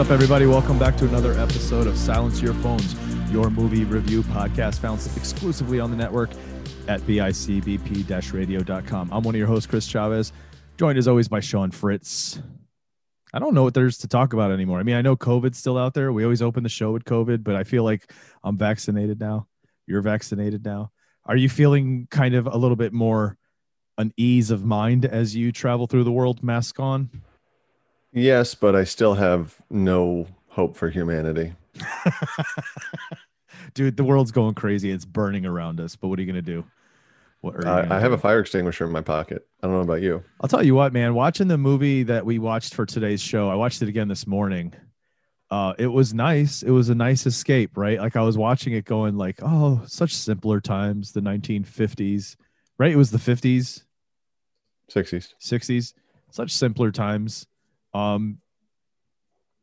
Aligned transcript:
up, 0.00 0.10
everybody? 0.10 0.46
Welcome 0.46 0.78
back 0.78 0.96
to 0.96 1.04
another 1.04 1.38
episode 1.38 1.86
of 1.86 1.94
Silence 1.94 2.40
Your 2.40 2.54
Phones, 2.54 2.96
your 3.30 3.50
movie 3.50 3.84
review 3.84 4.22
podcast 4.22 4.78
found 4.78 4.98
exclusively 5.14 5.78
on 5.78 5.90
the 5.90 5.96
network 5.96 6.30
at 6.88 7.02
bicbp 7.02 8.32
radio.com. 8.32 9.10
I'm 9.12 9.22
one 9.22 9.34
of 9.34 9.38
your 9.38 9.46
hosts, 9.46 9.66
Chris 9.66 9.84
Chavez, 9.84 10.32
joined 10.78 10.96
as 10.96 11.06
always 11.06 11.28
by 11.28 11.40
Sean 11.40 11.70
Fritz. 11.70 12.40
I 13.34 13.38
don't 13.40 13.52
know 13.52 13.62
what 13.62 13.74
there's 13.74 13.98
to 13.98 14.08
talk 14.08 14.32
about 14.32 14.50
anymore. 14.52 14.78
I 14.78 14.84
mean, 14.84 14.96
I 14.96 15.02
know 15.02 15.16
COVID's 15.16 15.58
still 15.58 15.76
out 15.76 15.92
there. 15.92 16.14
We 16.14 16.24
always 16.24 16.40
open 16.40 16.62
the 16.62 16.70
show 16.70 16.92
with 16.92 17.04
COVID, 17.04 17.44
but 17.44 17.54
I 17.54 17.64
feel 17.64 17.84
like 17.84 18.10
I'm 18.42 18.56
vaccinated 18.56 19.20
now. 19.20 19.48
You're 19.86 20.00
vaccinated 20.00 20.64
now. 20.64 20.92
Are 21.26 21.36
you 21.36 21.50
feeling 21.50 22.08
kind 22.10 22.34
of 22.34 22.46
a 22.46 22.56
little 22.56 22.76
bit 22.76 22.94
more 22.94 23.36
an 23.98 24.14
ease 24.16 24.50
of 24.50 24.64
mind 24.64 25.04
as 25.04 25.36
you 25.36 25.52
travel 25.52 25.86
through 25.86 26.04
the 26.04 26.12
world, 26.12 26.42
mask 26.42 26.80
on? 26.80 27.10
Yes, 28.12 28.54
but 28.54 28.74
I 28.74 28.84
still 28.84 29.14
have 29.14 29.56
no 29.70 30.26
hope 30.48 30.76
for 30.76 30.90
humanity. 30.90 31.54
Dude, 33.74 33.96
the 33.96 34.04
world's 34.04 34.32
going 34.32 34.54
crazy. 34.54 34.90
It's 34.90 35.04
burning 35.04 35.46
around 35.46 35.80
us. 35.80 35.96
But 35.96 36.08
what 36.08 36.18
are 36.18 36.22
you 36.22 36.26
gonna 36.26 36.42
do? 36.42 36.64
What 37.40 37.56
are 37.56 37.62
you 37.64 37.70
I, 37.70 37.96
I 37.96 38.00
have 38.00 38.10
do? 38.10 38.14
a 38.14 38.18
fire 38.18 38.40
extinguisher 38.40 38.84
in 38.84 38.92
my 38.92 39.00
pocket. 39.00 39.46
I 39.62 39.66
don't 39.66 39.76
know 39.76 39.82
about 39.82 40.02
you. 40.02 40.22
I'll 40.40 40.48
tell 40.48 40.64
you 40.64 40.74
what, 40.74 40.92
man. 40.92 41.14
Watching 41.14 41.48
the 41.48 41.58
movie 41.58 42.02
that 42.04 42.26
we 42.26 42.38
watched 42.38 42.74
for 42.74 42.84
today's 42.84 43.20
show, 43.20 43.48
I 43.48 43.54
watched 43.54 43.82
it 43.82 43.88
again 43.88 44.08
this 44.08 44.26
morning. 44.26 44.74
Uh, 45.50 45.74
it 45.78 45.88
was 45.88 46.14
nice. 46.14 46.62
It 46.62 46.70
was 46.70 46.90
a 46.90 46.94
nice 46.94 47.26
escape, 47.26 47.76
right? 47.76 47.98
Like 47.98 48.16
I 48.16 48.22
was 48.22 48.38
watching 48.38 48.72
it, 48.72 48.84
going 48.84 49.16
like, 49.16 49.40
"Oh, 49.42 49.82
such 49.86 50.14
simpler 50.14 50.60
times." 50.60 51.12
The 51.12 51.20
1950s, 51.20 52.36
right? 52.78 52.92
It 52.92 52.96
was 52.96 53.10
the 53.10 53.18
50s, 53.18 53.82
60s. 54.88 55.34
60s, 55.40 55.94
such 56.30 56.52
simpler 56.52 56.92
times. 56.92 57.46
Um, 57.94 58.38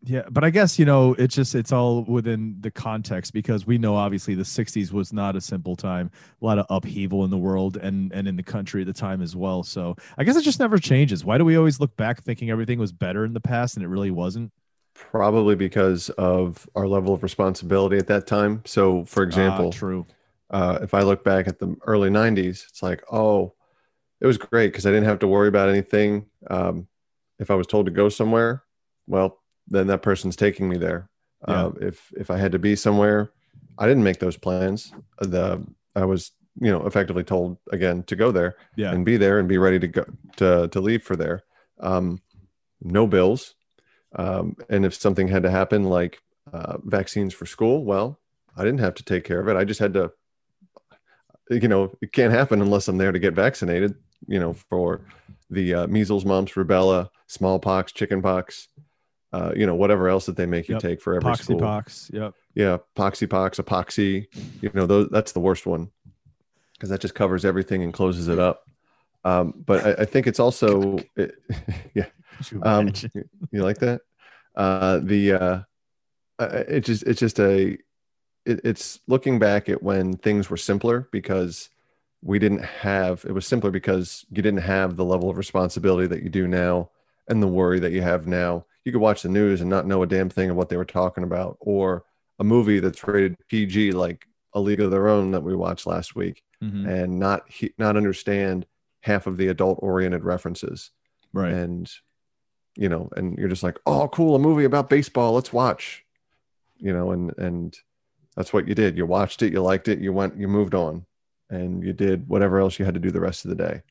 yeah, 0.04 0.24
but 0.30 0.44
I 0.44 0.52
guess 0.52 0.78
you 0.78 0.86
know 0.86 1.16
it's 1.16 1.36
just 1.36 1.56
it's 1.56 1.72
all 1.72 2.04
within 2.04 2.58
the 2.60 2.70
context 2.70 3.34
because 3.34 3.66
we 3.66 3.78
know 3.80 3.96
obviously 3.96 4.36
the 4.36 4.44
60s 4.44 4.92
was 4.92 5.12
not 5.12 5.36
a 5.36 5.42
simple 5.42 5.76
time, 5.76 6.12
a 6.40 6.46
lot 6.46 6.60
of 6.60 6.68
upheaval 6.70 7.24
in 7.26 7.32
the 7.32 7.38
world 7.38 7.78
and 7.78 8.14
and 8.14 8.28
in 8.28 8.36
the 8.36 8.44
country 8.44 8.82
at 8.82 8.88
the 8.88 8.94
time 8.94 9.22
as 9.22 9.36
well. 9.36 9.64
So 9.64 9.96
I 10.18 10.24
guess 10.24 10.36
it 10.36 10.44
just 10.44 10.60
never 10.60 10.78
changes. 10.78 11.26
Why 11.26 11.38
do 11.40 11.46
we 11.46 11.58
always 11.58 11.80
look 11.80 11.96
back 11.98 12.22
thinking 12.22 12.52
everything 12.52 12.78
was 12.80 12.92
better 12.92 13.26
in 13.26 13.34
the 13.34 13.42
past 13.42 13.76
and 13.76 13.84
it 13.84 13.88
really 13.88 14.12
wasn't? 14.12 14.52
Probably 14.94 15.56
because 15.56 16.10
of 16.12 16.70
our 16.76 16.88
level 16.88 17.14
of 17.14 17.24
responsibility 17.24 17.98
at 17.98 18.08
that 18.08 18.28
time. 18.28 18.62
So, 18.66 19.04
for 19.06 19.24
example, 19.24 19.68
Ah, 19.68 19.78
true. 19.78 20.06
uh, 20.52 20.80
if 20.82 20.94
I 20.94 21.02
look 21.02 21.24
back 21.24 21.48
at 21.48 21.60
the 21.60 21.76
early 21.86 22.10
90s, 22.10 22.66
it's 22.70 22.82
like, 22.82 23.04
oh, 23.12 23.54
it 24.22 24.28
was 24.28 24.38
great 24.38 24.72
because 24.72 24.86
I 24.86 24.92
didn't 24.92 25.06
have 25.06 25.20
to 25.20 25.28
worry 25.28 25.48
about 25.50 25.70
anything. 25.70 26.26
Um, 26.50 26.88
if 27.40 27.52
I 27.52 27.56
was 27.56 27.68
told 27.68 27.86
to 27.86 27.92
go 27.92 28.10
somewhere, 28.10 28.64
well, 29.08 29.40
then 29.68 29.88
that 29.88 30.02
person's 30.02 30.36
taking 30.36 30.68
me 30.70 30.78
there. 30.78 31.10
Yeah. 31.48 31.66
Uh, 31.66 31.72
if 31.82 32.12
if 32.18 32.32
I 32.32 32.38
had 32.38 32.52
to 32.54 32.60
be 32.60 32.76
somewhere, 32.76 33.32
I 33.78 33.88
didn't 33.88 34.04
make 34.04 34.20
those 34.20 34.38
plans. 34.38 34.92
The 35.20 35.64
I 35.96 36.06
was 36.06 36.32
you 36.60 36.72
know 36.72 36.86
effectively 36.86 37.24
told 37.24 37.58
again 37.72 38.04
to 38.04 38.16
go 38.16 38.32
there 38.32 38.56
Yeah, 38.76 38.92
and 38.92 39.06
be 39.06 39.18
there 39.18 39.40
and 39.40 39.48
be 39.48 39.58
ready 39.58 39.80
to 39.80 39.88
go 39.88 40.06
to 40.38 40.68
to 40.70 40.82
leave 40.82 41.04
for 41.04 41.16
there. 41.16 41.44
Um, 41.80 42.22
no 42.82 43.06
bills, 43.08 43.56
um, 44.16 44.56
and 44.70 44.86
if 44.86 44.94
something 44.96 45.28
had 45.28 45.44
to 45.44 45.52
happen 45.52 45.84
like 45.84 46.22
uh, 46.52 46.78
vaccines 46.84 47.34
for 47.34 47.46
school, 47.46 47.84
well, 47.84 48.20
I 48.56 48.64
didn't 48.64 48.80
have 48.80 48.96
to 48.96 49.04
take 49.04 49.24
care 49.24 49.40
of 49.40 49.48
it. 49.48 49.56
I 49.56 49.64
just 49.64 49.80
had 49.80 49.94
to. 49.94 50.12
You 51.50 51.68
know, 51.68 51.96
it 52.02 52.12
can't 52.12 52.34
happen 52.34 52.62
unless 52.62 52.90
I'm 52.90 52.98
there 52.98 53.14
to 53.14 53.20
get 53.20 53.34
vaccinated. 53.34 53.96
You 54.28 54.40
know, 54.40 54.54
for 54.54 55.02
the 55.50 55.74
uh, 55.74 55.88
measles, 55.88 56.26
mumps, 56.26 56.54
rubella, 56.54 57.10
smallpox, 57.28 57.92
chickenpox, 57.92 58.68
uh, 59.34 59.52
you 59.56 59.66
know, 59.66 59.76
whatever 59.76 60.10
else 60.10 60.26
that 60.26 60.36
they 60.38 60.46
make 60.46 60.68
you 60.68 60.76
Yep. 60.76 60.82
take 60.82 61.02
for 61.02 61.14
every 61.16 61.32
poxy 61.32 61.44
school. 61.44 61.60
pox. 61.60 62.10
Yep. 62.14 62.34
Yeah, 62.56 62.78
poxypox, 62.96 63.64
epoxy. 63.64 64.28
You 64.62 64.72
know, 64.74 64.86
those 64.86 65.10
that's 65.12 65.34
the 65.34 65.40
worst 65.40 65.66
one 65.66 65.92
because 66.74 66.90
that 66.90 67.02
just 67.02 67.16
covers 67.16 67.46
everything 67.46 67.84
and 67.84 67.94
closes 67.94 68.28
it 68.28 68.40
up. 68.40 68.64
Um, 69.24 69.54
but 69.66 69.86
I, 69.86 70.02
I 70.04 70.06
think 70.06 70.28
it's 70.28 70.40
also, 70.40 70.98
it, 71.16 71.36
yeah. 71.94 72.06
You 72.52 72.62
Um, 72.64 72.94
you, 73.14 73.24
you 73.52 73.64
like 73.64 73.80
that? 73.80 74.02
Uh, 74.56 75.00
the 75.04 75.34
uh, 75.34 75.60
it 76.40 76.82
just 76.82 77.04
it's 77.04 77.20
just 77.20 77.40
a 77.40 77.78
it, 78.46 78.62
it's 78.64 79.00
looking 79.08 79.40
back 79.40 79.70
at 79.70 79.84
when 79.84 80.14
things 80.18 80.50
were 80.50 80.58
simpler 80.58 81.10
because 81.12 81.70
we 82.24 82.40
didn't 82.40 82.64
have 82.64 83.26
it 83.26 83.32
was 83.32 83.46
simpler 83.46 83.72
because 83.72 84.26
you 84.30 84.42
didn't 84.42 84.62
have 84.62 84.96
the 84.96 85.06
level 85.06 85.30
of 85.30 85.38
responsibility 85.38 86.08
that 86.08 86.24
you 86.24 86.30
do 86.30 86.48
now 86.48 86.90
and 87.28 87.42
the 87.42 87.48
worry 87.48 87.80
that 87.80 87.92
you 87.92 88.02
have 88.02 88.28
now. 88.28 88.66
You 88.86 88.92
could 88.92 89.02
watch 89.02 89.22
the 89.22 89.30
news 89.30 89.62
and 89.62 89.70
not 89.70 89.86
know 89.86 90.02
a 90.04 90.08
damn 90.08 90.30
thing 90.30 90.50
of 90.50 90.56
what 90.56 90.70
they 90.70 90.78
were 90.78 90.86
talking 90.86 91.24
about, 91.24 91.58
or 91.60 92.04
a 92.40 92.44
movie 92.44 92.80
that's 92.80 93.06
rated 93.08 93.36
PG 93.50 93.92
like 93.92 94.26
A 94.54 94.60
League 94.60 94.80
of 94.80 94.92
Their 94.92 95.08
Own 95.10 95.32
that 95.32 95.44
we 95.44 95.56
watched 95.56 95.86
last 95.88 96.16
week, 96.16 96.44
Mhm. 96.64 96.88
and 96.88 97.20
not 97.20 97.50
he, 97.52 97.74
not 97.78 97.98
understand 97.98 98.66
half 99.02 99.28
of 99.28 99.38
the 99.38 99.48
adult 99.50 99.80
oriented 99.82 100.24
references 100.24 100.92
Right. 101.34 101.52
and 101.54 101.92
you 102.76 102.90
know 102.90 103.10
and 103.16 103.38
you're 103.38 103.48
just 103.50 103.64
like 103.64 103.78
oh 103.86 104.08
cool 104.10 104.36
a 104.36 104.40
movie 104.40 104.64
about 104.66 104.90
baseball 104.90 105.34
let's 105.34 105.52
watch 105.54 106.04
you 106.78 106.92
know 106.94 107.12
and 107.12 107.34
and 107.38 107.78
that's 108.36 108.52
what 108.54 108.68
you 108.68 108.76
did 108.76 108.98
you 108.98 109.06
watched 109.06 109.42
it 109.44 109.52
you 109.54 109.62
liked 109.62 109.88
it 109.88 110.00
you 110.00 110.12
went 110.14 110.36
you 110.38 110.48
moved 110.48 110.74
on 110.76 111.06
and 111.50 111.84
you 111.84 111.94
did 111.94 112.28
whatever 112.28 112.60
else 112.60 112.78
you 112.80 112.86
had 112.86 112.94
to 112.96 113.00
do 113.00 113.12
the 113.12 113.20
rest 113.22 113.46
of 113.46 113.50
the 113.50 113.56
day 113.56 113.82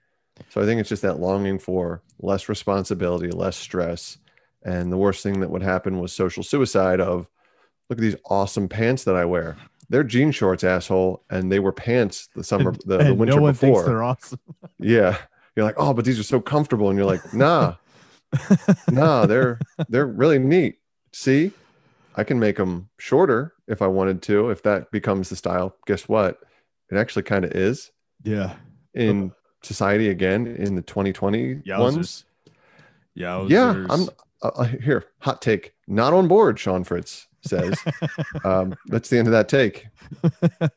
so 0.49 0.61
i 0.61 0.65
think 0.65 0.81
it's 0.81 0.89
just 0.89 1.03
that 1.03 1.21
longing 1.21 1.59
for 1.59 2.03
less 2.21 2.49
responsibility 2.49 3.31
less 3.31 3.57
stress 3.57 4.19
and 4.65 4.91
the 4.91 4.97
worst 4.97 5.23
thing 5.23 5.41
that 5.41 5.51
would 5.51 5.63
happen 5.63 6.01
was 6.01 6.13
social 6.13 6.43
suicide 6.43 7.01
of 7.01 7.29
look 7.89 7.99
at 7.99 8.03
these 8.03 8.17
awesome 8.27 8.69
pants 8.69 9.05
that 9.05 9.17
i 9.17 9.25
wear 9.25 9.57
they're 9.89 10.05
jean 10.05 10.31
shorts 10.31 10.65
asshole 10.65 11.23
and 11.31 11.51
they 11.51 11.59
were 11.59 11.73
pants 11.73 12.29
the 12.35 12.45
summer 12.45 12.71
And- 12.71 12.81
the, 12.87 12.99
the 12.99 13.15
winter 13.15 13.37
no 13.37 13.43
one 13.43 13.53
before 13.53 13.69
thinks 13.69 13.87
they're 13.87 14.03
awesome. 14.03 14.41
yeah. 14.79 15.17
You're 15.55 15.65
like, 15.65 15.77
oh, 15.79 15.95
but 15.95 16.05
these 16.05 16.19
are 16.19 16.25
so 16.25 16.41
comfortable. 16.41 16.91
And 16.91 16.99
you're 16.99 17.07
like, 17.07 17.33
nah, 17.33 17.77
nah, 18.91 19.25
they're 19.25 19.59
they're 19.89 20.07
really 20.07 20.39
neat. 20.39 20.79
See, 21.13 21.51
I 22.15 22.25
can 22.25 22.39
make 22.39 22.57
them 22.57 22.91
shorter 22.99 23.55
if 23.67 23.81
I 23.81 23.87
wanted 23.87 24.21
to, 24.23 24.51
if 24.51 24.63
that 24.65 24.91
becomes 24.91 25.31
the 25.31 25.37
style. 25.37 25.75
Guess 25.87 26.09
what? 26.09 26.41
It 26.91 26.97
actually 26.99 27.23
kind 27.23 27.45
of 27.47 27.53
is 27.53 27.91
yeah. 28.23 28.55
in 28.93 29.33
society 29.66 30.09
again 30.09 30.47
in 30.47 30.74
the 30.74 30.83
2020 30.83 31.54
ones. 31.54 31.65
Yowzers. 31.66 32.24
Yowzers. 33.16 33.51
Yeah, 33.51 33.86
I'm 33.91 34.09
uh, 34.42 34.48
uh, 34.60 34.65
here. 34.65 35.07
Hot 35.21 35.42
take. 35.42 35.74
Not 35.86 36.13
on 36.13 36.28
board. 36.28 36.59
Sean 36.59 36.84
Fritz 36.84 37.28
says. 37.42 37.78
um, 38.45 38.74
that's 38.86 39.09
the 39.09 39.18
end 39.18 39.28
of 39.28 39.33
that 39.33 39.48
take. 39.48 39.86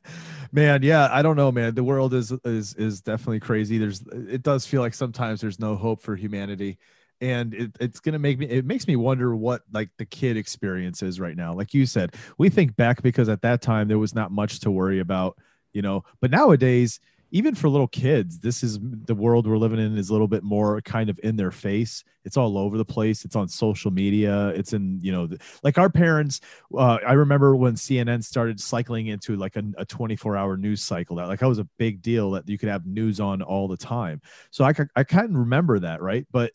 man 0.51 0.81
yeah 0.81 1.07
i 1.11 1.21
don't 1.21 1.35
know 1.35 1.51
man 1.51 1.75
the 1.75 1.83
world 1.83 2.11
is 2.13 2.31
is 2.43 2.73
is 2.73 3.01
definitely 3.01 3.39
crazy 3.39 3.77
there's 3.77 4.01
it 4.07 4.41
does 4.41 4.65
feel 4.65 4.81
like 4.81 4.95
sometimes 4.95 5.41
there's 5.41 5.59
no 5.59 5.75
hope 5.75 6.01
for 6.01 6.15
humanity 6.15 6.79
and 7.21 7.53
it, 7.53 7.71
it's 7.79 7.99
gonna 7.99 8.19
make 8.19 8.39
me 8.39 8.47
it 8.47 8.65
makes 8.65 8.87
me 8.87 8.95
wonder 8.95 9.35
what 9.35 9.61
like 9.71 9.89
the 9.97 10.05
kid 10.05 10.37
experience 10.37 11.03
is 11.03 11.19
right 11.19 11.35
now 11.35 11.53
like 11.53 11.73
you 11.73 11.85
said 11.85 12.15
we 12.37 12.49
think 12.49 12.75
back 12.75 13.01
because 13.03 13.29
at 13.29 13.41
that 13.41 13.61
time 13.61 13.87
there 13.87 13.99
was 13.99 14.15
not 14.15 14.31
much 14.31 14.59
to 14.59 14.71
worry 14.71 14.99
about 14.99 15.37
you 15.73 15.81
know 15.81 16.03
but 16.21 16.31
nowadays 16.31 16.99
even 17.31 17.55
for 17.55 17.69
little 17.69 17.87
kids, 17.87 18.39
this 18.39 18.63
is 18.63 18.79
the 18.81 19.13
world 19.13 19.47
we're 19.47 19.57
living 19.57 19.79
in 19.79 19.97
is 19.97 20.09
a 20.09 20.13
little 20.13 20.27
bit 20.27 20.43
more 20.43 20.81
kind 20.81 21.09
of 21.09 21.19
in 21.23 21.35
their 21.35 21.51
face. 21.51 22.03
It's 22.25 22.37
all 22.37 22.57
over 22.57 22.77
the 22.77 22.85
place. 22.85 23.23
It's 23.23 23.35
on 23.35 23.47
social 23.47 23.91
media. 23.91 24.49
It's 24.49 24.73
in, 24.73 24.99
you 25.01 25.11
know, 25.11 25.27
the, 25.27 25.39
like 25.63 25.77
our 25.77 25.89
parents. 25.89 26.41
Uh, 26.75 26.97
I 27.05 27.13
remember 27.13 27.55
when 27.55 27.75
CNN 27.75 28.23
started 28.23 28.59
cycling 28.59 29.07
into 29.07 29.35
like 29.35 29.55
a, 29.55 29.63
a 29.77 29.85
24 29.85 30.35
hour 30.35 30.57
news 30.57 30.81
cycle 30.81 31.15
that 31.17 31.27
like 31.27 31.39
that 31.39 31.47
was 31.47 31.59
a 31.59 31.67
big 31.77 32.01
deal 32.01 32.31
that 32.31 32.49
you 32.49 32.57
could 32.57 32.69
have 32.69 32.85
news 32.85 33.19
on 33.19 33.41
all 33.41 33.67
the 33.67 33.77
time. 33.77 34.21
So 34.51 34.63
I, 34.65 34.73
I 34.95 35.03
kind 35.03 35.29
of 35.29 35.35
remember 35.35 35.79
that. 35.79 36.01
Right. 36.01 36.25
But 36.31 36.53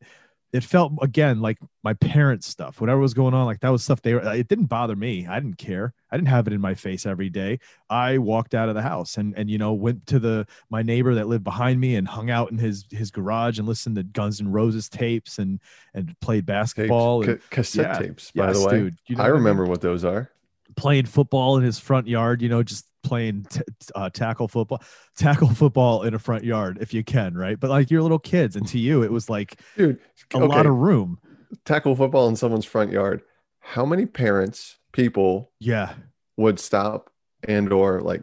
it 0.55 0.63
felt 0.63 0.93
again 1.03 1.41
like 1.41 1.59
my 1.83 1.95
parents 1.95 2.47
stuff 2.47 2.81
whatever 2.81 3.01
was 3.01 3.13
going 3.13 3.35
on 3.35 3.45
like 3.45 3.59
that 3.59 3.71
was 3.71 3.83
stuff 3.83 4.01
they 4.03 4.15
were 4.15 4.25
uh, 4.25 4.33
it 4.33 4.47
didn't 4.47 4.67
bother 4.67 4.95
me. 4.95 5.27
I 5.27 5.41
didn't 5.41 5.59
care. 5.59 5.93
I 6.13 6.17
didn't 6.17 6.29
have 6.29 6.47
it 6.47 6.53
in 6.53 6.61
my 6.61 6.75
face 6.75 7.07
every 7.07 7.29
day. 7.29 7.59
I 7.91 8.19
walked 8.19 8.55
out 8.55 8.69
of 8.69 8.77
the 8.77 8.83
house 8.83 9.17
and 9.17 9.37
and 9.37 9.51
you 9.51 9.59
know 9.59 9.73
went 9.73 10.07
to 10.07 10.21
the 10.21 10.47
my 10.71 10.83
neighbor 10.83 11.13
that 11.17 11.27
lived 11.27 11.43
behind 11.43 11.81
me 11.81 11.97
and 11.97 12.07
hung 12.07 12.31
out 12.31 12.53
in 12.53 12.59
his 12.59 12.87
his 12.93 13.11
garage 13.11 13.59
and 13.59 13.67
listened 13.67 13.97
to 13.97 14.05
guns 14.05 14.39
and 14.39 14.55
roses 14.55 14.89
tapes 14.89 15.39
and 15.39 15.59
and 15.93 16.15
played 16.21 16.47
basketball 16.47 17.23
tapes, 17.23 17.33
and, 17.33 17.41
ca- 17.41 17.47
cassette 17.51 17.87
yeah, 17.87 18.07
tapes 18.07 18.31
by 18.31 18.47
yes, 18.47 18.59
the 18.61 18.67
way. 18.67 18.79
dude, 18.79 18.99
you 19.09 19.17
know 19.17 19.25
i 19.25 19.27
remember 19.27 19.65
mean? 19.65 19.71
what 19.71 19.81
those 19.81 20.05
are 20.05 20.31
playing 20.77 21.07
football 21.07 21.57
in 21.57 21.63
his 21.63 21.79
front 21.79 22.07
yard 22.07 22.43
you 22.43 22.49
know 22.49 22.63
just 22.63 22.87
playing 23.03 23.47
t- 23.51 23.61
uh, 23.95 24.09
tackle 24.11 24.49
football 24.49 24.83
tackle 25.17 25.49
football 25.49 26.03
in 26.03 26.15
a 26.15 26.19
front 26.19 26.43
yard 26.43 26.79
if 26.81 26.95
you 26.95 27.05
can 27.05 27.35
right? 27.35 27.61
But 27.61 27.71
like 27.71 27.91
you're 27.91 28.03
little 28.03 28.19
kids 28.19 28.57
and 28.57 28.67
to 28.69 28.79
you 28.79 29.03
it 29.03 29.13
was 29.13 29.29
like 29.29 29.61
dude 29.77 29.99
a 30.33 30.39
lot 30.39 30.67
of 30.67 30.75
room. 30.75 31.19
Tackle 31.65 31.95
football 31.95 32.29
in 32.29 32.37
someone's 32.37 32.65
front 32.65 32.91
yard 32.91 33.23
how 33.65 33.87
many 33.87 34.05
parents 34.05 34.77
people 34.93 35.51
yeah. 35.59 35.95
would 36.37 36.61
stop 36.61 37.11
and 37.49 37.73
or 37.73 38.01
like 38.03 38.23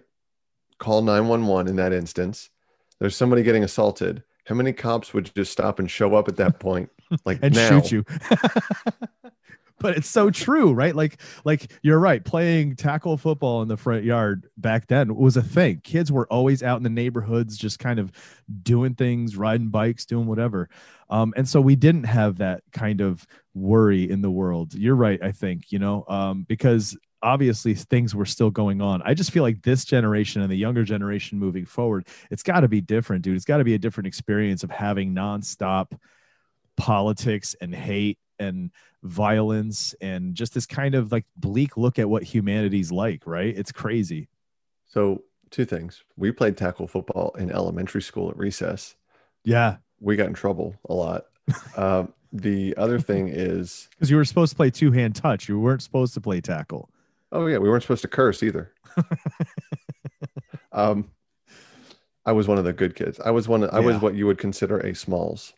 call 0.77 1.01
911 1.01 1.67
in 1.67 1.75
that 1.77 1.93
instance? 1.93 2.49
There's 2.99 3.15
somebody 3.15 3.41
getting 3.41 3.63
assaulted. 3.63 4.23
How 4.45 4.53
many 4.53 4.71
cops 4.71 5.13
would 5.13 5.33
just 5.35 5.51
stop 5.51 5.79
and 5.79 5.89
show 5.89 6.13
up 6.13 6.27
at 6.27 6.37
that 6.37 6.59
point? 6.59 6.89
Like 7.25 7.39
and 7.41 7.53
now? 7.53 7.81
shoot 7.81 7.91
you 7.91 8.05
but 9.81 9.97
it's 9.97 10.09
so 10.09 10.29
true 10.29 10.73
right? 10.73 10.95
Like 10.95 11.19
like 11.43 11.71
you're 11.81 11.99
right 11.99 12.23
playing 12.23 12.75
tackle 12.75 13.17
football 13.17 13.61
in 13.61 13.67
the 13.67 13.77
front 13.77 14.03
yard 14.03 14.47
back 14.57 14.87
then 14.87 15.15
was 15.15 15.37
a 15.37 15.43
thing. 15.43 15.81
Kids 15.83 16.11
were 16.11 16.27
always 16.27 16.63
out 16.63 16.77
in 16.77 16.83
the 16.83 16.89
neighborhoods 16.89 17.57
just 17.57 17.79
kind 17.79 17.99
of 17.99 18.11
doing 18.63 18.95
things 18.95 19.35
riding 19.35 19.69
bikes 19.69 20.05
doing 20.05 20.27
whatever. 20.27 20.69
Um, 21.09 21.33
and 21.35 21.47
so 21.47 21.59
we 21.59 21.75
didn't 21.75 22.05
have 22.05 22.37
that 22.37 22.63
kind 22.71 23.01
of 23.01 23.25
worry 23.53 24.09
in 24.09 24.21
the 24.21 24.31
world. 24.31 24.73
You're 24.73 24.95
right 24.95 25.21
i 25.21 25.31
think 25.31 25.71
you 25.71 25.79
know 25.79 26.05
um, 26.07 26.45
because 26.47 26.97
obviously 27.23 27.75
things 27.75 28.15
were 28.15 28.25
still 28.25 28.49
going 28.49 28.81
on. 28.81 28.99
I 29.05 29.13
just 29.13 29.29
feel 29.29 29.43
like 29.43 29.61
this 29.61 29.85
generation 29.85 30.41
and 30.41 30.51
the 30.51 30.55
younger 30.55 30.83
generation 30.83 31.37
moving 31.37 31.65
forward 31.65 32.07
it's 32.31 32.43
got 32.43 32.61
to 32.61 32.67
be 32.67 32.81
different 32.81 33.23
dude. 33.23 33.35
It's 33.35 33.45
got 33.45 33.57
to 33.57 33.63
be 33.63 33.75
a 33.75 33.79
different 33.79 34.07
experience 34.07 34.63
of 34.63 34.71
having 34.71 35.13
nonstop 35.13 35.91
politics 36.77 37.55
and 37.61 37.75
hate 37.75 38.17
and 38.41 38.71
violence 39.03 39.95
and 40.01 40.35
just 40.35 40.53
this 40.53 40.65
kind 40.65 40.95
of 40.95 41.11
like 41.11 41.25
bleak 41.37 41.77
look 41.77 41.99
at 41.99 42.09
what 42.09 42.23
humanity's 42.23 42.91
like, 42.91 43.25
right? 43.25 43.55
It's 43.55 43.71
crazy. 43.71 44.27
So, 44.87 45.23
two 45.49 45.65
things. 45.65 46.03
We 46.17 46.31
played 46.31 46.57
tackle 46.57 46.87
football 46.87 47.33
in 47.37 47.51
elementary 47.51 48.01
school 48.01 48.29
at 48.29 48.37
recess. 48.37 48.95
Yeah. 49.43 49.77
We 49.99 50.15
got 50.15 50.27
in 50.27 50.33
trouble 50.33 50.75
a 50.89 50.93
lot. 50.93 51.25
uh, 51.75 52.05
the 52.33 52.75
other 52.77 52.99
thing 52.99 53.29
is 53.29 53.87
because 53.95 54.09
you 54.09 54.17
were 54.17 54.25
supposed 54.25 54.51
to 54.51 54.55
play 54.55 54.69
two 54.69 54.91
hand 54.91 55.15
touch, 55.15 55.47
you 55.47 55.59
weren't 55.59 55.81
supposed 55.81 56.13
to 56.15 56.21
play 56.21 56.41
tackle. 56.41 56.89
Oh, 57.31 57.45
yeah. 57.45 57.59
We 57.59 57.69
weren't 57.69 57.83
supposed 57.83 58.01
to 58.01 58.07
curse 58.07 58.43
either. 58.43 58.73
um, 60.71 61.09
I 62.25 62.33
was 62.33 62.47
one 62.47 62.57
of 62.57 62.65
the 62.65 62.73
good 62.73 62.95
kids. 62.95 63.19
I 63.19 63.31
was 63.31 63.47
one. 63.47 63.63
Of, 63.63 63.71
I 63.73 63.79
was 63.79 63.97
what 63.97 64.15
you 64.15 64.27
would 64.27 64.37
consider 64.37 64.79
a 64.79 64.93
smalls. 64.93 65.53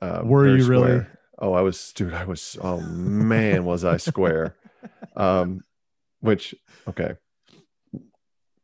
Uh, 0.00 0.22
Were 0.24 0.48
you 0.56 0.66
really? 0.66 1.06
Oh, 1.38 1.52
I 1.52 1.60
was, 1.62 1.92
dude. 1.92 2.14
I 2.14 2.24
was. 2.24 2.56
Oh 2.60 2.80
man, 2.80 3.64
was 3.64 3.84
I 3.84 3.96
square? 3.96 4.56
um, 5.16 5.62
which 6.20 6.54
okay. 6.88 7.14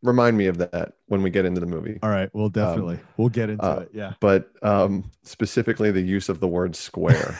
Remind 0.03 0.39
me 0.39 0.47
of 0.47 0.59
that 0.59 0.95
when 1.07 1.23
we 1.23 1.29
get 1.29 1.45
into 1.45 1.61
the 1.61 1.67
movie. 1.67 1.99
All 2.03 2.09
right, 2.09 2.31
we'll 2.33 2.49
definitely 2.49 2.99
we'll 3.17 3.29
get 3.29 3.51
into 3.51 3.65
uh, 3.65 3.81
it. 3.81 3.91
Yeah. 3.93 4.15
But 4.21 4.51
um, 4.63 5.11
specifically 5.25 5.91
the 5.91 6.01
use 6.01 6.29
of 6.29 6.41
the 6.41 6.49
word 6.49 6.75
square. 6.75 7.39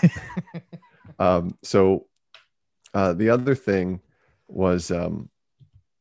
um, 1.19 1.57
so 1.63 2.07
uh, 2.93 3.15
the 3.15 3.31
other 3.31 3.55
thing 3.55 4.01
was 4.47 4.91
um, 4.91 5.31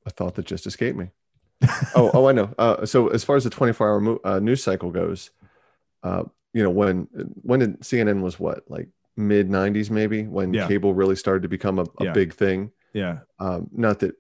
a 0.06 0.10
thought 0.10 0.36
that 0.36 0.46
just 0.46 0.68
escaped 0.68 0.98
me. 0.98 1.12
oh, 1.96 2.12
oh, 2.14 2.28
I 2.28 2.32
know. 2.32 2.54
Uh, 2.58 2.86
so 2.86 3.08
as 3.08 3.24
far 3.24 3.36
as 3.36 3.44
the 3.44 3.50
24 3.50 3.88
hour 3.88 4.00
mo- 4.00 4.20
uh, 4.24 4.40
news 4.40 4.64
cycle 4.64 4.92
goes, 4.92 5.32
uh, 6.04 6.24
you 6.54 6.64
know, 6.64 6.70
when 6.70 7.08
when 7.42 7.60
did 7.60 7.80
CNN 7.82 8.22
was 8.22 8.40
what 8.40 8.64
like 8.70 8.90
mid 9.20 9.50
90s 9.50 9.92
maybe 9.92 10.24
when 10.24 10.54
Yeah. 10.54 10.68
cable 10.68 10.94
really 10.94 11.16
started 11.16 11.44
to 11.44 11.50
become 11.50 11.78
a, 11.78 11.84
a 12.00 12.06
Yeah. 12.06 12.14
big 12.14 12.34
thing. 12.34 12.72
yeah. 12.94 13.20
Um, 13.40 13.70
not 13.72 14.00
that 14.00 14.16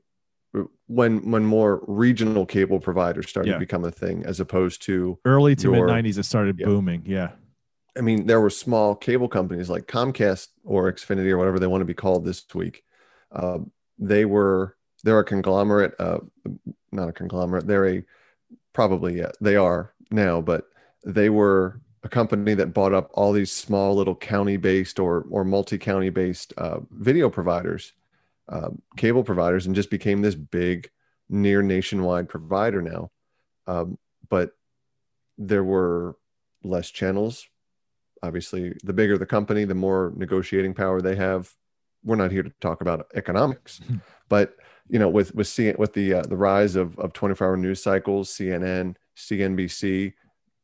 when 0.87 1.29
when 1.31 1.43
more 1.45 1.83
regional 1.87 2.45
cable 2.45 2.79
providers 2.79 3.29
started 3.29 3.49
Yeah. 3.49 3.53
to 3.55 3.59
become 3.59 3.85
a 3.85 3.91
thing 3.91 4.25
as 4.25 4.39
opposed 4.39 4.81
to 4.83 5.17
Early 5.25 5.55
to 5.57 5.71
mid 5.71 5.85
nineties 5.85 6.17
it 6.17 6.23
started 6.23 6.57
booming. 6.57 7.03
Yeah. 7.05 7.31
I 7.97 8.01
mean, 8.01 8.25
there 8.27 8.41
were 8.41 8.49
small 8.49 8.95
cable 8.95 9.27
companies 9.27 9.69
like 9.69 9.85
Comcast 9.87 10.47
or 10.63 10.91
Xfinity 10.91 11.29
or 11.31 11.37
whatever 11.37 11.59
they 11.59 11.67
want 11.67 11.81
to 11.81 11.85
be 11.85 11.93
called 11.93 12.25
this 12.25 12.45
week. 12.53 12.83
Uh, 13.31 13.59
they 13.97 14.25
were 14.25 14.75
they're 15.03 15.19
a 15.19 15.23
conglomerate, 15.23 15.93
uh, 15.99 16.19
not 16.91 17.09
a 17.09 17.13
conglomerate. 17.13 17.65
They're 17.67 17.87
a 17.87 18.03
probably 18.73 19.17
yeah 19.19 19.31
they 19.39 19.55
are 19.55 19.93
now, 20.11 20.41
but 20.41 20.65
they 21.05 21.29
were 21.29 21.79
a 22.03 22.09
company 22.09 22.53
that 22.53 22.73
bought 22.73 22.93
up 22.93 23.09
all 23.13 23.31
these 23.31 23.51
small 23.51 23.95
little 23.95 24.15
county 24.15 24.57
based 24.57 24.99
or 24.99 25.25
or 25.29 25.43
multi 25.43 25.77
county 25.77 26.09
based 26.09 26.53
uh, 26.57 26.79
video 26.91 27.29
providers, 27.29 27.93
uh, 28.47 28.69
cable 28.97 29.23
providers, 29.23 29.65
and 29.65 29.75
just 29.75 29.89
became 29.89 30.21
this 30.21 30.35
big 30.35 30.89
near 31.29 31.61
nationwide 31.61 32.29
provider 32.29 32.81
now. 32.81 33.11
Um, 33.67 33.97
but 34.29 34.51
there 35.37 35.63
were 35.63 36.15
less 36.63 36.89
channels. 36.89 37.47
Obviously 38.21 38.73
the 38.83 38.93
bigger 38.93 39.17
the 39.17 39.25
company 39.25 39.63
the 39.63 39.75
more 39.75 40.13
negotiating 40.15 40.73
power 40.73 41.01
they 41.01 41.15
have. 41.15 41.51
We're 42.03 42.15
not 42.15 42.31
here 42.31 42.43
to 42.43 42.51
talk 42.61 42.81
about 42.81 43.11
economics 43.13 43.81
but 44.29 44.55
you 44.87 44.99
know 44.99 45.09
with 45.09 45.35
with 45.35 45.47
seeing 45.47 45.75
with 45.77 45.93
the 45.93 46.13
uh, 46.13 46.21
the 46.21 46.37
rise 46.37 46.75
of 46.75 46.97
of 46.99 47.11
24 47.11 47.47
hour 47.47 47.57
news 47.57 47.83
cycles 47.83 48.29
cnn 48.29 48.95
cnbc 49.17 50.13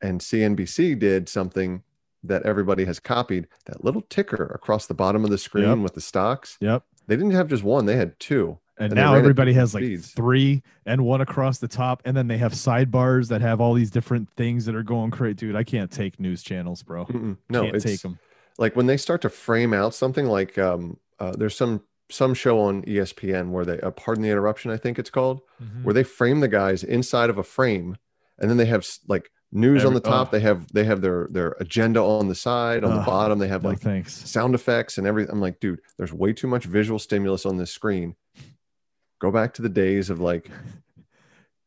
and 0.05 0.21
cnbc 0.21 0.97
did 0.99 1.27
something 1.29 1.83
that 2.23 2.43
everybody 2.43 2.85
has 2.85 2.99
copied 2.99 3.47
that 3.65 3.83
little 3.83 4.01
ticker 4.01 4.45
across 4.55 4.87
the 4.87 4.93
bottom 4.93 5.23
of 5.23 5.29
the 5.29 5.37
screen 5.37 5.65
Yep. 5.69 5.77
with 5.79 5.93
the 5.95 6.01
stocks 6.01 6.57
Yep. 6.61 6.83
they 7.07 7.15
didn't 7.15 7.31
have 7.31 7.47
just 7.47 7.63
one 7.63 7.85
they 7.85 7.95
had 7.95 8.19
two 8.19 8.59
And, 8.77 8.91
And 8.91 8.95
now 8.95 9.13
everybody 9.15 9.53
has 9.53 9.73
like 9.73 9.99
three 10.01 10.61
and 10.85 11.05
one 11.05 11.21
across 11.21 11.59
the 11.59 11.67
top, 11.69 12.01
and 12.05 12.15
then 12.17 12.27
they 12.27 12.37
have 12.37 12.51
sidebars 12.53 13.29
that 13.29 13.39
have 13.41 13.61
all 13.61 13.73
these 13.73 13.89
different 13.89 14.27
things 14.35 14.65
that 14.65 14.75
are 14.75 14.83
going 14.83 15.11
crazy. 15.11 15.33
Dude, 15.35 15.55
I 15.55 15.63
can't 15.63 15.89
take 15.89 16.19
news 16.19 16.43
channels, 16.43 16.83
bro. 16.83 17.05
Mm-mm. 17.05 17.37
no 17.49 17.61
can't 17.71 17.81
take 17.81 18.01
them. 18.01 18.19
like 18.57 18.75
when 18.75 18.85
they 18.85 18.97
start 18.97 19.21
to 19.21 19.29
frame 19.29 19.73
out 19.73 19.93
something 19.95 20.25
like 20.25 20.57
um 20.57 20.97
uh, 21.21 21.31
there's 21.39 21.55
some 21.55 21.81
some 22.11 22.33
show 22.33 22.59
on 22.59 22.83
espn 22.83 23.49
where 23.49 23.65
they 23.65 23.79
uh, 23.79 23.91
pardon 23.91 24.21
the 24.23 24.29
interruption 24.29 24.69
i 24.71 24.77
think 24.77 24.99
it's 24.99 25.09
called 25.09 25.39
Mm-hmm. 25.63 25.83
where 25.85 25.93
they 25.93 26.03
frame 26.03 26.39
the 26.41 26.47
guys 26.61 26.83
inside 26.83 27.29
of 27.29 27.37
a 27.37 27.43
frame 27.43 27.95
and 28.39 28.49
then 28.49 28.57
they 28.57 28.65
have 28.75 28.85
like 29.07 29.31
news 29.55 29.85
on 29.85 29.93
the 29.93 29.99
top 29.99 30.27
oh. 30.27 30.31
they 30.31 30.39
have 30.41 30.71
they 30.73 30.83
have 30.83 31.01
their 31.01 31.27
their 31.31 31.55
agenda 31.59 32.01
on 32.01 32.27
the 32.27 32.35
side 32.35 32.83
on 32.83 32.95
the 32.95 33.01
bottom 33.03 33.39
they 33.39 33.47
have 33.47 33.63
No 33.63 33.69
like 33.69 33.79
thanks. 33.79 34.13
sound 34.29 34.53
effects 34.53 34.97
and 34.97 35.07
everything 35.07 35.31
i'm 35.33 35.41
like 35.41 35.59
dude 35.59 35.79
there's 35.97 36.13
way 36.13 36.33
too 36.33 36.47
much 36.47 36.65
visual 36.65 36.99
stimulus 36.99 37.45
on 37.45 37.57
this 37.57 37.71
screen 37.71 38.15
go 39.19 39.31
back 39.31 39.53
to 39.55 39.61
the 39.61 39.69
days 39.69 40.09
of 40.09 40.19
like 40.19 40.49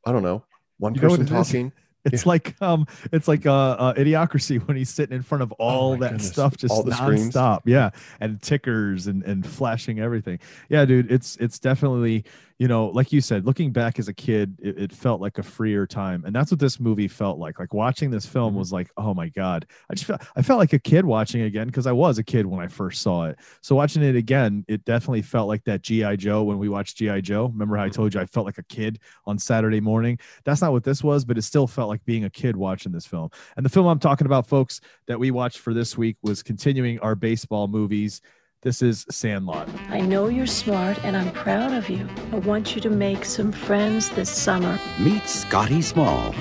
i 0.06 0.12
don't 0.12 0.22
know 0.22 0.44
one 0.78 0.94
You 0.94 1.00
know 1.00 1.08
person 1.08 1.24
is? 1.24 1.30
talking 1.30 1.72
It's 2.04 2.24
like 2.24 2.54
um, 2.62 2.86
it's 3.12 3.26
like 3.28 3.44
uh, 3.44 3.52
uh, 3.52 3.94
idiocracy 3.94 4.64
when 4.66 4.76
he's 4.76 4.88
sitting 4.88 5.14
in 5.16 5.22
front 5.22 5.42
of 5.42 5.52
all 5.52 5.92
Oh 5.92 5.96
that 5.96 6.12
goodness. 6.12 6.28
stuff 6.28 6.56
just 6.56 6.72
All 6.72 6.82
the 6.82 6.94
screens. 6.94 7.34
nonstop. 7.34 7.62
Yeah, 7.66 7.90
and 8.20 8.40
tickers 8.40 9.08
and 9.08 9.22
and 9.24 9.44
flashing 9.44 9.98
everything. 9.98 10.38
Yeah, 10.70 10.84
dude, 10.86 11.10
it's 11.10 11.36
it's 11.36 11.58
definitely 11.58 12.24
you 12.58 12.66
know, 12.66 12.86
like 12.88 13.12
you 13.12 13.20
said, 13.20 13.46
looking 13.46 13.70
back 13.70 14.00
as 14.00 14.08
a 14.08 14.12
kid, 14.12 14.58
it, 14.60 14.78
it 14.78 14.92
felt 14.92 15.20
like 15.20 15.38
a 15.38 15.42
freer 15.44 15.86
time, 15.86 16.24
and 16.24 16.34
that's 16.34 16.50
what 16.50 16.58
this 16.58 16.80
movie 16.80 17.06
felt 17.06 17.38
like. 17.38 17.60
Like 17.60 17.72
watching 17.72 18.10
this 18.10 18.26
film 18.26 18.54
Mhm. 18.54 18.58
was 18.58 18.72
like, 18.72 18.90
oh 18.96 19.14
my 19.14 19.28
god, 19.28 19.66
I 19.88 19.94
just 19.94 20.06
felt 20.06 20.22
I 20.34 20.42
felt 20.42 20.58
like 20.58 20.72
a 20.72 20.78
kid 20.78 21.04
watching 21.04 21.40
it 21.40 21.46
again 21.46 21.68
because 21.68 21.86
I 21.86 21.92
was 21.92 22.18
a 22.18 22.24
kid 22.24 22.46
when 22.46 22.60
I 22.60 22.66
first 22.66 23.00
saw 23.00 23.26
it. 23.26 23.38
So 23.60 23.76
watching 23.76 24.02
it 24.02 24.16
again, 24.16 24.64
it 24.66 24.84
definitely 24.84 25.22
felt 25.22 25.46
like 25.46 25.62
that 25.64 25.82
GI 25.82 26.16
Joe 26.16 26.42
when 26.42 26.58
we 26.58 26.68
watched 26.68 26.96
GI 26.98 27.20
Joe. 27.22 27.46
Remember 27.46 27.76
how 27.76 27.84
I 27.84 27.88
Mhm. 27.90 27.92
told 27.92 28.14
you 28.14 28.20
I 28.20 28.26
felt 28.26 28.46
like 28.46 28.58
a 28.58 28.64
kid 28.64 28.98
on 29.24 29.38
Saturday 29.38 29.80
morning? 29.80 30.18
That's 30.44 30.60
not 30.60 30.72
what 30.72 30.82
this 30.82 31.04
was, 31.04 31.24
but 31.24 31.38
it 31.38 31.42
still 31.42 31.68
felt 31.68 31.88
like 31.88 32.04
being 32.04 32.24
a 32.24 32.30
kid 32.30 32.56
watching 32.56 32.90
this 32.90 33.06
film. 33.06 33.30
And 33.56 33.64
the 33.64 33.70
film 33.70 33.86
I'm 33.86 34.00
talking 34.00 34.26
about, 34.26 34.48
folks, 34.48 34.80
that 35.06 35.20
we 35.20 35.30
watched 35.30 35.58
for 35.58 35.72
this 35.72 35.96
week 35.96 36.16
was 36.22 36.42
continuing 36.42 36.98
our 37.00 37.14
baseball 37.14 37.68
movies. 37.68 38.20
This 38.60 38.82
is 38.82 39.06
Sandlot. 39.08 39.68
I 39.88 40.00
know 40.00 40.26
you're 40.26 40.44
smart 40.44 41.04
and 41.04 41.16
I'm 41.16 41.30
proud 41.30 41.72
of 41.72 41.88
you. 41.88 42.08
I 42.32 42.38
want 42.38 42.74
you 42.74 42.80
to 42.80 42.90
make 42.90 43.24
some 43.24 43.52
friends 43.52 44.10
this 44.10 44.28
summer. 44.28 44.80
Meet 44.98 45.28
Scotty 45.28 45.80
Smalls. 45.80 46.34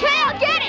Kale, 0.00 0.36
get 0.40 0.62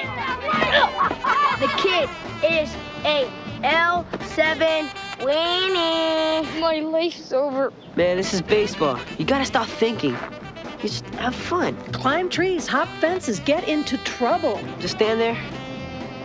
It 2.43 2.51
is 2.51 2.75
a 3.03 3.27
L7 3.63 5.25
winning. 5.25 6.61
My 6.61 6.81
life's 6.81 7.33
over. 7.33 7.73
Man, 7.95 8.17
this 8.17 8.35
is 8.35 8.43
baseball. 8.43 8.99
You 9.17 9.25
gotta 9.25 9.45
stop 9.45 9.65
thinking. 9.65 10.11
You 10.11 10.89
just 10.89 11.05
have 11.15 11.33
fun. 11.33 11.75
Climb 11.93 12.29
trees, 12.29 12.67
hop 12.67 12.89
fences, 13.01 13.39
get 13.39 13.67
into 13.67 13.97
trouble. 14.03 14.61
Just 14.79 14.97
stand 14.97 15.19
there 15.19 15.37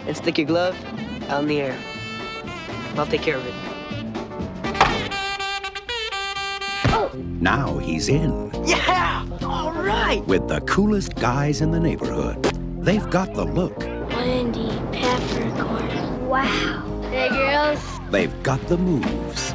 and 0.07 0.15
stick 0.15 0.37
your 0.37 0.47
glove 0.47 0.77
out 1.31 1.41
in 1.41 1.49
the 1.49 1.63
air. 1.63 1.79
I'll 2.97 3.07
take 3.07 3.23
care 3.23 3.39
of 3.39 3.47
it. 3.47 3.70
Now 7.15 7.79
he's 7.79 8.09
in 8.09 8.51
Yeah! 8.65 9.27
All 9.43 9.73
right! 9.73 10.25
with 10.27 10.49
the 10.49 10.61
coolest 10.63 11.15
guys 11.17 11.61
in 11.61 11.71
the 11.71 11.81
neighborhood. 11.81 12.43
They've 12.83 13.09
got 13.11 13.35
the 13.35 13.45
look, 13.45 13.79
Wendy 13.81 14.71
Peppercorn. 14.93 16.29
Wow. 16.29 17.01
Hey, 17.11 17.29
girls. 17.29 17.81
they've 18.11 18.43
got 18.43 18.61
the 18.69 18.79
moves, 18.79 19.53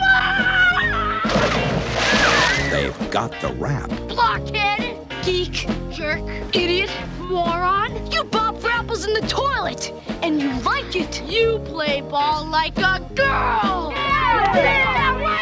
they've 2.72 3.12
got 3.12 3.32
the 3.42 3.54
rap. 3.58 3.90
Blockhead, 4.10 4.98
geek, 5.24 5.68
jerk, 5.92 6.22
idiot, 6.54 6.92
moron. 7.20 8.12
You 8.12 8.26
bob 8.26 8.60
for 8.60 8.70
apples 8.70 9.06
in 9.06 9.14
the 9.14 9.26
toilet, 9.28 9.94
and 10.22 10.42
you 10.42 10.52
like 10.62 10.96
it. 10.96 11.24
You 11.24 11.60
play 11.66 12.02
ball 12.02 12.46
like 12.46 12.78
a 12.78 13.00
girl. 13.16 13.94
I 13.96 14.46
got 14.46 14.58
it! 14.58 15.36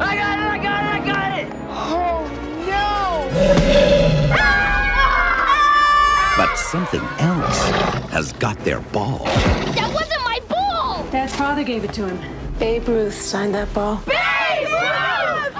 I 0.00 0.16
got 0.16 0.38
it! 0.38 0.43
Something 6.74 7.04
else 7.20 7.70
has 8.10 8.32
got 8.32 8.58
their 8.64 8.80
ball. 8.80 9.22
That 9.76 9.92
wasn't 9.94 10.24
my 10.24 10.40
ball. 10.48 11.04
Dad's 11.12 11.32
father 11.36 11.62
gave 11.62 11.84
it 11.84 11.92
to 11.92 12.08
him. 12.08 12.18
Babe 12.58 12.88
Ruth 12.88 13.14
signed 13.14 13.54
that 13.54 13.72
ball. 13.72 14.02
Babe 14.04 14.66
Ruth! 14.66 15.54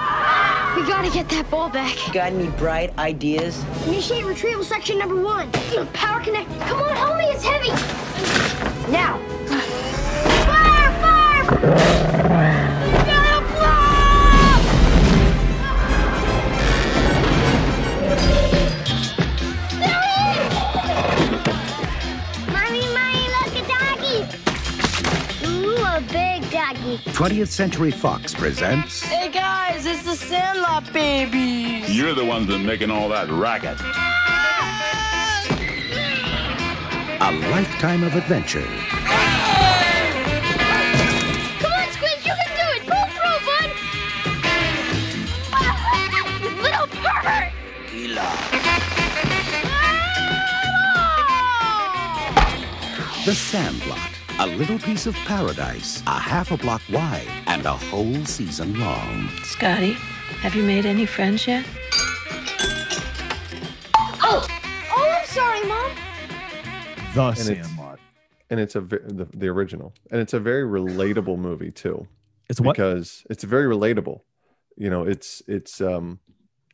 We 0.75 0.83
gotta 0.88 1.11
get 1.12 1.28
that 1.28 1.49
ball 1.49 1.68
back. 1.68 1.94
Got 2.12 2.33
any 2.33 2.49
bright 2.59 2.99
ideas? 2.99 3.64
Initiate 3.87 4.25
retrieval 4.25 4.64
section 4.64 4.99
number 4.99 5.14
one. 5.14 5.52
Power 5.92 6.21
connect. 6.21 6.50
Come 6.62 6.83
on, 6.83 6.97
help 6.97 7.16
me. 7.16 7.26
It's 7.26 7.44
heavy. 7.44 7.71
Now. 8.90 9.16
Fire! 10.49 10.90
Fire! 11.00 12.13
20th 27.14 27.47
Century 27.47 27.92
Fox 27.92 28.35
presents 28.35 29.00
Hey 29.04 29.30
guys, 29.30 29.87
it's 29.87 30.02
the 30.02 30.16
Sandlot 30.16 30.92
babies! 30.92 31.97
You're 31.97 32.12
the 32.12 32.25
ones 32.25 32.49
that 32.49 32.59
making 32.59 32.90
all 32.90 33.09
that 33.11 33.30
racket. 33.30 33.78
A 37.21 37.30
Lifetime 37.52 38.02
of 38.02 38.16
Adventure. 38.16 38.66
Come 41.61 41.73
on, 41.73 41.88
Squeak, 41.92 42.26
you 42.26 42.35
can 42.35 42.50
do 42.59 42.66
it. 42.75 42.83
Pull 42.83 43.06
through, 43.14 43.38
bud. 43.47 43.71
You 46.42 46.50
little 46.62 46.88
pervert. 46.88 47.52
Gila. 47.92 48.28
The 53.25 53.35
Sandlot. 53.37 54.13
A 54.41 54.47
little 54.47 54.79
piece 54.79 55.07
of 55.07 55.14
paradise, 55.14 56.03
a 56.07 56.19
half 56.19 56.50
a 56.50 56.57
block 56.57 56.83
wide, 56.93 57.26
and 57.47 57.64
a 57.67 57.73
whole 57.73 58.25
season 58.25 58.79
long. 58.81 59.29
Scotty, 59.45 59.93
have 60.43 60.55
you 60.55 60.62
made 60.64 60.87
any 60.87 61.07
friends 61.07 61.47
yet? 61.47 61.64
Oh, 63.97 64.47
Oh, 64.97 65.17
I'm 65.19 65.26
sorry, 65.26 65.64
Mom. 65.67 65.91
The 67.14 67.41
it's- 67.41 67.47
Sandlot. 67.47 68.00
and 68.50 68.59
it's 68.61 68.75
a 68.75 68.81
ve- 68.81 68.99
the, 69.07 69.26
the 69.37 69.49
original, 69.49 69.95
and 70.11 70.21
it's 70.21 70.33
a 70.35 70.41
very 70.41 70.64
relatable 70.64 71.38
movie 71.38 71.71
too. 71.71 72.07
It's 72.50 72.61
what? 72.61 72.75
because 72.76 73.25
it's 73.31 73.45
very 73.45 73.67
relatable. 73.73 74.21
You 74.76 74.91
know, 74.91 75.05
it's 75.05 75.43
it's 75.47 75.81
um, 75.81 76.19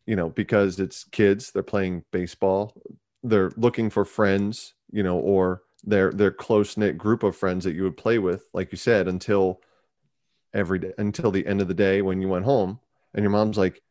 you 0.06 0.16
know, 0.16 0.30
because 0.30 0.80
it's 0.80 1.04
kids. 1.04 1.50
They're 1.52 1.62
playing 1.62 2.04
baseball. 2.10 2.74
They're 3.22 3.52
looking 3.56 3.90
for 3.90 4.04
friends. 4.06 4.74
You 4.90 5.02
know, 5.04 5.18
or 5.18 5.62
they're 5.82 6.12
they're 6.12 6.30
close 6.30 6.76
knit 6.76 6.98
group 6.98 7.22
of 7.22 7.36
friends 7.36 7.64
that 7.64 7.74
you 7.74 7.82
would 7.84 7.96
play 7.96 8.18
with, 8.18 8.48
like 8.52 8.72
you 8.72 8.78
said, 8.78 9.08
until 9.08 9.60
every 10.52 10.78
day 10.78 10.92
until 10.98 11.30
the 11.30 11.46
end 11.46 11.60
of 11.60 11.68
the 11.68 11.74
day 11.74 12.02
when 12.02 12.20
you 12.20 12.28
went 12.28 12.44
home, 12.44 12.80
and 13.14 13.22
your 13.22 13.30
mom's 13.30 13.56
like, 13.58 13.82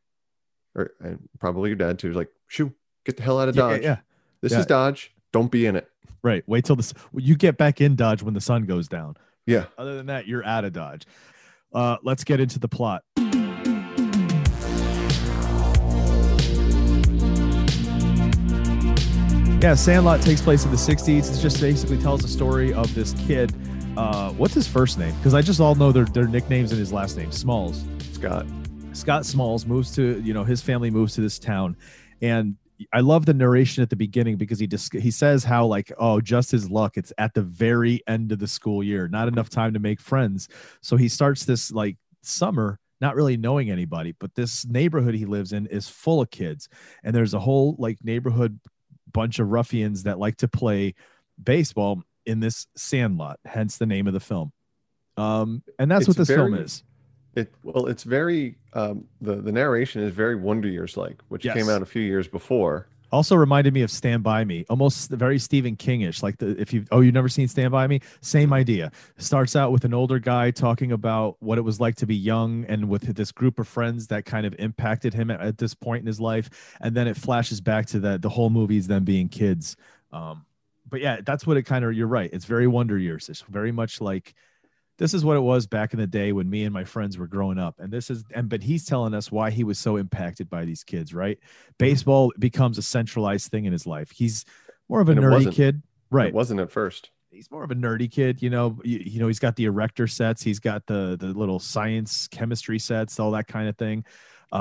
or 0.75 0.91
and 0.99 1.27
probably 1.39 1.69
your 1.69 1.75
dad 1.77 1.97
too, 1.99 2.09
is 2.09 2.15
like, 2.15 2.29
"Shoo, 2.47 2.73
get 3.05 3.17
the 3.17 3.23
hell 3.23 3.39
out 3.39 3.49
of 3.49 3.55
Yeah, 3.55 3.63
yeah, 3.69 3.73
Dodge. 3.75 3.83
yeah. 3.83 3.97
This 4.41 4.51
Yeah. 4.53 4.59
is 4.59 4.65
Dodge. 4.65 5.11
Don't 5.31 5.51
be 5.51 5.65
in 5.65 5.75
it." 5.75 5.89
Right. 6.21 6.43
Wait 6.47 6.65
till 6.65 6.75
this. 6.75 6.93
You 7.15 7.35
get 7.35 7.57
back 7.57 7.79
in 7.81 7.95
Dodge 7.95 8.21
when 8.23 8.33
the 8.33 8.41
sun 8.41 8.63
goes 8.63 8.87
down. 8.87 9.15
Yeah. 9.45 9.65
Other 9.77 9.95
than 9.95 10.07
that, 10.07 10.27
you're 10.27 10.45
out 10.45 10.65
of 10.65 10.73
Dodge. 10.73 11.05
Uh, 11.73 11.97
let's 12.03 12.23
get 12.23 12.39
into 12.39 12.59
the 12.59 12.67
plot. 12.67 13.03
Yeah, 19.61 19.75
Sandlot 19.75 20.21
takes 20.21 20.41
place 20.41 20.63
in 20.63 20.71
the 20.71 20.77
60s. 20.77 21.37
It 21.37 21.41
just 21.41 21.59
basically 21.59 21.97
tells 21.97 22.21
the 22.21 22.29
story 22.29 22.73
of 22.73 22.95
this 22.95 23.11
kid. 23.27 23.53
Uh, 23.97 24.31
what's 24.31 24.53
his 24.53 24.65
first 24.65 24.97
name? 24.97 25.13
Because 25.17 25.33
I 25.33 25.41
just 25.41 25.59
all 25.59 25.75
know 25.75 25.91
their, 25.91 26.05
their 26.05 26.29
nicknames 26.29 26.71
and 26.71 26.79
his 26.79 26.93
last 26.93 27.17
name, 27.17 27.29
Smalls. 27.33 27.83
Scott. 28.13 28.45
Scott 28.93 29.25
Smalls 29.25 29.65
moves 29.65 29.93
to, 29.95 30.21
you 30.21 30.33
know, 30.33 30.45
his 30.45 30.61
family 30.61 30.89
moves 30.89 31.13
to 31.15 31.21
this 31.21 31.37
town. 31.37 31.75
And 32.21 32.55
I 32.93 33.01
love 33.01 33.25
the 33.25 33.33
narration 33.33 33.83
at 33.83 33.89
the 33.89 33.97
beginning 33.97 34.37
because 34.37 34.59
he 34.59 34.67
just 34.67 34.93
he 34.93 35.11
says 35.11 35.43
how 35.43 35.65
like 35.65 35.91
oh 35.97 36.21
just 36.21 36.49
his 36.49 36.69
luck 36.71 36.95
it's 36.95 37.11
at 37.17 37.33
the 37.33 37.41
very 37.41 38.01
end 38.07 38.31
of 38.31 38.39
the 38.39 38.47
school 38.47 38.81
year 38.81 39.09
not 39.09 39.27
enough 39.27 39.49
time 39.49 39.73
to 39.73 39.79
make 39.79 39.99
friends 39.99 40.47
so 40.79 40.95
he 40.95 41.09
starts 41.09 41.43
this 41.43 41.73
like 41.73 41.97
summer 42.21 42.79
not 43.01 43.17
really 43.17 43.35
knowing 43.35 43.69
anybody 43.69 44.15
but 44.17 44.33
this 44.33 44.65
neighborhood 44.65 45.13
he 45.13 45.25
lives 45.25 45.51
in 45.51 45.65
is 45.67 45.89
full 45.89 46.21
of 46.21 46.31
kids 46.31 46.69
and 47.03 47.13
there's 47.13 47.33
a 47.33 47.39
whole 47.39 47.75
like 47.77 47.97
neighborhood 48.01 48.57
bunch 49.13 49.39
of 49.39 49.49
ruffians 49.49 50.03
that 50.03 50.19
like 50.19 50.37
to 50.37 50.47
play 50.47 50.93
baseball 51.41 52.03
in 52.25 52.39
this 52.39 52.67
sandlot 52.75 53.39
hence 53.45 53.77
the 53.77 53.85
name 53.85 54.07
of 54.07 54.13
the 54.13 54.19
film 54.19 54.51
um 55.17 55.63
and 55.79 55.89
that's 55.89 56.01
It's 56.01 56.07
what 56.09 56.17
this 56.17 56.27
film 56.27 56.53
is 56.53 56.83
It 57.35 57.53
well, 57.63 57.85
it's 57.87 58.03
very 58.03 58.55
um, 58.73 59.05
the 59.21 59.35
the 59.35 59.51
narration 59.51 60.01
is 60.01 60.11
very 60.13 60.35
Wonder 60.35 60.67
Years 60.67 60.97
like, 60.97 61.21
which 61.29 61.45
Yes. 61.45 61.55
came 61.55 61.69
out 61.69 61.81
a 61.81 61.85
few 61.85 62.01
years 62.01 62.27
before. 62.27 62.87
Also 63.11 63.35
reminded 63.35 63.73
me 63.73 63.81
of 63.81 63.91
Stand 63.91 64.23
By 64.23 64.43
Me, 64.43 64.65
almost 64.69 65.09
very 65.11 65.39
Stephen 65.39 65.75
Kingish. 65.75 66.21
Like 66.21 66.37
the 66.37 66.59
if 66.59 66.73
you 66.73 66.85
oh 66.91 67.01
you've 67.01 67.13
never 67.13 67.29
seen 67.29 67.47
Stand 67.47 67.71
By 67.71 67.87
Me, 67.87 67.99
same 68.21 68.53
idea. 68.53 68.91
Starts 69.17 69.55
out 69.55 69.71
with 69.71 69.85
an 69.85 69.93
older 69.93 70.19
guy 70.19 70.51
talking 70.51 70.91
about 70.91 71.37
what 71.39 71.57
it 71.57 71.61
was 71.61 71.79
like 71.79 71.95
to 71.97 72.05
be 72.05 72.15
young 72.15 72.65
and 72.65 72.89
with 72.89 73.15
this 73.15 73.31
group 73.31 73.59
of 73.59 73.67
friends 73.67 74.07
that 74.07 74.25
kind 74.25 74.45
of 74.45 74.55
impacted 74.59 75.13
him 75.13 75.31
at, 75.31 75.41
at 75.41 75.57
this 75.57 75.73
point 75.73 76.01
in 76.01 76.07
his 76.07 76.19
life, 76.19 76.49
and 76.81 76.95
then 76.95 77.07
it 77.07 77.17
flashes 77.17 77.61
back 77.61 77.85
to 77.87 77.99
the 77.99 78.17
the 78.17 78.29
whole 78.29 78.49
movie 78.49 78.77
is 78.77 78.87
them 78.87 79.03
being 79.03 79.29
kids. 79.29 79.75
Um, 80.11 80.45
but 80.89 81.01
yeah, 81.01 81.19
that's 81.23 81.45
what 81.45 81.57
it 81.57 81.63
kind 81.63 81.85
of. 81.85 81.93
You're 81.93 82.07
right. 82.07 82.29
It's 82.33 82.45
very 82.45 82.67
Wonder 82.67 82.97
Years. 82.97 83.29
It's 83.29 83.41
very 83.41 83.71
much 83.71 84.01
like 84.01 84.33
this 84.99 85.15
is 85.15 85.25
what 85.25 85.35
it 85.35 85.39
was 85.41 85.65
back 85.65 85.93
in 85.93 85.99
the 85.99 86.05
day 86.05 86.31
when 86.31 86.47
me 86.47 86.63
and 86.65 86.73
my 86.73 86.83
friends 86.83 87.17
were 87.17 87.25
growing 87.25 87.57
up 87.57 87.79
and 87.79 87.91
this 87.91 88.11
is 88.11 88.23
and 88.35 88.47
but 88.49 88.61
he's 88.61 88.85
telling 88.85 89.15
us 89.15 89.31
why 89.31 89.49
he 89.49 89.63
was 89.63 89.79
so 89.79 89.97
impacted 89.97 90.47
by 90.49 90.63
these 90.65 90.83
kids 90.83 91.11
right? 91.13 91.39
Baseball 91.79 92.31
becomes 92.37 92.77
a 92.77 92.83
centralized 92.83 93.49
thing 93.49 93.65
in 93.65 93.71
his 93.71 93.87
life. 93.87 94.11
He's 94.11 94.45
more 94.87 95.01
of 95.01 95.09
a 95.09 95.15
nerdy 95.15 95.51
kid. 95.51 95.81
Right. 96.11 96.27
It 96.27 96.33
wasn't 96.35 96.59
at 96.59 96.69
first. 96.71 97.09
he's 97.31 97.49
more 97.49 97.63
of 97.63 97.71
a 97.71 97.75
nerdy 97.75 98.11
kid 98.11 98.41
you 98.41 98.49
know 98.51 98.77
you, 98.83 98.99
you 99.05 99.19
know 99.19 99.27
he's 99.27 99.39
got 99.39 99.55
the 99.55 99.65
erector 99.65 100.07
sets 100.07 100.41
he's 100.43 100.59
got 100.59 100.85
the 100.87 101.15
the 101.19 101.27
little 101.27 101.59
science 101.59 102.27
chemistry 102.27 102.77
sets 102.79 103.19
all 103.19 103.31
that 103.31 103.47
kind 103.47 103.67
of 103.69 103.77
thing. 103.77 104.03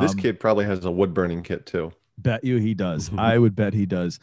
This 0.01 0.13
Um, 0.13 0.19
kid 0.19 0.39
probably 0.41 0.67
has 0.67 0.85
a 0.85 0.91
wood 0.91 1.13
burning 1.15 1.43
kit 1.43 1.65
too. 1.67 1.93
bet 2.19 2.45
you 2.45 2.57
he 2.59 2.75
does. 2.75 3.11
I 3.19 3.39
would 3.39 3.57
bet 3.57 3.73
he 3.75 3.87
does. 3.87 4.19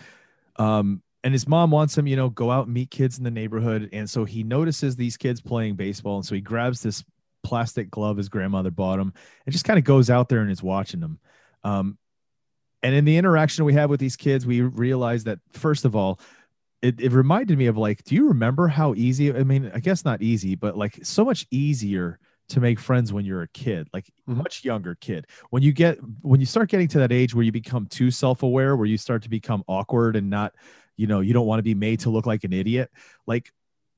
Um 0.58 1.02
and 1.26 1.34
his 1.34 1.46
mom 1.48 1.72
wants 1.72 1.98
him 1.98 2.08
you 2.08 2.16
know 2.16 2.30
go 2.30 2.50
out 2.52 2.68
and 2.68 2.74
meet 2.74 2.90
kids 2.92 3.18
in 3.18 3.26
the 3.26 3.32
neighborhood. 3.32 3.90
And 3.92 4.10
so 4.10 4.24
he 4.24 4.44
notices 4.44 4.96
these 4.96 5.18
kids 5.18 5.42
playing 5.42 5.76
baseball. 5.76 6.16
And 6.18 6.26
so 6.26 6.36
he 6.36 6.42
grabs 6.42 6.82
this 6.82 7.04
plastic 7.44 7.92
glove 7.92 8.18
his 8.18 8.30
grandmother 8.30 8.72
bought 8.72 9.00
him 9.00 9.14
and 9.46 9.54
just 9.54 9.66
kind 9.66 9.78
of 9.78 9.84
goes 9.84 10.10
out 10.10 10.30
there 10.30 10.40
and 10.40 10.50
is 10.50 10.64
watching 10.64 11.02
them. 11.02 11.20
Um 11.64 11.98
and 12.84 12.94
in 12.96 13.04
the 13.06 13.18
interaction 13.18 13.66
we 13.66 13.74
have 13.74 13.90
with 13.90 14.00
these 14.00 14.16
kids 14.16 14.46
we 14.46 14.62
realize 14.62 15.24
that 15.26 15.40
first 15.52 15.86
of 15.86 15.96
all 15.96 16.20
it, 16.82 17.02
it 17.02 17.12
reminded 17.12 17.58
me 17.58 17.66
of 17.66 17.78
like 17.78 18.04
do 18.04 18.14
you 18.16 18.28
remember 18.28 18.68
how 18.68 18.94
easy 18.96 19.34
i 19.34 19.44
mean 19.44 19.72
i 19.74 19.80
guess 19.80 20.06
not 20.06 20.22
easy 20.22 20.54
but 20.56 20.78
like 20.78 21.00
so 21.02 21.26
much 21.26 21.48
easier 21.50 22.20
to 22.50 22.60
make 22.60 22.80
friends 22.80 23.12
when 23.12 23.26
you're 23.26 23.42
a 23.42 23.48
kid 23.50 23.88
like 23.94 24.12
Mhm. 24.30 24.38
much 24.38 24.64
younger 24.64 24.94
kid. 24.96 25.26
When 25.50 25.64
you 25.64 25.72
get 25.72 25.98
when 26.22 26.40
you 26.40 26.46
start 26.46 26.70
getting 26.70 26.88
to 26.90 27.00
that 27.00 27.12
age 27.12 27.34
where 27.34 27.44
you 27.44 27.52
become 27.52 27.88
too 27.88 28.12
self-aware 28.12 28.76
where 28.76 28.86
you 28.86 28.98
start 28.98 29.24
to 29.24 29.30
become 29.30 29.64
awkward 29.68 30.16
and 30.16 30.30
not 30.30 30.54
you 30.98 31.08
know 31.08 31.20
you 31.20 31.34
don't 31.34 31.46
want 31.48 31.60
to 31.60 31.64
be 31.64 31.76
made 31.76 32.00
to 32.02 32.10
look 32.10 32.26
like 32.26 32.44
an 32.44 32.54
idiot 32.54 32.92
like 33.28 33.52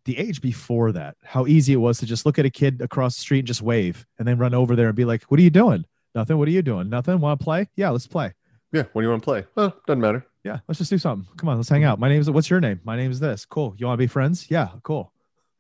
the 0.07 0.17
age 0.17 0.41
before 0.41 0.93
that, 0.93 1.17
how 1.21 1.45
easy 1.45 1.73
it 1.73 1.77
was 1.77 1.99
to 1.99 2.05
just 2.05 2.25
look 2.25 2.39
at 2.39 2.45
a 2.45 2.49
kid 2.49 2.81
across 2.81 3.15
the 3.15 3.21
street 3.21 3.39
and 3.39 3.47
just 3.47 3.61
wave 3.61 4.05
and 4.17 4.25
then 4.25 4.37
run 4.37 4.53
over 4.53 4.73
there 4.73 4.87
and 4.87 4.95
be 4.95 5.03
like, 5.05 5.23
What 5.23 5.37
are 5.37 5.43
you 5.43 5.49
doing? 5.49 5.85
Nothing. 6.15 6.37
What 6.37 6.47
are 6.47 6.51
you 6.51 6.61
doing? 6.61 6.89
Nothing. 6.89 7.19
Want 7.19 7.39
to 7.39 7.43
play? 7.43 7.69
Yeah, 7.75 7.89
let's 7.89 8.07
play. 8.07 8.33
Yeah. 8.71 8.83
What 8.93 9.01
do 9.01 9.05
you 9.05 9.11
want 9.11 9.21
to 9.21 9.25
play? 9.25 9.45
Well, 9.55 9.75
doesn't 9.85 10.01
matter. 10.01 10.25
Yeah, 10.43 10.59
let's 10.67 10.77
just 10.79 10.89
do 10.89 10.97
something. 10.97 11.27
Come 11.35 11.49
on, 11.49 11.57
let's 11.57 11.67
hang 11.67 11.83
out. 11.83 11.99
My 11.99 12.07
name's 12.07 12.29
what's 12.29 12.49
your 12.49 12.61
name? 12.61 12.79
My 12.85 12.95
name's 12.95 13.19
this. 13.19 13.45
Cool. 13.45 13.75
You 13.77 13.85
want 13.85 13.97
to 13.97 14.01
be 14.01 14.07
friends? 14.07 14.49
Yeah, 14.49 14.69
cool. 14.81 15.11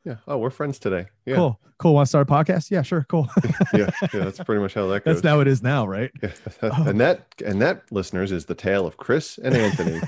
Yeah. 0.05 0.15
Oh, 0.25 0.37
we're 0.37 0.49
friends 0.49 0.79
today. 0.79 1.07
Yeah. 1.25 1.35
Cool. 1.35 1.59
Cool. 1.79 1.93
Want 1.93 2.05
to 2.05 2.09
start 2.09 2.29
a 2.29 2.33
podcast? 2.33 2.71
Yeah, 2.71 2.81
sure. 2.81 3.05
Cool. 3.09 3.29
yeah. 3.73 3.89
Yeah. 4.13 4.23
That's 4.23 4.39
pretty 4.39 4.61
much 4.61 4.73
how 4.73 4.87
that 4.87 5.03
goes. 5.03 5.15
That's 5.15 5.23
now 5.25 5.41
it 5.41 5.47
is 5.47 5.61
now, 5.61 5.85
right? 5.85 6.09
Yeah. 6.23 6.31
Oh. 6.61 6.85
And 6.87 6.99
that 7.01 7.25
and 7.45 7.61
that 7.61 7.83
listeners 7.91 8.31
is 8.31 8.45
the 8.45 8.55
tale 8.55 8.87
of 8.87 8.95
Chris 8.97 9.37
and 9.37 9.55
Anthony. 9.55 10.01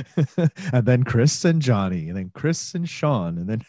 and 0.72 0.84
then 0.86 1.02
Chris 1.02 1.44
and 1.44 1.60
Johnny, 1.62 2.08
and 2.08 2.16
then 2.16 2.30
Chris 2.34 2.74
and 2.74 2.88
Sean, 2.88 3.38
and 3.38 3.48
then 3.48 3.62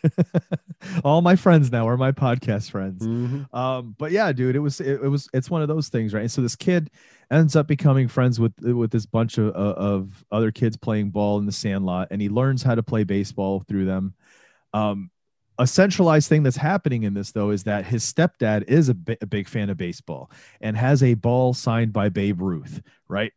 all 1.04 1.22
my 1.22 1.36
friends 1.36 1.72
now 1.72 1.88
are 1.88 1.98
my 1.98 2.12
podcast 2.12 2.72
friends. 2.72 3.06
Mhm. 3.06 3.54
Um, 3.54 3.96
but 3.98 4.12
yeah, 4.12 4.32
dude, 4.32 4.56
it 4.56 4.60
was 4.60 4.80
it, 4.80 5.02
it 5.04 5.08
was 5.10 5.30
it's 5.34 5.50
one 5.50 5.62
of 5.62 5.68
those 5.68 5.90
things, 5.90 6.14
right? 6.14 6.22
And 6.22 6.32
so 6.32 6.42
this 6.42 6.56
kid 6.56 6.90
ends 7.32 7.56
up 7.56 7.68
becoming 7.68 8.08
friends 8.08 8.40
with 8.40 8.54
with 8.62 8.92
this 8.92 9.06
bunch 9.06 9.38
of 9.38 9.50
of- 9.56 10.26
other 10.32 10.52
kids 10.52 10.78
playing 10.78 11.10
ball 11.12 11.38
in 11.40 11.46
the 11.46 11.52
sandlot, 11.52 12.08
and 12.12 12.22
he 12.22 12.30
learns 12.30 12.64
how 12.64 12.76
to 12.76 12.84
play 12.84 13.04
baseball 13.04 13.62
through 13.68 13.86
them. 13.86 14.14
Um, 14.74 15.10
a 15.60 15.68
centralized 15.68 16.30
thing 16.30 16.42
that's 16.42 16.58
happening 16.58 17.04
in 17.04 17.14
this 17.14 17.32
though 17.32 17.52
is 17.52 17.66
that 17.66 17.86
his 17.86 18.04
stepdad 18.12 18.64
is 18.68 18.90
a, 18.90 18.96
bi- 18.96 19.18
a 19.22 19.28
big 19.28 19.48
fan 19.48 19.70
of 19.70 19.78
baseball 19.78 20.32
and 20.62 20.76
has 20.76 21.04
a 21.04 21.14
ball 21.14 21.54
signed 21.54 21.94
by 21.94 22.10
Babe 22.10 22.42
Ruth, 22.42 22.82
right? 23.08 23.32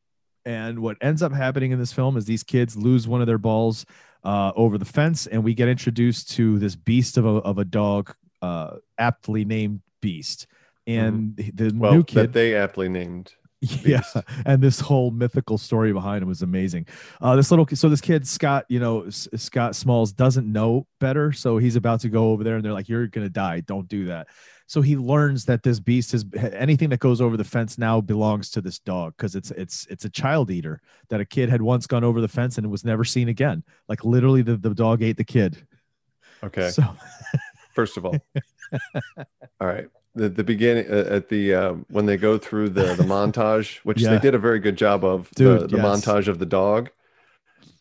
And 0.47 0.79
what 0.79 0.97
ends 1.01 1.23
up 1.23 1.33
happening 1.33 1.73
in 1.73 1.79
this 1.81 1.93
film 1.93 2.17
is 2.17 2.25
these 2.25 2.45
kids 2.45 2.77
lose 2.77 3.09
one 3.09 3.21
of 3.21 3.27
their 3.27 3.37
balls 3.37 3.85
uh, 4.23 4.53
over 4.55 4.79
the 4.79 4.85
fence, 4.85 5.27
and 5.27 5.43
we 5.43 5.55
get 5.55 5.69
introduced 5.69 6.31
to 6.31 6.59
this 6.61 6.77
beast 6.77 7.19
of 7.19 7.27
a, 7.27 7.29
of 7.29 7.59
a 7.59 7.65
dog, 7.65 8.15
uh, 8.41 8.77
aptly 8.97 9.45
named 9.45 9.81
Beast. 10.01 10.47
And 10.87 11.37
the 11.37 11.73
Well, 11.75 11.93
new 11.95 11.99
that 11.99 12.07
kid, 12.07 12.33
they 12.33 12.55
aptly 12.55 12.89
named. 12.89 13.33
yeah, 13.61 14.03
and 14.45 14.63
this 14.63 14.79
whole 14.79 15.11
mythical 15.11 15.59
story 15.59 15.93
behind 15.93 16.23
him 16.23 16.29
was 16.29 16.43
amazing. 16.43 16.87
Uh, 17.21 17.35
this 17.35 17.51
little, 17.51 17.67
so 17.75 17.89
this 17.89 18.01
kid 18.01 18.27
Scott, 18.27 18.67
you 18.69 18.79
know, 18.79 19.03
S- 19.03 19.27
Scott 19.35 19.75
Smalls 19.75 20.13
doesn't 20.13 20.51
know 20.51 20.87
better, 21.01 21.33
so 21.33 21.59
he's 21.59 21.75
about 21.75 22.01
to 22.01 22.09
go 22.09 22.31
over 22.31 22.45
there, 22.45 22.55
and 22.57 22.65
they're 22.65 22.73
like, 22.73 22.89
"You're 22.89 23.09
gonna 23.09 23.29
die! 23.29 23.61
Don't 23.61 23.89
do 23.89 24.05
that." 24.07 24.29
So 24.69 24.83
he 24.83 24.97
learns 24.97 25.45
that 25.45 25.63
this 25.63 25.79
beast 25.79 26.13
is 26.13 26.25
anything 26.53 26.91
that 26.91 26.99
goes 26.99 27.21
over 27.21 27.37
the 27.37 27.45
fence 27.45 27.79
now 27.79 28.01
belongs 28.01 28.51
to 28.51 28.61
this 28.61 28.79
dog 28.81 29.15
because 29.17 29.37
it's 29.37 29.53
it's 29.53 29.87
it's 29.89 30.05
a 30.05 30.11
child 30.11 30.51
eater 30.51 30.81
that 31.09 31.21
a 31.21 31.25
kid 31.25 31.49
had 31.49 31.63
once 31.63 31.87
gone 31.87 32.03
over 32.03 32.21
the 32.21 32.29
fence 32.29 32.59
and 32.59 32.69
was 32.71 32.85
never 32.85 33.05
seen 33.05 33.29
again. 33.29 33.63
Like 33.89 34.05
literally, 34.05 34.43
the, 34.43 34.57
the 34.57 34.75
dog 34.75 35.03
ate 35.03 35.17
the 35.17 35.25
kid. 35.25 35.67
Okay. 36.43 36.71
So 36.71 36.83
First 37.75 37.97
of 37.97 38.07
all, 38.07 38.17
all 39.61 39.67
right. 39.67 39.89
The 40.15 40.31
the 40.31 40.43
beginning 40.45 40.87
uh, 40.91 41.05
at 41.11 41.29
the 41.29 41.55
uh, 41.55 41.73
when 41.89 42.07
they 42.07 42.17
go 42.17 42.39
through 42.39 42.71
the 42.71 42.95
the 42.95 43.05
montage, 43.05 43.79
which 43.85 44.01
Yeah. 44.01 44.11
they 44.11 44.19
did 44.19 44.35
a 44.35 44.39
very 44.39 44.59
good 44.59 44.77
job 44.77 45.05
of. 45.05 45.31
Dude, 45.37 45.61
the, 45.61 45.67
the 45.69 45.77
yes. 45.77 45.87
montage 45.87 46.27
of 46.27 46.39
the 46.39 46.47
dog. 46.47 46.91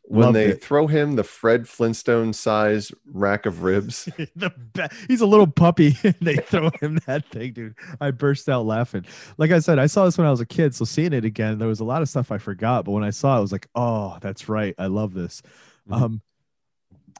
When 0.07 0.21
Loved 0.25 0.35
they 0.35 0.45
it. 0.50 0.63
throw 0.63 0.85
him 0.85 1.15
the 1.15 1.24
Fred 1.24 1.67
Flintstone 1.67 2.31
size 2.31 2.91
rack 3.12 3.47
of 3.47 3.63
ribs, 3.63 4.05
the 4.35 4.51
be- 4.74 4.95
he's 5.07 5.21
a 5.21 5.25
little 5.25 5.47
puppy. 5.47 5.97
And 6.03 6.15
they 6.21 6.35
throw 6.35 6.69
him 6.79 7.00
that 7.07 7.25
thing 7.31 7.53
dude. 7.53 7.75
I 8.00 8.12
burst 8.12 8.47
out 8.47 8.65
laughing. 8.67 9.05
Like 9.39 9.50
i 9.51 9.57
said 9.57 9.79
i 9.79 9.88
saw 9.88 10.05
this 10.05 10.15
when 10.17 10.27
i 10.27 10.31
was 10.31 10.41
a 10.41 10.45
kid 10.45 10.75
so 10.75 10.85
seeing 10.85 11.12
it 11.13 11.25
again 11.25 11.57
there 11.57 11.67
was 11.67 11.79
a 11.79 11.83
lot 11.83 12.03
of 12.03 12.09
stuff 12.09 12.31
i 12.31 12.38
forgot 12.38 12.85
but 12.85 12.91
when 12.91 13.03
i 13.03 13.09
saw 13.09 13.33
it 13.35 13.38
i 13.38 13.41
was 13.41 13.51
like 13.51 13.67
oh 13.74 14.17
that's 14.21 14.47
right. 14.47 14.75
I 14.77 14.85
love 14.88 15.13
this. 15.15 15.41
Mhm. 15.89 16.01
um 16.01 16.21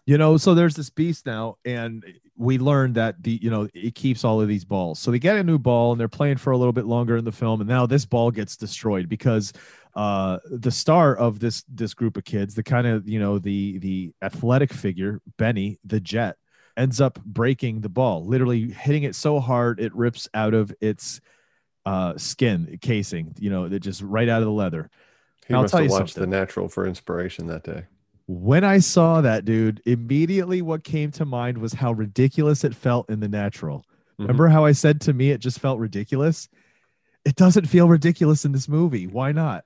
you 0.05 0.17
know 0.19 0.37
so 0.37 0.53
there's 0.53 0.75
this 0.75 0.91
beast 0.91 1.25
now 1.25 1.57
and 1.65 2.03
we 2.37 2.57
learned 2.59 2.95
that 2.95 3.23
the 3.23 3.39
you 3.41 3.49
know 3.49 3.67
it 3.73 3.95
keeps 3.95 4.23
all 4.23 4.41
of 4.41 4.47
these 4.47 4.65
balls. 4.65 4.99
So 4.99 5.09
they 5.09 5.19
get 5.19 5.37
a 5.37 5.43
new 5.43 5.57
ball 5.57 5.91
and 5.93 5.99
they're 5.99 6.07
playing 6.07 6.37
for 6.37 6.51
a 6.51 6.57
little 6.57 6.73
bit 6.73 6.85
longer 6.85 7.17
in 7.17 7.25
the 7.25 7.31
film 7.31 7.61
and 7.61 7.67
now 7.67 7.85
this 7.87 8.05
ball 8.05 8.29
gets 8.29 8.55
destroyed 8.57 9.09
because 9.09 9.53
uh 9.95 10.39
the 10.51 10.71
star 10.71 11.15
of 11.15 11.39
this 11.39 11.63
this 11.69 11.93
group 11.93 12.17
of 12.17 12.25
kids 12.25 12.53
the 12.55 12.63
kind 12.63 12.85
of 12.85 13.07
you 13.07 13.19
know 13.19 13.39
the 13.39 13.77
the 13.79 14.13
athletic 14.21 14.73
figure 14.73 15.21
benny 15.37 15.79
the 15.85 15.99
jet 15.99 16.35
ends 16.75 16.99
up 16.99 17.17
breaking 17.23 17.79
the 17.81 17.87
ball 17.89 18.25
literally 18.25 18.71
hitting 18.71 19.03
it 19.03 19.15
so 19.15 19.39
hard 19.39 19.79
it 19.79 19.96
rips 19.96 20.27
out 20.33 20.53
of 20.53 20.74
its 20.81 21.22
uh 21.85 22.17
skin 22.17 22.77
casing 22.81 23.33
you 23.39 23.50
know 23.50 23.65
it 23.65 23.79
just 23.79 24.01
right 24.01 24.27
out 24.27 24.41
of 24.41 24.46
the 24.46 24.51
leather 24.51 24.89
he 25.48 25.53
I'll 25.53 25.61
must 25.61 25.72
tell 25.72 25.79
have 25.81 25.85
you 25.89 25.91
watched 25.91 26.15
something. 26.15 26.29
The 26.29 26.35
Natural 26.37 26.67
for 26.67 26.87
inspiration 26.87 27.46
that 27.48 27.63
day. 27.63 27.83
when 28.25 28.63
I 28.63 28.79
saw 28.79 29.22
that 29.22 29.46
dude, 29.46 29.79
immediately 29.85 30.63
what 30.63 30.83
came 30.83 31.11
to 31.11 31.25
mind 31.25 31.59
was 31.59 31.74
how 31.74 31.91
ridiculous 31.91 32.63
it 32.63 32.74
felt 32.75 33.07
in 33.11 33.20
the 33.20 33.27
natural. 33.27 33.85
Mhm. 34.20 34.24
Remember 34.24 34.48
how 34.48 34.65
I 34.65 34.72
said 34.72 35.00
to 35.01 35.13
me 35.13 35.29
it 35.29 35.37
just 35.41 35.59
felt 35.59 35.79
ridiculous? 35.79 36.50
It 37.24 37.35
doesn't 37.35 37.67
feel 37.67 37.87
ridiculous 37.87 38.43
in 38.43 38.51
this 38.53 38.67
movie. 38.67 39.05
Why 39.05 39.31
not? 39.31 39.65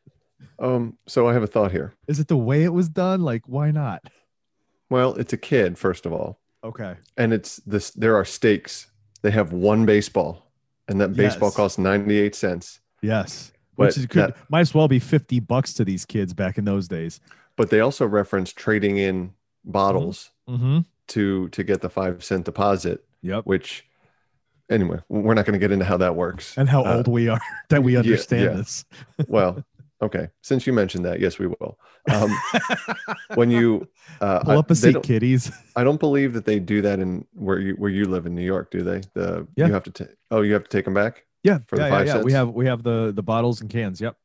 Um, 0.60 0.98
so 1.08 1.28
I 1.28 1.34
have 1.34 1.44
a 1.44 1.48
thought 1.48 1.72
here. 1.72 1.94
Is 2.08 2.20
it 2.20 2.28
the 2.28 2.38
way 2.38 2.64
it 2.64 2.74
was 2.74 2.90
done? 2.90 3.22
Like, 3.22 3.44
why 3.48 3.72
not? 3.72 4.04
Well, 4.90 5.14
it's 5.16 5.34
a 5.34 5.38
kid, 5.38 5.78
first 5.78 6.06
of 6.06 6.14
all, 6.14 6.40
Okay. 6.64 6.96
and 7.18 7.32
it's 7.34 7.58
this. 7.58 7.92
There 7.92 8.16
are 8.16 8.26
stakes. 8.26 8.88
They 9.22 9.32
have 9.32 9.52
one 9.54 9.86
baseball, 9.86 10.52
and 10.88 11.00
that 11.02 11.14
baseball 11.16 11.50
Yes. 11.50 11.56
costs 11.56 11.78
ninety 11.78 12.18
eight 12.20 12.36
cents. 12.36 12.80
Yes. 13.02 13.52
But 13.78 13.88
Which 13.88 13.98
is, 13.98 14.06
could 14.08 14.34
that- 14.34 14.38
might 14.50 14.60
as 14.62 14.74
well 14.74 14.90
be 14.90 15.00
50 15.00 15.40
bucks 15.40 15.74
to 15.76 15.86
these 15.86 16.04
kids 16.06 16.34
back 16.34 16.58
in 16.58 16.66
those 16.66 16.90
days. 16.90 17.22
But 17.56 17.70
they 17.70 17.80
also 17.80 18.06
reference 18.06 18.52
trading 18.52 18.98
in 18.98 19.34
bottles 19.64 20.32
Mm-hmm. 20.50 20.80
to 21.10 21.48
to 21.50 21.64
get 21.64 21.80
the 21.82 21.90
five 21.90 22.24
cent 22.24 22.44
deposit. 22.46 23.06
Yep. 23.22 23.46
Which, 23.46 23.86
anyway, 24.70 25.00
we're 25.10 25.34
not 25.34 25.46
going 25.46 25.54
to 25.54 25.60
get 25.60 25.72
into 25.72 25.86
how 25.86 25.98
that 25.98 26.16
works. 26.16 26.58
And 26.58 26.68
how 26.68 26.84
Uh, 26.84 26.98
old 26.98 27.08
we 27.08 27.28
are 27.30 27.40
that 27.70 27.84
we 27.84 27.94
yeah, 27.94 28.00
understand 28.00 28.42
yeah. 28.44 28.54
this. 28.58 28.86
well, 29.28 29.64
okay. 30.02 30.30
Since 30.42 30.66
you 30.68 30.74
mentioned 30.74 31.06
that, 31.06 31.20
yes, 31.20 31.40
we 31.40 31.48
will. 31.48 31.78
Um, 32.12 32.32
when 33.36 33.50
you 33.52 33.88
uh, 34.22 34.40
Pull 34.40 34.52
I- 34.54 34.58
up 34.58 34.72
a 34.72 34.76
seat, 34.76 34.94
don't- 34.94 35.04
kiddies. 35.04 35.52
I 35.76 35.84
don't 35.84 36.00
believe 36.00 36.34
that 36.34 36.46
they 36.46 36.60
do 36.60 36.82
that 36.82 37.00
in 37.00 37.26
where 37.34 37.60
you 37.60 37.74
where 37.76 37.90
you 37.92 38.06
live 38.06 38.26
in 38.26 38.36
New 38.36 38.44
York, 38.46 38.72
do 38.72 38.82
they? 38.84 39.02
The 39.14 39.48
Yeah. 39.56 39.68
you 39.68 39.74
have 39.74 39.84
to 39.84 39.92
take. 39.92 40.10
Oh, 40.32 40.42
you 40.42 40.54
have 40.54 40.64
to 40.64 40.70
take 40.70 40.86
them 40.86 40.94
back. 40.94 41.26
Yeah. 41.44 41.60
For 41.68 41.76
the 41.78 41.84
yeah, 41.84 41.88
yeah, 41.88 41.98
five 41.98 42.08
yeah. 42.08 42.14
We 42.18 42.22
cents? 42.32 42.34
have 42.34 42.50
we 42.50 42.66
have 42.66 42.84
the 42.84 43.12
the 43.16 43.24
bottles 43.24 43.62
and 43.62 43.70
cans. 43.70 44.02
Yep. 44.02 44.16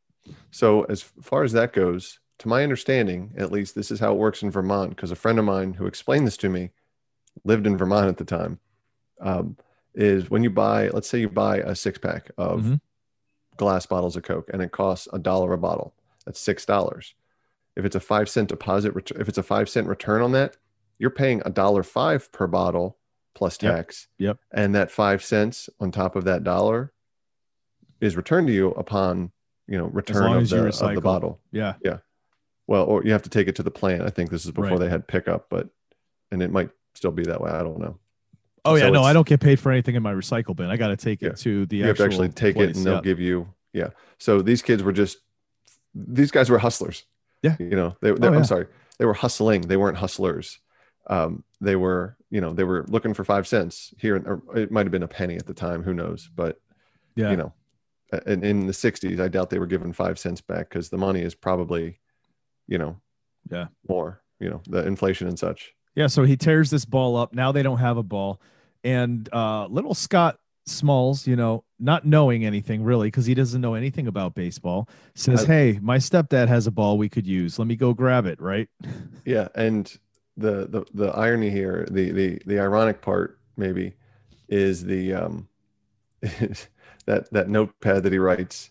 So 0.50 0.82
as 0.84 1.02
far 1.02 1.42
as 1.44 1.52
that 1.52 1.72
goes, 1.72 2.18
to 2.40 2.48
my 2.48 2.62
understanding, 2.62 3.32
at 3.36 3.52
least 3.52 3.74
this 3.74 3.90
is 3.90 4.00
how 4.00 4.12
it 4.12 4.18
works 4.18 4.42
in 4.42 4.50
Vermont. 4.50 4.90
Because 4.90 5.10
a 5.10 5.16
friend 5.16 5.38
of 5.38 5.44
mine 5.44 5.74
who 5.74 5.86
explained 5.86 6.26
this 6.26 6.36
to 6.38 6.48
me 6.48 6.70
lived 7.44 7.66
in 7.66 7.76
Vermont 7.76 8.08
at 8.08 8.16
the 8.16 8.24
time. 8.24 8.58
Um, 9.20 9.56
is 9.94 10.28
when 10.28 10.42
you 10.42 10.50
buy, 10.50 10.88
let's 10.88 11.08
say 11.08 11.20
you 11.20 11.28
buy 11.28 11.58
a 11.58 11.76
six 11.76 11.98
pack 11.98 12.28
of 12.36 12.62
Mhm. 12.62 12.80
Glass 13.56 13.86
bottles 13.86 14.16
of 14.16 14.22
Coke 14.22 14.50
and 14.52 14.62
it 14.62 14.72
costs 14.72 15.08
a 15.12 15.18
dollar 15.18 15.52
a 15.52 15.58
bottle. 15.58 15.94
That's 16.24 16.40
six 16.40 16.64
dollars. 16.66 17.14
If 17.76 17.84
it's 17.84 17.96
a 17.96 18.00
five 18.00 18.28
cent 18.28 18.48
deposit, 18.48 18.94
if 19.16 19.28
it's 19.28 19.38
a 19.38 19.42
five 19.42 19.68
cent 19.68 19.86
return 19.88 20.22
on 20.22 20.32
that, 20.32 20.56
you're 20.98 21.10
paying 21.10 21.42
a 21.44 21.50
dollar 21.50 21.82
five 21.82 22.30
per 22.32 22.46
bottle 22.46 22.98
plus 23.34 23.58
tax. 23.58 24.06
Yep. 24.18 24.38
And 24.52 24.74
that 24.74 24.90
five 24.90 25.24
cents 25.24 25.68
on 25.80 25.90
top 25.90 26.14
of 26.16 26.24
that 26.24 26.44
dollar 26.44 26.92
is 28.00 28.16
returned 28.16 28.46
to 28.48 28.52
you 28.52 28.68
upon 28.70 29.32
you 29.66 29.78
know 29.78 29.86
return 29.86 30.36
of 30.36 30.48
the, 30.48 30.66
of 30.86 30.94
the 30.94 31.00
bottle. 31.00 31.40
Yeah. 31.50 31.74
Yeah. 31.84 31.98
Well, 32.66 32.84
or 32.84 33.04
you 33.04 33.12
have 33.12 33.22
to 33.22 33.30
take 33.30 33.48
it 33.48 33.56
to 33.56 33.62
the 33.62 33.70
plant. 33.70 34.02
I 34.02 34.08
think 34.10 34.30
this 34.30 34.44
is 34.44 34.50
before 34.52 34.70
Right. 34.70 34.80
they 34.80 34.88
had 34.88 35.06
pickup, 35.06 35.48
but 35.50 35.68
and 36.30 36.42
it 36.42 36.50
might 36.50 36.70
still 36.94 37.10
be 37.10 37.24
that 37.24 37.40
way. 37.40 37.50
I 37.50 37.62
don't 37.62 37.78
know. 37.78 37.98
Oh 38.64 38.74
yeah, 38.76 38.84
So 38.84 38.90
no, 38.90 39.02
I 39.02 39.12
don't 39.12 39.26
get 39.26 39.40
paid 39.40 39.60
for 39.60 39.70
anything 39.70 39.94
in 39.94 40.02
my 40.02 40.12
recycle 40.12 40.56
bin. 40.56 40.70
I 40.70 40.76
got 40.76 40.88
to 40.88 40.96
take 40.96 41.22
it 41.22 41.26
Yeah. 41.26 41.32
to 41.32 41.66
the 41.66 41.76
you 41.78 41.84
have 41.86 41.96
to 41.98 42.04
actually 42.04 42.28
actual 42.28 42.40
take 42.40 42.56
it 42.56 42.76
and 42.76 42.84
they'll 42.86 42.94
yeah. 42.96 43.00
give 43.02 43.20
you 43.20 43.48
yeah. 43.72 43.88
So 44.18 44.40
these 44.42 44.62
kids 44.62 44.82
were 44.82 44.92
just 44.92 45.18
these 45.94 46.30
guys 46.30 46.48
were 46.50 46.58
hustlers. 46.58 47.04
Yeah. 47.42 47.56
You 47.58 47.76
know, 47.76 47.96
they, 48.00 48.12
they 48.12 48.28
Oh. 48.28 48.34
I'm 48.34 48.44
sorry. 48.44 48.66
They 48.98 49.04
were 49.04 49.14
hustling. 49.14 49.62
They 49.62 49.76
weren't 49.76 49.98
hustlers. 49.98 50.58
Um, 51.08 51.44
they 51.60 51.76
were, 51.76 52.16
you 52.30 52.40
know, 52.40 52.54
they 52.54 52.64
were 52.64 52.84
looking 52.88 53.12
for 53.12 53.24
five 53.24 53.46
cents 53.46 53.92
here. 53.98 54.16
Or 54.16 54.42
it 54.56 54.70
might 54.70 54.86
have 54.86 54.92
been 54.92 55.02
a 55.02 55.08
penny 55.08 55.36
at 55.36 55.46
the 55.46 55.52
time. 55.54 55.82
Who 55.82 55.92
knows? 55.92 56.30
But 56.34 56.58
yeah. 57.16 57.30
you 57.30 57.36
know, 57.36 57.52
in, 58.26 58.42
in 58.44 58.66
the 58.66 58.72
60s, 58.72 59.20
I 59.20 59.28
doubt 59.28 59.50
they 59.50 59.58
were 59.58 59.66
given 59.66 59.92
five 59.92 60.18
cents 60.18 60.40
back 60.40 60.68
because 60.70 60.88
the 60.88 60.96
money 60.96 61.20
is 61.20 61.34
probably, 61.34 62.00
you 62.66 62.78
know, 62.78 62.96
Yeah. 63.50 63.66
more, 63.88 64.22
you 64.40 64.48
know, 64.48 64.62
the 64.68 64.86
inflation 64.86 65.28
and 65.28 65.38
such. 65.38 65.74
Yeah, 65.94 66.08
so 66.08 66.24
he 66.24 66.36
tears 66.36 66.70
this 66.70 66.84
ball 66.84 67.16
up. 67.16 67.34
Now 67.34 67.52
they 67.52 67.62
don't 67.62 67.78
have 67.78 67.96
a 67.96 68.02
ball. 68.02 68.40
And 68.82 69.28
uh 69.32 69.66
little 69.66 69.94
Scott 69.94 70.38
Smalls, 70.66 71.26
you 71.26 71.36
know, 71.36 71.64
not 71.78 72.06
knowing 72.06 72.44
anything 72.46 72.82
really 72.82 73.08
because 73.08 73.26
he 73.26 73.34
doesn't 73.34 73.60
know 73.60 73.74
anything 73.74 74.06
about 74.06 74.34
baseball, 74.34 74.88
says, 75.14 75.44
"Hey, 75.44 75.78
my 75.82 75.98
stepdad 75.98 76.48
has 76.48 76.66
a 76.66 76.70
ball 76.70 76.96
we 76.96 77.08
could 77.10 77.26
use. 77.26 77.58
Let 77.58 77.68
me 77.68 77.76
go 77.76 77.92
grab 77.92 78.26
it." 78.26 78.40
Right? 78.40 78.68
Yeah, 79.26 79.48
and 79.54 79.90
the 80.36 80.66
the 80.66 80.84
the 80.92 81.08
irony 81.12 81.48
here, 81.48 81.86
the 81.90 82.10
the 82.10 82.38
the 82.44 82.58
ironic 82.58 83.00
part 83.00 83.38
maybe 83.56 83.94
is 84.48 84.84
the 84.84 85.14
um 85.14 85.48
that 86.20 87.30
that 87.30 87.48
notepad 87.48 88.02
that 88.02 88.12
he 88.12 88.18
writes 88.18 88.70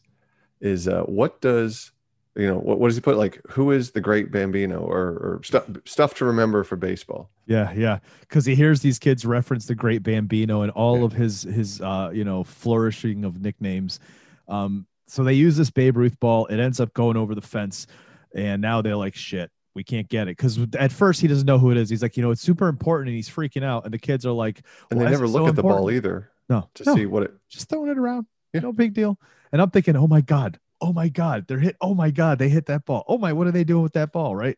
is 0.61 0.87
uh 0.87 1.01
what 1.03 1.41
does 1.41 1.91
you 2.35 2.47
know 2.47 2.57
what, 2.57 2.79
what 2.79 2.87
does 2.87 2.95
he 2.95 3.01
put 3.01 3.17
like 3.17 3.39
who 3.49 3.71
is 3.71 3.91
the 3.91 4.01
great 4.01 4.31
bambino 4.31 4.79
or, 4.79 4.99
or 5.01 5.41
stuff 5.43 5.65
stuff 5.85 6.15
to 6.15 6.25
remember 6.25 6.63
for 6.63 6.75
baseball 6.75 7.29
Yeah, 7.45 7.71
yeah, 7.73 7.99
because 8.21 8.45
he 8.45 8.55
hears 8.55 8.81
these 8.81 8.97
kids 8.99 9.25
reference 9.25 9.65
the 9.67 9.75
great 9.75 10.01
Bambino 10.03 10.61
and 10.63 10.71
all 10.71 10.99
Yeah. 10.99 11.05
of 11.05 11.13
his 11.13 11.43
his 11.43 11.81
uh 11.81 12.09
you 12.13 12.23
know 12.23 12.43
flourishing 12.43 13.23
of 13.25 13.39
nicknames. 13.41 13.99
Um, 14.47 14.87
so 15.07 15.23
they 15.23 15.33
use 15.33 15.57
this 15.57 15.69
Babe 15.69 15.97
Ruth 15.97 16.19
ball. 16.19 16.45
It 16.47 16.59
ends 16.59 16.79
up 16.79 16.93
going 16.93 17.17
over 17.17 17.35
the 17.35 17.41
fence, 17.41 17.85
and 18.33 18.61
now 18.61 18.81
they're 18.81 18.95
like, 18.95 19.15
"Shit, 19.15 19.51
we 19.75 19.83
can't 19.83 20.07
get 20.09 20.27
it." 20.27 20.37
Because 20.37 20.57
at 20.79 20.91
first 20.91 21.21
he 21.21 21.27
doesn't 21.27 21.45
know 21.45 21.59
who 21.59 21.69
it 21.71 21.77
is. 21.77 21.89
He's 21.89 22.01
like, 22.01 22.17
"You 22.17 22.23
know, 22.23 22.31
it's 22.31 22.41
super 22.41 22.67
important," 22.67 23.09
and 23.09 23.15
he's 23.15 23.29
freaking 23.29 23.63
out. 23.63 23.85
And 23.85 23.93
the 23.93 23.99
kids 23.99 24.25
are 24.25 24.31
like, 24.31 24.63
and 24.89 24.99
they 24.99 25.05
never 25.05 25.27
look 25.27 25.43
so 25.43 25.47
at 25.49 25.55
the 25.55 25.61
ball 25.61 25.91
either 25.91 26.31
No, 26.49 26.67
to 26.75 26.83
no, 26.85 26.95
see 26.95 27.05
what 27.05 27.23
it 27.23 27.33
just 27.49 27.69
throwing 27.69 27.91
it 27.91 27.97
around. 27.97 28.25
Yeah. 28.53 28.61
No 28.61 28.71
big 28.73 28.93
deal. 28.93 29.19
And 29.51 29.61
I'm 29.61 29.69
thinking, 29.69 29.95
oh 29.95 30.07
my 30.07 30.21
God, 30.21 30.57
oh 30.83 30.91
my 30.93 31.07
God, 31.07 31.45
they're 31.47 31.59
hit. 31.59 31.77
Oh 31.79 31.95
my 31.95 32.11
God, 32.11 32.37
they 32.37 32.49
hit 32.49 32.65
that 32.67 32.83
ball. 32.85 33.05
Oh 33.07 33.17
my, 33.17 33.31
what 33.31 33.47
are 33.47 33.51
they 33.51 33.63
doing 33.63 33.81
with 33.83 33.93
that 33.93 34.11
ball? 34.11 34.35
Right. 34.35 34.57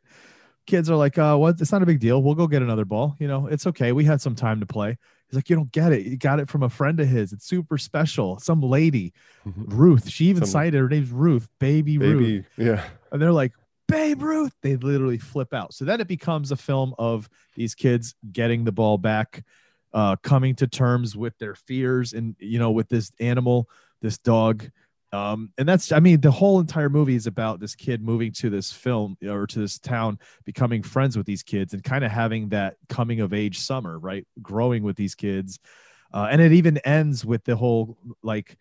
Kids 0.66 0.90
are 0.90 0.96
like, 0.96 1.20
uh, 1.20 1.38
what? 1.38 1.62
It's 1.62 1.72
not 1.72 1.84
a 1.84 1.86
big 1.86 2.00
deal. 2.00 2.24
We'll 2.24 2.34
go 2.34 2.48
get 2.48 2.64
another 2.64 2.86
ball. 2.86 3.16
You 3.20 3.28
know, 3.28 3.46
it's 3.46 3.68
okay. 3.68 3.92
We 3.92 4.04
had 4.04 4.20
some 4.20 4.34
time 4.34 4.60
to 4.62 4.66
play. 4.66 4.98
He's 5.30 5.36
like, 5.36 5.48
you 5.50 5.56
don't 5.56 5.72
get 5.72 5.92
it. 5.92 6.08
You 6.08 6.18
got 6.18 6.40
it 6.40 6.50
from 6.50 6.64
a 6.64 6.70
friend 6.70 7.00
of 7.00 7.08
his. 7.08 7.32
It's 7.34 7.46
super 7.46 7.78
special. 7.78 8.40
Some 8.40 8.62
lady, 8.62 9.14
Ruth. 9.46 10.10
She 10.10 10.26
even 10.26 10.42
Some- 10.44 10.52
cited 10.52 10.80
her 10.82 10.90
name's 10.90 11.12
Ruth, 11.12 11.48
baby, 11.60 12.00
Ruth. 12.00 12.46
yeah 12.58 12.84
And 13.12 13.22
they're 13.22 13.32
like, 13.32 13.54
Babe 13.88 14.24
Ruth. 14.24 14.56
They 14.64 14.76
literally 14.76 15.20
flip 15.20 15.54
out. 15.54 15.76
So 15.76 15.86
then 15.86 16.02
it 16.02 16.08
becomes 16.08 16.52
a 16.52 16.56
film 16.56 16.96
of 16.98 17.30
these 17.56 17.76
kids 17.76 18.16
getting 18.32 18.64
the 18.64 18.72
ball 18.72 18.98
back, 18.98 19.44
uh, 19.94 20.16
coming 20.18 20.56
to 20.56 20.68
terms 20.68 21.16
with 21.16 21.38
their 21.38 21.54
fears 21.54 22.14
and, 22.14 22.36
you 22.40 22.58
know, 22.58 22.72
with 22.72 22.90
this 22.90 23.12
animal, 23.20 23.70
this 24.02 24.18
dog. 24.18 24.68
Um, 25.16 25.54
and 25.58 25.68
that's, 25.68 25.92
I 25.92 26.00
mean, 26.00 26.20
the 26.20 26.32
whole 26.32 26.60
entire 26.60 26.90
movie 26.90 27.16
is 27.16 27.26
about 27.26 27.60
this 27.60 27.74
kid 27.74 28.02
moving 28.02 28.32
to 28.34 28.50
this 28.50 28.72
film 28.72 29.18
or 29.26 29.48
to 29.48 29.60
this 29.60 29.80
town, 29.80 30.20
becoming 30.44 30.84
friends 30.84 31.16
with 31.16 31.26
these 31.26 31.42
kids 31.42 31.74
and 31.74 31.84
kind 31.84 32.04
of 32.04 32.12
having 32.12 32.50
that 32.50 32.76
coming 32.90 33.22
of 33.22 33.34
age 33.34 33.60
summer, 33.60 33.98
right? 33.98 34.28
Growing 34.42 34.84
with 34.84 34.98
these 34.98 35.16
kids. 35.16 35.60
Uh, 36.14 36.28
and 36.30 36.42
it 36.42 36.52
even 36.52 36.78
ends 36.80 37.24
with 37.24 37.46
the 37.46 37.56
whole 37.56 37.98
like, 38.24 38.58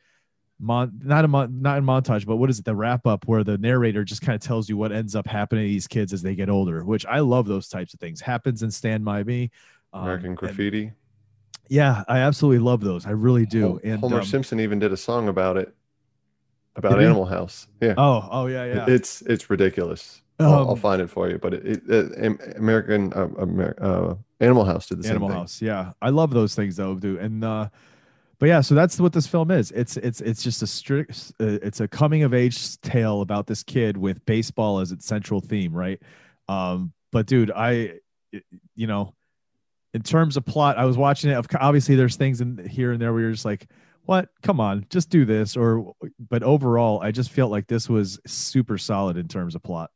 mon 0.61 1.01
not 1.03 1.25
a 1.25 1.29
mon- 1.29 1.61
not 1.61 1.79
in 1.79 1.85
montage, 1.85 2.25
but 2.25 2.37
what 2.37 2.49
is 2.49 2.61
it? 2.61 2.65
The 2.65 2.77
wrap 2.77 3.07
up 3.09 3.27
where 3.27 3.43
the 3.43 3.59
narrator 3.59 4.05
just 4.05 4.23
kind 4.23 4.37
of 4.37 4.41
tells 4.41 4.69
you 4.69 4.77
what 4.77 4.93
ends 4.93 5.17
up 5.17 5.27
happening 5.27 5.65
to 5.65 5.69
these 5.69 5.89
kids 5.89 6.13
as 6.13 6.23
they 6.23 6.37
get 6.37 6.49
older, 6.49 6.85
which 6.85 7.05
I 7.07 7.19
love 7.19 7.47
those 7.47 7.69
types 7.69 7.93
of 7.93 8.01
things. 8.01 8.21
Happens 8.21 8.63
in 8.63 8.71
Stand 8.71 9.05
by 9.05 9.25
Me. 9.25 9.51
Um, 9.93 10.03
american 10.03 10.29
and- 10.29 10.37
graffiti 10.37 10.93
yeah, 11.69 12.05
I 12.09 12.19
absolutely 12.19 12.59
love 12.59 12.83
those. 12.83 13.07
I 13.07 13.13
really 13.13 13.47
do. 13.47 13.81
And 13.83 13.99
homer 13.99 14.19
um, 14.19 14.25
simpson 14.25 14.61
even 14.61 14.79
did 14.79 14.93
a 14.93 14.99
song 14.99 15.29
about 15.29 15.57
it 15.57 15.75
about 16.77 16.93
Did 16.97 17.05
animal 17.05 17.25
house 17.27 17.67
yeah 17.81 17.95
Oh, 17.97 18.29
oh 18.31 18.47
yeah, 18.47 18.65
yeah. 18.65 18.85
it's 18.89 19.23
it's 19.23 19.49
ridiculous 19.51 20.21
I'll, 20.41 20.53
I'll 20.55 20.71
Um, 20.71 20.79
find 20.79 21.01
it 21.03 21.09
for 21.09 21.29
you 21.31 21.39
but 21.39 21.55
it, 21.55 21.65
it, 21.67 21.83
it 21.89 22.57
american 22.57 23.13
uh, 23.13 23.29
Amer- 23.41 23.77
uh, 23.81 24.15
animal 24.41 24.65
house 24.65 24.87
did 24.89 25.03
the 25.03 25.09
Animal 25.09 25.29
same 25.29 25.31
thing 25.31 25.31
Animal 25.31 25.41
House. 25.43 25.63
Yeah, 25.63 25.93
I 26.03 26.11
love 26.11 26.31
those 26.31 26.55
things 26.55 26.77
though, 26.77 26.95
dude. 26.97 27.21
And 27.21 27.45
uh, 27.45 27.69
but 28.41 28.47
yeah, 28.47 28.61
so 28.61 28.75
that's 28.75 28.99
what 29.01 29.13
this 29.13 29.27
film 29.29 29.51
is. 29.53 29.71
It's 29.71 29.97
it's 29.97 30.21
it's 30.21 30.43
just 30.43 30.61
a 30.63 30.67
strict. 30.67 31.33
Uh, 31.41 31.59
it's 31.63 31.81
a 31.81 31.87
coming 31.89 32.25
of 32.25 32.35
age 32.35 32.79
tale 32.81 33.21
about 33.23 33.47
this 33.47 33.63
kid 33.63 33.97
with 33.97 34.23
baseball 34.27 34.81
as 34.81 34.91
its 34.93 35.07
central 35.07 35.41
theme, 35.41 35.73
right? 35.73 36.03
Um, 36.49 36.93
but 37.13 37.27
dude, 37.27 37.53
I, 37.55 38.01
you 38.75 38.87
know, 38.89 39.15
in 39.95 40.03
terms 40.03 40.37
of 40.37 40.45
plot, 40.45 40.77
I 40.77 40.85
was 40.85 40.99
watching 40.99 41.31
it. 41.31 41.47
Obviously, 41.59 41.95
there's 41.95 42.17
things 42.17 42.41
in 42.41 42.59
here 42.69 42.91
and 42.91 43.01
there 43.01 43.13
where 43.13 43.23
you're 43.23 43.33
just 43.33 43.45
like, 43.45 43.67
what? 44.05 44.29
Come 44.43 44.61
on, 44.61 44.87
just 44.91 45.11
do 45.11 45.25
this. 45.25 45.57
Or, 45.57 45.95
but 46.19 46.43
overall, 46.43 47.01
I 47.03 47.11
just 47.11 47.31
felt 47.31 47.51
like 47.51 47.67
this 47.67 47.89
was 47.89 48.21
super 48.27 48.79
solid 48.79 49.17
in 49.17 49.29
terms 49.29 49.55
of 49.55 49.63
plot. 49.63 49.91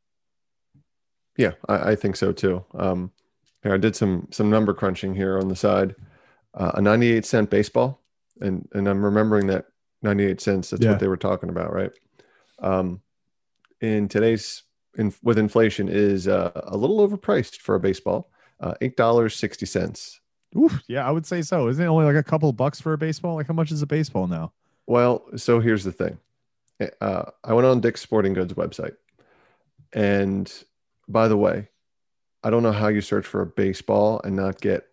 Yeah, 1.37 1.51
I, 1.67 1.91
I 1.91 1.95
think 1.95 2.15
so 2.15 2.31
too. 2.31 2.63
Um, 2.73 3.11
here 3.63 3.73
I 3.73 3.77
did 3.77 3.95
some 3.95 4.27
some 4.31 4.49
number 4.49 4.73
crunching 4.73 5.15
here 5.15 5.37
on 5.39 5.47
the 5.47 5.55
side. 5.55 5.95
Uh, 6.53 6.71
a 6.75 6.81
98 6.81 7.25
cent 7.25 7.49
baseball, 7.49 8.01
and 8.41 8.67
and 8.73 8.87
I'm 8.87 9.03
remembering 9.03 9.47
that 9.47 9.65
98 10.01 10.41
cents. 10.41 10.69
That's 10.69 10.83
Yeah. 10.83 10.91
what 10.91 10.99
they 10.99 11.07
were 11.07 11.17
talking 11.17 11.49
about, 11.49 11.73
right? 11.73 11.91
Um, 12.59 13.01
in 13.81 14.07
today's 14.07 14.63
in 14.97 15.13
with 15.23 15.37
inflation 15.37 15.87
is 15.87 16.27
uh, 16.27 16.51
a 16.55 16.75
little 16.75 17.07
overpriced 17.07 17.57
for 17.57 17.75
a 17.75 17.79
baseball. 17.79 18.31
Uh, 18.59 18.73
Eight 18.81 18.97
dollars 18.97 19.35
sixty 19.35 19.65
cents. 19.65 20.18
Oof, 20.57 20.81
yeah, 20.87 21.07
I 21.07 21.11
would 21.11 21.25
say 21.25 21.41
so. 21.41 21.67
Isn't 21.67 21.83
it 21.83 21.87
only 21.87 22.05
like 22.05 22.15
a 22.15 22.23
couple 22.23 22.49
of 22.49 22.57
bucks 22.57 22.81
for 22.81 22.93
a 22.93 22.97
baseball? 22.97 23.35
Like, 23.35 23.47
how 23.47 23.53
much 23.53 23.71
is 23.71 23.81
a 23.81 23.87
baseball 23.87 24.27
now? 24.27 24.51
Well, 24.87 25.23
so 25.35 25.59
here's 25.59 25.83
the 25.83 25.91
thing. 25.91 26.17
Uh, 27.01 27.25
I 27.43 27.53
went 27.53 27.67
on 27.67 27.81
Dick's 27.81 28.01
Sporting 28.01 28.33
Goods 28.33 28.53
website, 28.53 28.95
and 29.93 30.51
by 31.07 31.27
the 31.27 31.37
way, 31.37 31.67
I 32.43 32.49
don't 32.49 32.63
know 32.63 32.71
how 32.71 32.87
you 32.87 33.01
search 33.01 33.25
for 33.25 33.41
a 33.41 33.45
baseball 33.45 34.21
and 34.23 34.35
not 34.35 34.61
get 34.61 34.85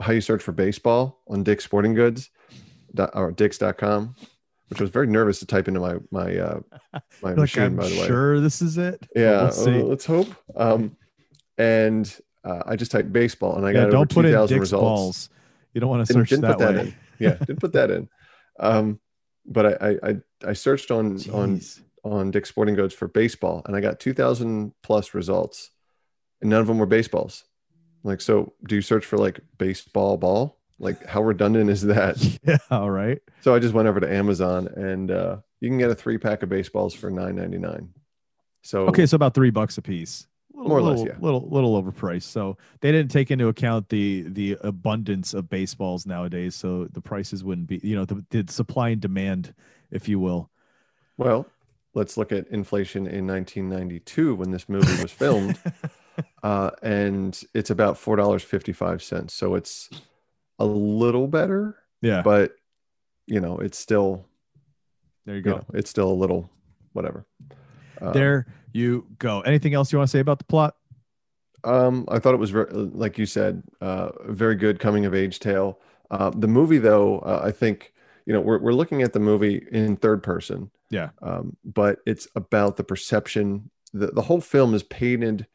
how 0.00 0.12
you 0.12 0.20
search 0.20 0.42
for 0.42 0.52
baseball 0.52 1.20
on 1.28 1.42
Dick's 1.44 1.64
Sporting 1.64 1.94
Goods 1.94 2.30
dot- 2.94 3.10
or 3.14 3.32
Dick's.com, 3.32 4.14
which 4.68 4.80
I 4.80 4.82
was 4.84 4.90
very 4.90 5.06
nervous 5.06 5.38
to 5.40 5.46
type 5.46 5.66
into 5.68 5.80
my 5.80 5.96
my 6.10 6.36
uh, 6.36 6.60
my 6.92 7.00
Like, 7.22 7.36
machine. 7.36 7.62
I'm 7.64 7.76
by 7.76 7.88
the 7.88 8.00
way, 8.00 8.06
sure 8.06 8.40
this 8.40 8.60
is 8.60 8.76
it. 8.76 9.00
yeah, 9.16 9.48
see. 9.50 9.80
uh, 9.80 9.84
let's 9.84 10.04
hope. 10.04 10.28
Um, 10.56 10.96
and 11.58 12.12
uh, 12.44 12.62
I 12.66 12.76
just 12.76 12.90
typed 12.90 13.12
baseball, 13.12 13.56
and 13.56 13.66
I 13.66 13.70
yeah, 13.70 13.74
got 13.74 13.82
over 13.84 13.90
don't 13.92 14.10
put 14.10 14.24
in 14.26 14.32
Dick's 14.46 14.52
results. 14.60 14.82
balls. 14.82 15.30
You 15.72 15.80
don't 15.80 15.90
want 15.90 16.06
to 16.06 16.12
Didn't, 16.12 16.22
search 16.22 16.30
didn't 16.30 16.42
that, 16.42 16.58
put 16.58 16.58
that 16.60 16.74
way. 16.74 16.80
in. 16.82 16.94
Yeah, 17.18 17.34
didn't 17.34 17.60
put 17.60 17.72
that 17.72 17.90
in. 17.90 18.08
Um, 18.60 19.00
but 19.46 19.82
I, 19.82 19.96
I 20.02 20.16
I 20.46 20.52
searched 20.52 20.90
on 20.90 21.16
on 21.32 21.58
Jeez. 21.58 21.80
on 22.04 22.30
Dick's 22.30 22.48
Sporting 22.48 22.74
Goods 22.74 22.94
for 22.94 23.08
baseball, 23.08 23.62
and 23.66 23.74
I 23.76 23.80
got 23.80 23.98
two 24.00 24.12
thousand 24.14 24.72
plus 24.82 25.14
results, 25.14 25.70
and 26.40 26.50
none 26.50 26.60
of 26.60 26.66
them 26.66 26.78
were 26.78 26.86
baseballs. 26.86 27.44
Like, 28.04 28.20
so 28.20 28.52
do 28.66 28.74
you 28.74 28.82
search 28.82 29.04
for 29.06 29.16
like 29.18 29.40
baseball 29.58 30.16
ball? 30.16 30.58
Like, 30.78 31.04
how 31.06 31.22
redundant 31.22 31.70
is 31.70 31.82
that? 31.82 32.16
Yeah, 32.46 32.58
all 32.70 32.90
right. 32.90 33.20
so 33.40 33.54
I 33.54 33.58
just 33.58 33.72
went 33.74 33.88
over 33.88 34.00
to 34.00 34.12
Amazon, 34.12 34.68
and 34.68 35.10
uh, 35.10 35.36
you 35.60 35.68
can 35.70 35.78
get 35.78 35.90
a 35.90 35.94
three 35.94 36.18
pack 36.18 36.42
of 36.42 36.48
baseballs 36.50 36.94
for 36.94 37.10
nine 37.10 37.36
ninety 37.36 37.58
nine. 37.58 37.90
So 38.62 38.86
Okay, 38.88 39.06
so 39.06 39.14
about 39.16 39.34
three 39.34 39.50
bucks 39.50 39.78
a 39.78 39.82
piece. 39.82 40.26
Little- 40.64 40.68
More 40.68 40.78
or 40.78 40.90
less, 40.90 40.98
little, 41.00 41.14
yeah. 41.14 41.20
Little, 41.24 41.48
little 41.50 41.82
overpriced. 41.82 42.22
So 42.22 42.56
they 42.80 42.90
didn't 42.90 43.10
take 43.10 43.30
into 43.30 43.48
account 43.48 43.90
the 43.90 44.22
the 44.26 44.56
abundance 44.62 45.34
of 45.34 45.48
baseballs 45.50 46.06
nowadays. 46.06 46.54
So 46.54 46.86
the 46.86 47.00
prices 47.02 47.44
wouldn't 47.44 47.66
be, 47.66 47.80
you 47.82 47.94
know, 47.94 48.04
the, 48.06 48.24
the 48.30 48.50
supply 48.50 48.88
and 48.90 49.00
demand, 49.00 49.54
if 49.90 50.08
you 50.08 50.18
will. 50.18 50.50
Well, 51.18 51.46
let's 51.92 52.16
look 52.16 52.32
at 52.32 52.48
inflation 52.48 53.06
in 53.06 53.26
1992 53.26 54.34
when 54.36 54.50
this 54.50 54.68
movie 54.68 55.00
was 55.02 55.12
filmed, 55.12 55.58
uh, 56.42 56.70
and 56.82 57.38
it's 57.54 57.70
about 57.70 57.98
four 57.98 58.16
dollars 58.16 58.42
fifty 58.42 58.72
five 58.72 59.02
cents. 59.02 59.34
So 59.34 59.54
it's 59.56 59.90
a 60.58 60.64
little 60.64 61.26
better, 61.28 61.76
Yeah, 62.00 62.22
but 62.22 62.56
you 63.26 63.40
know, 63.40 63.58
it's 63.58 63.78
still 63.78 64.24
there 65.26 65.34
you 65.34 65.40
you 65.40 65.44
go. 65.44 65.56
know, 65.56 65.64
it's 65.74 65.90
still 65.90 66.10
a 66.10 66.14
little 66.14 66.50
whatever. 66.94 67.26
Uh, 68.00 68.12
there 68.12 68.46
you 68.74 69.06
go. 69.18 69.40
Anything 69.40 69.72
else 69.72 69.90
you 69.92 69.98
want 69.98 70.08
to 70.08 70.12
say 70.12 70.20
about 70.20 70.38
the 70.38 70.44
plot? 70.44 70.76
Um, 71.64 72.04
I 72.08 72.18
thought 72.18 72.34
it 72.34 72.38
was 72.38 72.50
very, 72.50 72.70
like 72.70 73.16
you 73.16 73.24
said, 73.24 73.62
uh, 73.80 74.10
a 74.20 74.32
very 74.32 74.54
good 74.54 74.78
coming 74.78 75.06
of 75.06 75.14
age 75.14 75.38
tale. 75.40 75.80
Uh, 76.10 76.30
the 76.30 76.48
movie, 76.48 76.76
though, 76.78 77.20
uh, 77.20 77.40
I 77.42 77.50
think 77.52 77.92
you 78.26 78.32
know 78.34 78.40
we're 78.40 78.58
we're 78.58 78.74
looking 78.74 79.00
at 79.02 79.14
the 79.14 79.20
movie 79.20 79.66
in 79.72 79.96
third 79.96 80.22
person. 80.22 80.70
Yeah. 80.90 81.10
Um, 81.22 81.56
but 81.64 82.00
it's 82.06 82.28
about 82.36 82.76
the 82.76 82.84
perception. 82.84 83.70
The 83.94 84.08
the 84.08 84.20
whole 84.22 84.40
film 84.42 84.74
is 84.74 84.82
painted 84.82 85.46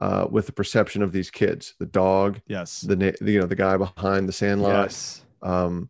uh, 0.00 0.26
with 0.30 0.44
the 0.46 0.52
perception 0.52 1.02
of 1.02 1.12
these 1.12 1.30
kids, 1.30 1.74
the 1.78 1.86
dog, 1.86 2.40
Yes. 2.46 2.82
the, 2.82 2.96
na- 2.96 3.12
the 3.20 3.32
you 3.32 3.40
know 3.40 3.46
the 3.46 3.54
guy 3.56 3.76
behind 3.78 4.28
the 4.28 4.32
sandlot. 4.32 4.84
yes. 4.86 5.24
Um, 5.42 5.88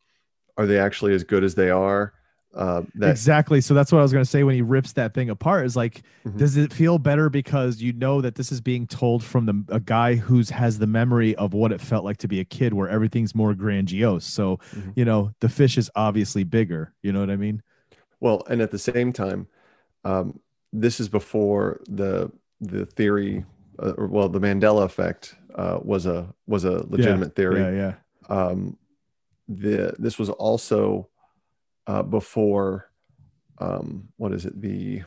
are 0.57 0.67
they 0.67 0.79
actually 0.79 1.15
as 1.15 1.25
good 1.25 1.43
as 1.43 1.57
they 1.57 1.71
are? 1.71 2.13
Uh, 2.55 2.83
that 2.95 3.11
exactly. 3.11 3.61
So 3.61 3.75
that's 3.75 3.91
what 3.91 3.99
I 3.99 4.03
was 4.03 4.13
going 4.13 4.25
to 4.25 4.31
say 4.31 4.45
when 4.45 4.55
he 4.55 4.63
rips 4.63 4.93
that 4.93 5.13
thing 5.13 5.29
apart. 5.29 5.67
Is 5.67 5.75
like, 5.75 6.03
Mhm. 6.25 6.39
does 6.39 6.57
it 6.57 6.73
feel 6.73 6.99
better 6.99 7.29
because 7.29 7.83
you 7.83 7.93
know 7.93 8.21
that 8.21 8.37
this 8.37 8.53
is 8.53 8.61
being 8.61 8.87
told 8.87 9.25
from 9.25 9.47
the 9.47 9.65
a 9.69 9.81
guy 9.81 10.15
who's 10.15 10.51
has 10.51 10.79
the 10.79 10.87
memory 10.87 11.35
of 11.35 11.53
what 11.53 11.73
it 11.73 11.81
felt 11.81 12.05
like 12.05 12.19
to 12.19 12.29
be 12.29 12.39
a 12.39 12.45
kid, 12.45 12.73
where 12.73 12.89
everything's 12.89 13.35
more 13.35 13.55
grandiose. 13.55 14.25
So 14.25 14.59
Mhm. 14.73 14.93
you 14.95 15.05
know 15.05 15.33
the 15.41 15.49
fish 15.49 15.77
is 15.77 15.91
obviously 15.97 16.45
bigger. 16.45 16.93
You 17.03 17.13
know 17.13 17.21
what 17.21 17.31
I 17.31 17.37
mean? 17.37 17.63
Well, 18.21 18.43
and 18.49 18.63
at 18.63 18.71
the 18.71 18.79
same 18.79 19.13
time, 19.13 19.49
um, 20.05 20.39
this 20.73 21.01
is 21.01 21.09
before 21.09 21.81
the 21.89 22.31
the 22.61 22.87
theory, 22.87 23.45
uh, 23.83 23.95
or, 23.99 24.07
well, 24.07 24.29
the 24.29 24.41
Mandela 24.41 24.85
effect 24.85 25.35
uh, 25.57 25.81
was 25.83 26.07
a 26.07 26.33
was 26.47 26.65
a 26.65 26.87
legitimate 26.89 27.35
theory. 27.35 27.61
Yeah, 27.61 27.71
yeah. 27.71 27.95
Um, 28.29 28.79
the 29.49 29.95
this 29.99 30.19
was 30.19 30.31
also 30.31 31.09
uh, 31.87 32.03
before 32.03 32.91
um, 33.59 34.09
what 34.17 34.33
is 34.33 34.47
it 34.47 34.61
the 34.61 35.03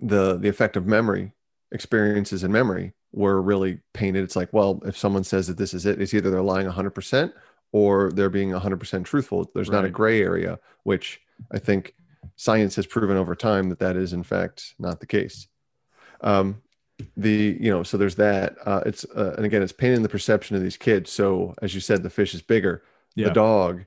the 0.00 0.36
the 0.36 0.48
effect 0.48 0.76
of 0.76 0.86
memory 0.86 1.32
experiences 1.72 2.42
in 2.44 2.50
memory 2.50 2.92
were 3.12 3.42
really 3.42 3.80
painted. 3.92 4.22
It's 4.22 4.36
like, 4.36 4.52
well, 4.52 4.80
if 4.84 4.96
someone 4.96 5.24
says 5.24 5.46
that 5.48 5.56
this 5.56 5.74
is 5.74 5.86
it, 5.86 6.00
it's 6.00 6.14
either 6.14 6.30
they're 6.30 6.42
lying 6.42 6.68
100% 6.68 7.32
or 7.72 8.10
they're 8.12 8.30
being 8.30 8.50
100% 8.50 9.04
truthful. 9.04 9.50
There's 9.54 9.70
not 9.70 9.84
a 9.84 9.90
gray 9.90 10.22
area, 10.22 10.58
which 10.84 11.20
I 11.50 11.58
think 11.58 11.94
science 12.36 12.76
has 12.76 12.86
proven 12.86 13.16
over 13.16 13.34
time 13.34 13.68
that 13.68 13.78
that 13.78 13.96
is 13.96 14.12
in 14.12 14.22
fact 14.22 14.74
not 14.78 15.00
the 15.00 15.06
case. 15.06 15.48
Um, 16.20 16.62
the 17.16 17.56
you 17.58 17.70
know 17.70 17.82
so 17.82 17.96
there's 17.96 18.16
that. 18.16 18.56
Uh, 18.64 18.82
it's 18.84 19.04
uh, 19.16 19.34
and 19.36 19.46
again 19.46 19.62
it's 19.62 19.72
painting 19.72 20.02
the 20.02 20.08
perception 20.08 20.54
of 20.54 20.62
these 20.62 20.76
kids. 20.76 21.10
So 21.10 21.54
as 21.62 21.74
you 21.74 21.80
said, 21.80 22.02
the 22.02 22.10
fish 22.10 22.34
is 22.34 22.42
bigger. 22.42 22.82
Yeah. 23.14 23.28
The 23.28 23.34
dog, 23.34 23.84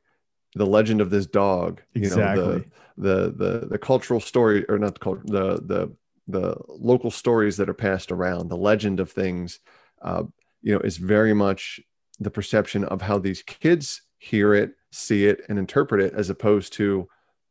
the 0.56 0.66
legend 0.66 1.02
of 1.02 1.10
this 1.10 1.26
dog. 1.26 1.82
You 1.94 2.10
know 2.10 2.16
the 2.36 2.66
the 2.98 3.34
the 3.36 3.68
the 3.72 3.78
cultural 3.78 4.20
story 4.20 4.66
or 4.70 4.78
not 4.78 4.96
the 4.96 5.00
culture 5.00 5.24
the 5.26 5.62
the 5.66 5.96
the 6.28 6.56
local 6.68 7.12
stories 7.12 7.58
that 7.58 7.70
are 7.70 7.74
passed 7.74 8.12
around 8.12 8.50
the 8.50 8.58
legend 8.58 9.00
of 9.00 9.12
things 9.12 9.60
uh, 10.02 10.24
you 10.62 10.74
know 10.74 10.80
is 10.80 10.98
very 10.98 11.34
much 11.34 11.80
the 12.20 12.32
perception 12.32 12.86
of 12.86 13.02
how 13.02 13.18
these 13.18 13.42
kids 13.44 14.02
hear 14.20 14.54
it 14.54 14.72
see 14.92 15.26
it 15.26 15.42
and 15.50 15.60
interpret 15.60 16.02
it 16.02 16.14
as 16.14 16.30
opposed 16.30 16.74
to 16.74 17.08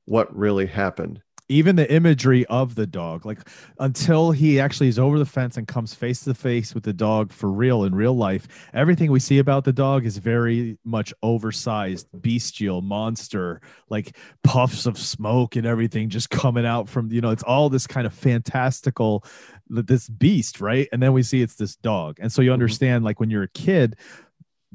what 0.07 0.35
really 0.35 0.67
happened 0.67 1.21
even 1.53 1.77
the 1.77 1.93
imagery 1.93 2.47
of 2.47 2.75
the 2.75 2.87
dog 2.87 3.27
like 3.27 3.41
until 3.79 4.31
he 4.31 4.59
actually 4.59 4.89
is 4.89 4.99
over 4.99 5.19
the 5.19 5.27
fence 5.27 5.57
and 5.57 5.69
comes 5.69 5.95
face 5.95 6.25
to 6.25 6.35
face 6.35 6.75
with 6.75 6.85
the 6.85 6.93
dog 6.93 7.33
for 7.33 7.51
real 7.51 7.85
in 7.85 7.95
real 7.95 8.17
life 8.17 8.49
everything 8.73 9.11
we 9.11 9.21
see 9.21 9.39
about 9.39 9.65
the 9.65 9.73
dog 9.73 10.07
is 10.07 10.17
very 10.19 10.79
much 10.85 11.13
oversized 11.23 12.09
bestial 12.15 12.81
monster 12.81 13.61
like 13.91 14.17
puffs 14.43 14.87
of 14.87 14.99
smoke 14.99 15.57
and 15.57 15.67
everything 15.67 16.09
just 16.09 16.31
coming 16.31 16.65
out 16.65 16.89
from 16.89 17.13
you 17.13 17.21
know 17.21 17.31
it's 17.31 17.43
all 17.43 17.69
this 17.69 17.87
kind 17.87 18.07
of 18.07 18.15
fantastical 18.15 19.25
this 19.69 20.09
beast 20.09 20.61
right? 20.61 20.89
And 20.93 21.03
then 21.03 21.13
we 21.13 21.23
see 21.23 21.43
it's 21.43 21.57
this 21.57 21.77
dog. 21.77 22.19
And 22.21 22.33
so 22.33 22.41
you 22.41 22.49
mm-hmm. 22.49 22.55
understand 22.55 23.05
like 23.05 23.21
when 23.21 23.31
you're 23.31 23.43
a 23.43 23.49
kid 23.49 23.97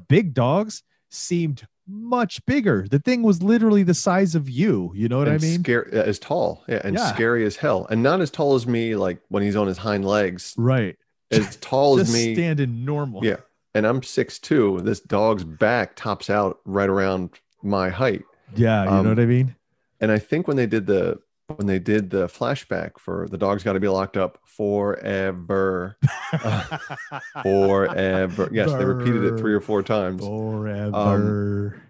big 0.08 0.34
dogs 0.34 0.84
seemed 1.10 1.66
much 1.88 2.46
bigger 2.46 2.86
the 2.90 3.00
thing 3.00 3.24
was 3.24 3.42
literally 3.42 3.82
the 3.84 3.94
size 3.94 4.36
of 4.36 4.50
you 4.50 4.92
you 4.94 5.08
know 5.08 5.18
what 5.20 5.30
i 5.30 5.38
mean 5.38 5.60
scary 5.62 5.90
as 5.94 6.20
tall 6.20 6.64
yeah 6.68 6.82
and 6.84 6.96
Yeah. 6.98 7.14
scary 7.14 7.46
as 7.46 7.56
hell 7.56 7.88
and 7.90 8.04
not 8.04 8.20
as 8.22 8.30
tall 8.30 8.56
as 8.56 8.68
me 8.68 8.96
like 8.96 9.20
when 9.30 9.42
he's 9.42 9.56
on 9.56 9.68
his 9.68 9.78
hind 9.78 10.04
legs 10.06 10.54
right 10.58 10.98
as 11.32 11.56
tall 11.62 11.98
as 12.00 12.12
me 12.12 12.34
standing 12.36 12.84
normal 12.86 13.24
Yeah. 13.26 13.38
And 13.76 13.86
I'm 13.86 14.02
six 14.02 14.40
two. 14.40 14.80
This 14.82 15.00
dog's 15.00 15.44
back 15.44 15.96
tops 15.96 16.32
out 16.32 16.60
right 16.66 16.90
around 16.90 17.30
my 17.62 17.90
height. 17.90 18.24
Yeah, 18.56 18.86
you 18.86 18.90
Um, 18.90 19.04
know 19.04 19.10
what 19.12 19.20
I 19.20 19.26
mean? 19.28 19.56
And 20.02 20.12
I 20.12 20.18
think 20.18 20.48
when 20.48 20.58
they 20.58 20.66
did 20.66 20.88
the 20.88 21.20
when 21.56 21.68
they 21.68 21.80
did 21.80 22.10
the 22.10 22.28
flashback 22.28 23.00
for 23.00 23.28
the 23.30 23.38
dog's 23.38 23.64
got 23.64 23.74
to 23.74 23.80
be 23.80 23.88
locked 23.88 24.18
up 24.18 24.40
forever. 24.44 25.98
Uh, 26.34 26.78
forever. 27.44 28.50
Yes, 28.52 28.72
they 28.74 28.86
repeated 28.86 29.24
it 29.24 29.38
three 29.38 29.54
or 29.54 29.62
four 29.62 29.82
times. 29.82 30.22
Forever. 30.22 31.82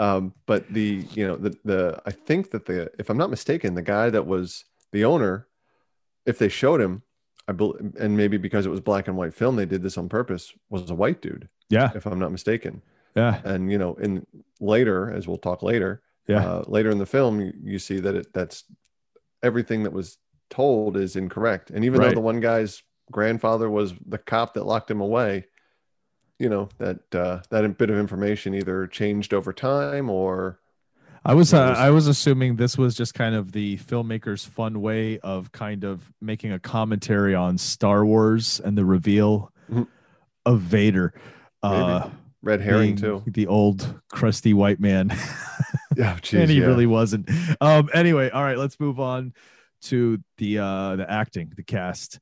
Um, 0.00 0.34
but 0.46 0.72
the 0.72 1.04
you 1.12 1.26
know 1.26 1.36
the 1.36 1.56
the 1.64 2.02
I 2.04 2.10
think 2.10 2.50
that 2.50 2.66
the 2.66 2.90
if 2.98 3.10
I'm 3.10 3.18
not 3.18 3.30
mistaken, 3.30 3.74
the 3.74 3.82
guy 3.82 4.10
that 4.10 4.26
was 4.26 4.64
the 4.92 5.04
owner, 5.04 5.46
if 6.26 6.38
they 6.38 6.48
showed 6.48 6.80
him, 6.80 7.02
I 7.46 7.52
believe, 7.52 7.94
and 7.98 8.16
maybe 8.16 8.38
because 8.38 8.66
it 8.66 8.70
was 8.70 8.80
black 8.80 9.06
and 9.06 9.16
white 9.16 9.34
film, 9.34 9.56
they 9.56 9.66
did 9.66 9.82
this 9.82 9.98
on 9.98 10.08
purpose, 10.08 10.52
was 10.68 10.90
a 10.90 10.94
white 10.94 11.22
dude. 11.22 11.48
Yeah. 11.68 11.92
if 11.94 12.04
I'm 12.06 12.18
not 12.18 12.32
mistaken. 12.32 12.82
yeah. 13.14 13.40
and 13.44 13.70
you 13.70 13.78
know 13.78 13.94
in 13.94 14.26
later 14.58 15.12
as 15.12 15.28
we'll 15.28 15.38
talk 15.38 15.62
later 15.62 16.02
Yeah. 16.30 16.44
uh, 16.46 16.64
later 16.66 16.90
in 16.90 16.98
the 16.98 17.06
film 17.06 17.40
you, 17.40 17.52
you 17.62 17.78
see 17.78 17.98
that 18.00 18.14
it 18.14 18.32
that's 18.32 18.64
everything 19.42 19.82
that 19.84 19.92
was 19.92 20.18
told 20.50 20.96
is 20.96 21.16
incorrect 21.16 21.70
and 21.70 21.84
even 21.84 22.00
Right. 22.00 22.08
though 22.08 22.14
the 22.14 22.20
one 22.20 22.40
guy's 22.40 22.82
grandfather 23.10 23.68
was 23.70 23.94
the 24.06 24.18
cop 24.18 24.54
that 24.54 24.64
locked 24.64 24.90
him 24.90 25.00
away 25.00 25.46
you 26.38 26.48
know 26.48 26.68
that 26.78 27.14
uh, 27.14 27.40
that 27.50 27.76
bit 27.78 27.90
of 27.90 27.98
information 27.98 28.54
either 28.54 28.86
changed 28.86 29.34
over 29.34 29.52
time 29.52 30.08
or 30.10 30.58
I 31.24 31.34
was 31.34 31.52
uh, 31.52 31.74
I 31.76 31.90
was 31.90 32.06
assuming 32.06 32.56
this 32.56 32.78
was 32.78 32.94
just 32.94 33.12
kind 33.12 33.34
of 33.34 33.52
the 33.52 33.76
filmmaker's 33.76 34.44
fun 34.46 34.80
way 34.80 35.18
of 35.18 35.52
kind 35.52 35.84
of 35.84 36.10
making 36.20 36.50
a 36.52 36.58
commentary 36.58 37.34
on 37.34 37.58
Star 37.58 38.06
Wars 38.06 38.58
and 38.64 38.76
the 38.78 38.86
reveal 38.86 39.52
Mhm. 39.70 39.86
of 40.46 40.60
Vader. 40.62 41.12
Uh 41.62 42.08
red 42.42 42.62
herring 42.62 42.96
too 42.96 43.22
The 43.26 43.46
old 43.48 44.00
crusty 44.10 44.54
white 44.54 44.80
man. 44.80 45.10
yeah 46.04 46.18
geez, 46.22 46.40
and 46.40 46.50
he 46.50 46.60
yeah. 46.60 46.66
really 46.66 46.86
wasn't. 46.86 47.28
Um 47.60 47.90
anyway, 47.92 48.30
all 48.30 48.42
right, 48.42 48.56
let's 48.56 48.80
move 48.80 48.98
on 48.98 49.34
to 49.82 50.18
the 50.38 50.58
uh 50.58 50.96
the 50.96 51.10
acting, 51.10 51.52
the 51.56 51.62
cast. 51.62 52.18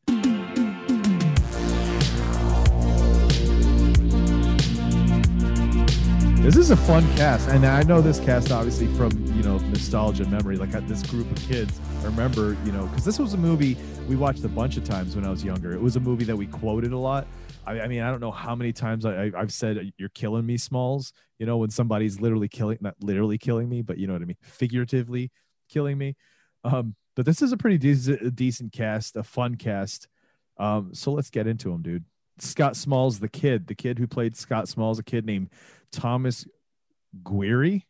This 6.43 6.57
is 6.57 6.71
a 6.71 6.77
fun 6.77 7.05
cast, 7.15 7.49
and 7.51 7.65
I 7.67 7.83
know 7.83 8.01
this 8.01 8.19
cast 8.19 8.51
obviously 8.51 8.89
from 8.97 9.13
you 9.37 9.43
know 9.45 9.59
nostalgia 9.59 10.25
memory. 10.27 10.57
Like 10.57 10.73
this 10.89 11.05
group 11.05 11.31
of 11.31 11.37
kids, 11.43 11.81
I 12.01 12.07
remember 12.07 12.57
you 12.65 12.73
know 12.73 12.87
because 12.87 13.05
this 13.05 13.21
was 13.21 13.35
a 13.35 13.39
movie 13.39 13.77
we 14.09 14.17
watched 14.17 14.43
a 14.43 14.49
bunch 14.49 14.77
of 14.77 14.83
times 14.83 15.15
when 15.15 15.25
I 15.25 15.31
was 15.31 15.45
younger. 15.45 15.73
It 15.73 15.81
was 15.81 15.95
a 15.95 16.01
movie 16.01 16.25
that 16.25 16.37
we 16.37 16.47
quoted 16.47 16.93
a 16.93 16.99
lot. 16.99 17.29
I, 17.69 17.81
I 17.83 17.89
mean, 17.89 18.01
I 18.01 18.11
don't 18.11 18.21
know 18.21 18.31
how 18.31 18.55
many 18.55 18.73
times 18.73 19.05
I, 19.05 19.25
I, 19.27 19.33
I've 19.37 19.53
said 19.53 19.93
"You're 19.99 20.09
killing 20.11 20.47
me, 20.47 20.57
Smalls." 20.57 21.13
You 21.39 21.47
know, 21.47 21.59
when 21.59 21.71
somebody's 21.71 22.21
literally 22.21 22.49
killing, 22.49 22.79
not 22.81 22.95
literally 23.01 23.39
killing 23.39 23.69
me, 23.69 23.83
but 23.83 23.99
you 23.99 24.07
know 24.07 24.15
what 24.15 24.23
I 24.23 24.25
mean, 24.25 24.39
figuratively 24.43 25.31
killing 25.69 25.99
me. 25.99 26.17
Um, 26.65 26.97
but 27.15 27.27
this 27.27 27.43
is 27.43 27.53
a 27.53 27.57
pretty 27.57 27.79
decent, 27.79 28.35
decent 28.35 28.73
cast, 28.73 29.17
a 29.17 29.23
fun 29.23 29.57
cast. 29.57 30.09
Um, 30.57 30.95
so 30.95 31.13
let's 31.13 31.31
get 31.31 31.47
into 31.47 31.71
them, 31.71 31.83
dude. 31.83 32.05
Scott 32.39 32.77
Smalls, 32.77 33.21
the 33.21 33.29
kid, 33.29 33.67
the 33.67 33.75
kid 33.75 33.99
who 33.99 34.07
played 34.07 34.37
Scott 34.37 34.69
Smalls, 34.69 34.99
a 34.99 35.03
kid 35.05 35.27
named 35.27 35.51
Thomas 35.91 36.47
Guiry, 37.23 37.87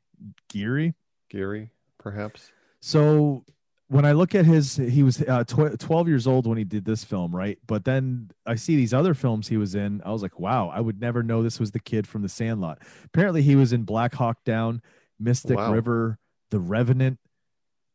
Geary. 0.49 0.95
Geary 1.31 1.71
perhaps 1.99 2.51
So 2.81 3.45
when 3.89 4.05
I 4.05 4.13
look 4.13 4.35
at 4.35 4.45
his, 4.45 4.77
he 4.77 5.03
was 5.03 5.23
uh, 5.23 5.45
tw- 5.45 5.79
12 5.79 6.09
years 6.09 6.27
old 6.27 6.47
when 6.47 6.59
he 6.59 6.65
did 6.65 6.85
this 6.85 7.05
film, 7.05 7.35
right? 7.35 7.59
But 7.67 7.85
then 7.85 8.31
I 8.47 8.55
see 8.55 8.77
these 8.77 8.93
other 8.93 9.15
films 9.15 9.49
he 9.49 9.57
was 9.57 9.75
in. 9.75 10.03
I 10.05 10.11
was 10.13 10.21
like, 10.23 10.39
wow, 10.39 10.69
I 10.69 10.81
would 10.81 11.01
never 11.01 11.23
know 11.23 11.43
this 11.43 11.59
was 11.59 11.71
the 11.71 11.81
kid 11.81 12.07
from 12.07 12.21
The 12.23 12.29
Sandlot. 12.29 12.79
Apparently, 13.05 13.41
he 13.43 13.57
was 13.57 13.73
in 13.73 13.85
Black 13.85 14.15
Hawk 14.15 14.45
Down, 14.45 14.83
Mystic 15.19 15.57
Wow. 15.57 15.73
River, 15.73 16.19
The 16.51 16.61
Revenant. 16.61 17.19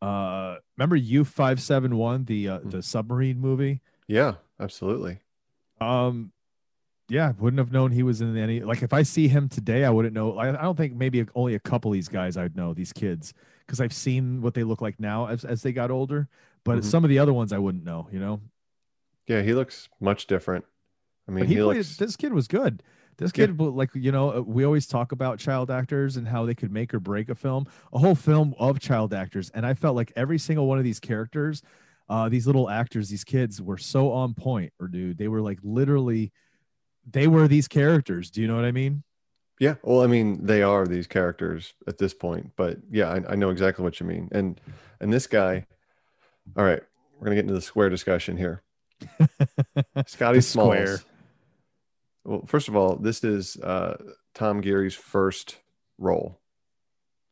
Uh, 0.02 0.58
remember 0.78 0.96
U 0.98 1.24
five 1.24 1.62
seven 1.62 1.96
one, 1.96 2.26
the 2.26 2.50
uh, 2.50 2.60
the 2.64 2.84
submarine 2.84 3.40
movie. 3.40 3.80
yeah 4.08 4.34
absolutely 4.60 5.20
Um, 5.80 6.34
yeah, 7.08 7.32
wouldn't 7.40 7.60
have 7.60 7.72
known 7.72 7.92
he 7.92 8.04
was 8.04 8.20
in 8.20 8.36
any. 8.36 8.60
Like, 8.62 8.82
if 8.82 8.92
I 8.94 9.04
see 9.04 9.28
him 9.28 9.48
today, 9.48 9.86
I 9.86 9.90
wouldn't 9.92 10.14
know. 10.14 10.38
I, 10.38 10.50
I 10.50 10.62
don't 10.64 10.76
think 10.78 10.94
maybe 10.96 11.26
only 11.36 11.54
a 11.56 11.60
couple 11.60 11.92
of 11.92 11.94
these 11.94 12.08
guys 12.10 12.36
I'd 12.36 12.56
know 12.58 12.74
these 12.74 12.92
kids 12.92 13.34
because 13.66 13.80
I've 13.82 13.94
seen 13.94 14.42
what 14.42 14.54
they 14.54 14.64
look 14.64 14.82
like 14.82 15.00
now 15.00 15.28
as 15.28 15.44
as 15.46 15.62
they 15.64 15.72
got 15.72 15.92
older. 15.92 16.28
But 16.64 16.80
Mhm. 16.80 16.84
some 16.84 17.04
of 17.04 17.10
the 17.10 17.20
other 17.20 17.34
ones 17.34 17.52
I 17.52 17.58
wouldn't 17.58 17.84
know. 17.84 18.08
You 18.12 18.20
know, 18.20 18.42
yeah 19.28 19.42
he 19.42 19.54
looks 19.54 19.90
much 20.00 20.28
different 20.28 20.66
i 21.28 21.32
mean 21.32 21.40
but 21.46 21.48
he, 21.48 21.56
he, 21.56 21.62
played. 21.62 21.78
looks 21.78 21.98
This 21.98 22.16
kid 22.16 22.34
was 22.34 22.48
good. 22.48 22.84
This 23.18 23.32
Yeah. 23.36 23.46
kid, 23.48 23.60
like 23.60 23.92
you 23.94 24.12
know, 24.12 24.38
uh, 24.38 24.42
we 24.42 24.64
always 24.66 24.88
talk 24.88 25.12
about 25.12 25.38
child 25.40 25.70
actors 25.70 26.18
and 26.18 26.28
how 26.30 26.46
they 26.46 26.56
could 26.56 26.72
make 26.72 26.94
or 26.94 27.00
break 27.00 27.30
a 27.30 27.36
film. 27.36 27.68
A 27.94 28.00
whole 28.00 28.16
film 28.16 28.56
of 28.58 28.80
child 28.80 29.14
actors, 29.14 29.50
and 29.52 29.66
I 29.66 29.74
felt 29.76 29.96
like 29.96 30.12
every 30.16 30.40
single 30.40 30.68
one 30.68 30.78
of 30.80 30.84
these 30.84 31.00
characters, 31.00 31.62
uh, 32.10 32.28
these 32.28 32.48
little 32.48 32.70
actors, 32.70 33.10
these 33.10 33.24
kids 33.24 33.62
were 33.62 33.78
so 33.78 34.12
on 34.12 34.34
point. 34.34 34.74
Or 34.80 34.88
dude, 34.88 35.18
they 35.20 35.28
were 35.28 35.42
like 35.42 35.60
literally, 35.64 36.32
they 37.06 37.28
were 37.28 37.48
these 37.48 37.68
characters. 37.68 38.32
Do 38.32 38.42
you 38.42 38.48
know 38.48 38.56
what 38.56 38.66
I 38.66 38.72
mean? 38.72 39.04
Yeah, 39.64 39.76
well, 39.82 40.02
I 40.02 40.08
mean, 40.08 40.46
they 40.46 40.62
are 40.62 40.86
these 40.86 41.08
characters 41.08 41.74
at 41.88 41.98
this 41.98 42.14
point, 42.14 42.52
but 42.58 42.80
yeah, 42.92 43.10
I, 43.10 43.32
I 43.32 43.36
know 43.36 43.50
exactly 43.50 43.82
what 43.82 43.98
you 43.98 44.06
mean. 44.06 44.28
And 44.34 44.60
and 45.00 45.14
this 45.14 45.26
guy, 45.26 45.68
all 46.58 46.66
right, 46.66 46.82
we're 47.14 47.28
gonna 47.28 47.36
get 47.36 47.44
into 47.44 47.54
the 47.54 47.62
square 47.62 47.90
discussion 47.90 48.36
here. 48.36 48.62
Scotty 50.06 50.42
Smalls. 50.42 50.74
square. 50.74 51.00
Well, 52.26 52.44
first 52.46 52.68
of 52.68 52.76
all, 52.76 52.98
this 52.98 53.24
is 53.24 53.56
uh, 53.56 53.96
Tom 54.34 54.60
Geary's 54.60 54.96
first 54.96 55.60
role, 55.98 56.42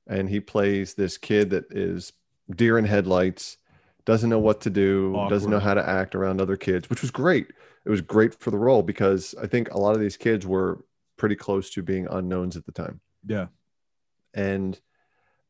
and 0.08 0.30
he 0.30 0.39
plays 0.39 0.94
this 0.94 1.17
kid 1.17 1.50
that 1.50 1.65
is 1.70 2.13
deer 2.50 2.78
in 2.78 2.86
headlights, 2.86 3.58
doesn't 4.06 4.30
know 4.30 4.39
what 4.39 4.62
to 4.62 4.70
do, 4.70 5.22
doesn't 5.28 5.52
know 5.52 5.60
how 5.60 5.74
to 5.74 5.86
act 5.86 6.15
around 6.15 6.39
other 6.39 6.56
kids, 6.56 6.89
which 6.89 7.02
was 7.02 7.12
great. 7.12 7.48
It 7.86 7.89
was 7.89 8.00
great 8.00 8.34
for 8.36 8.52
the 8.52 8.58
role 8.58 8.84
because 8.84 9.36
I 9.41 9.48
think 9.48 9.70
a 9.72 9.78
lot 9.78 9.96
of 9.96 10.00
these 10.00 10.15
kids 10.15 10.48
were 10.48 10.86
pretty 11.21 11.36
close 11.36 11.69
to 11.69 11.84
being 11.84 12.07
unknowns 12.07 12.57
at 12.57 12.65
the 12.65 12.71
time. 12.71 12.99
Yeah. 13.27 13.47
and 14.34 14.79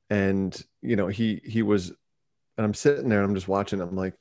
and 0.09 0.61
you 0.81 0.97
know 0.97 1.07
he 1.07 1.39
he 1.45 1.61
was 1.61 1.87
and 2.57 2.65
i'm 2.65 2.73
sitting 2.73 3.07
there 3.07 3.21
and 3.21 3.29
i'm 3.29 3.35
just 3.35 3.47
watching. 3.47 3.79
I'm 3.79 3.95
like 3.95 4.13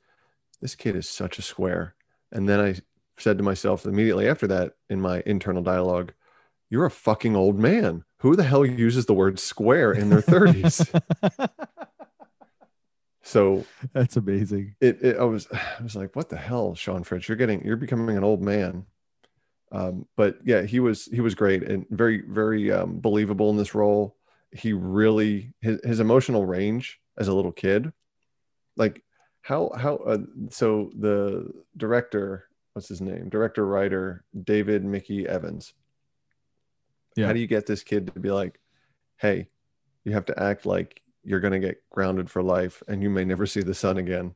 this 0.61 0.75
kid 0.75 0.95
is 0.95 1.09
such 1.09 1.37
a 1.39 1.41
square. 1.41 1.93
And 2.31 2.47
then 2.47 2.61
i 2.61 2.75
said 3.17 3.37
to 3.37 3.43
myself 3.43 3.85
immediately 3.85 4.29
after 4.29 4.47
that 4.47 4.71
in 4.89 5.01
my 5.01 5.21
internal 5.25 5.61
dialogue 5.61 6.13
you're 6.69 6.85
a 6.85 6.91
fucking 6.91 7.35
old 7.35 7.59
man. 7.59 8.05
Who 8.19 8.37
the 8.37 8.43
hell 8.43 8.65
uses 8.65 9.05
the 9.05 9.13
word 9.13 9.37
square 9.37 9.91
in 9.91 10.09
their 10.09 10.21
30s 10.21 10.87
so 13.23 13.65
That's 13.93 14.15
amazing. 14.15 14.75
it, 14.79 15.03
it 15.03 15.17
i 15.17 15.23
was 15.25 15.47
i 15.51 15.83
was 15.83 15.95
like 15.95 16.15
what 16.15 16.29
the 16.29 16.37
hell 16.37 16.73
sean 16.75 17.03
fritz 17.03 17.27
you're 17.27 17.35
getting 17.35 17.63
you're 17.65 17.75
becoming 17.75 18.15
an 18.17 18.23
old 18.23 18.41
man 18.41 18.85
um, 19.71 20.05
but 20.17 20.37
yeah 20.43 20.63
he 20.63 20.79
was 20.79 21.05
he 21.05 21.21
was 21.21 21.35
great 21.35 21.63
and 21.63 21.85
very 21.89 22.21
very 22.27 22.71
um, 22.71 22.99
believable 22.99 23.49
in 23.49 23.57
this 23.57 23.75
role. 23.75 24.15
He 24.53 24.73
really 24.73 25.53
his, 25.61 25.79
his 25.83 25.99
emotional 25.99 26.45
range 26.45 26.99
as 27.17 27.27
a 27.27 27.33
little 27.33 27.51
kid 27.51 27.91
like 28.77 29.03
how 29.41 29.71
how 29.75 29.95
uh, 29.97 30.17
so 30.49 30.91
the 30.97 31.51
director 31.77 32.47
what's 32.73 32.87
his 32.87 33.01
name? 33.01 33.29
Director 33.29 33.65
writer 33.65 34.23
david 34.43 34.83
mickey 34.83 35.27
evans. 35.27 35.73
Yeah. 37.15 37.27
how 37.27 37.33
do 37.33 37.39
you 37.39 37.47
get 37.47 37.65
this 37.65 37.83
kid 37.83 38.07
to 38.13 38.19
be 38.19 38.31
like 38.31 38.59
hey 39.17 39.47
you 40.05 40.13
have 40.13 40.25
to 40.27 40.41
act 40.41 40.65
like 40.65 41.01
you're 41.23 41.41
going 41.41 41.53
to 41.53 41.59
get 41.59 41.83
grounded 41.89 42.29
for 42.29 42.41
life 42.41 42.81
and 42.87 43.03
you 43.03 43.09
may 43.09 43.25
never 43.25 43.45
see 43.45 43.61
the 43.61 43.73
sun 43.73 43.97
again 43.97 44.33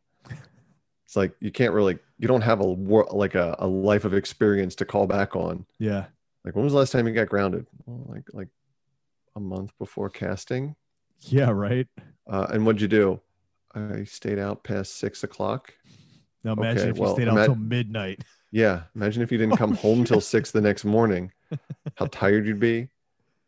it's 1.06 1.16
like 1.16 1.34
you 1.40 1.52
can't 1.52 1.74
really 1.74 1.98
you 2.18 2.28
don't 2.28 2.42
have 2.42 2.60
a 2.60 2.64
like 2.64 3.36
a, 3.36 3.56
a 3.60 3.68
life 3.68 4.06
of 4.06 4.14
experience 4.14 4.76
to 4.76 4.86
call 4.86 5.08
back 5.08 5.36
on 5.36 5.66
Yeah. 5.80 6.06
like 6.44 6.56
when 6.56 6.64
was 6.64 6.74
the 6.74 6.80
last 6.80 6.92
time 6.92 7.08
you 7.08 7.14
got 7.14 7.30
grounded 7.30 7.68
well, 7.86 8.04
like 8.08 8.24
like 8.34 8.48
a 9.36 9.40
month 9.40 9.72
before 9.78 10.10
casting 10.10 10.76
Yeah. 11.22 11.52
Right. 11.52 11.88
uh, 12.30 12.48
and 12.52 12.66
what'd 12.66 12.82
you 12.82 12.88
do 12.88 13.20
i 13.74 14.04
stayed 14.06 14.40
out 14.40 14.64
past 14.64 14.98
six 14.98 15.24
o'clock 15.24 15.74
Now 16.44 16.54
imagine 16.54 16.82
Okay, 16.84 16.90
if 16.92 16.96
you 16.98 17.02
well, 17.04 17.14
stayed 17.16 17.28
out 17.28 17.34
ima- 17.34 17.46
till 17.46 17.56
midnight. 17.56 18.24
Yeah. 18.52 18.84
Imagine 18.96 19.22
if 19.22 19.34
you 19.34 19.38
didn't 19.38 19.58
come 19.58 19.76
home 19.76 20.06
till 20.06 20.22
six 20.22 20.52
the 20.52 20.62
next 20.62 20.86
morning, 20.86 21.30
how 21.98 22.06
tired 22.06 22.46
you'd 22.48 22.60
be, 22.60 22.88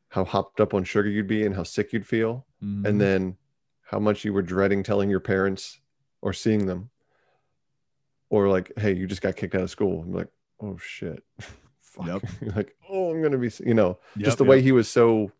how 0.09 0.25
hopped 0.25 0.59
up 0.59 0.73
on 0.73 0.83
sugar 0.83 1.07
you'd 1.07 1.27
be, 1.27 1.45
and 1.45 1.55
how 1.55 1.63
sick 1.63 1.93
you'd 1.93 2.05
feel. 2.05 2.45
Mhm. 2.61 2.85
And 2.85 2.99
then 2.99 3.37
how 3.83 3.99
much 3.99 4.25
you 4.25 4.33
were 4.33 4.41
dreading 4.41 4.83
telling 4.83 5.09
your 5.09 5.21
parents 5.21 5.79
or 6.21 6.33
seeing 6.33 6.65
them. 6.65 6.89
Or 8.29 8.49
like, 8.49 8.71
hey, 8.77 8.93
you 8.93 9.07
just 9.07 9.21
got 9.21 9.35
kicked 9.35 9.55
out 9.55 9.61
of 9.61 9.69
school. 9.69 10.01
I'm 10.01 10.13
like, 10.13 10.27
oh 10.61 10.77
shit. 10.77 11.23
Fuck. 11.81 12.07
Yep. 12.07 12.21
Like, 12.55 12.75
oh, 12.89 13.11
I'm 13.13 13.21
gonna 13.21 13.37
be, 13.37 13.51
you 13.65 13.73
know, 13.73 13.97
Yep, 14.15 14.25
just 14.25 14.37
the 14.37 14.43
yep. 14.43 14.49
way 14.49 14.61
he 14.61 14.71
was 14.71 14.87
so. 14.87 15.31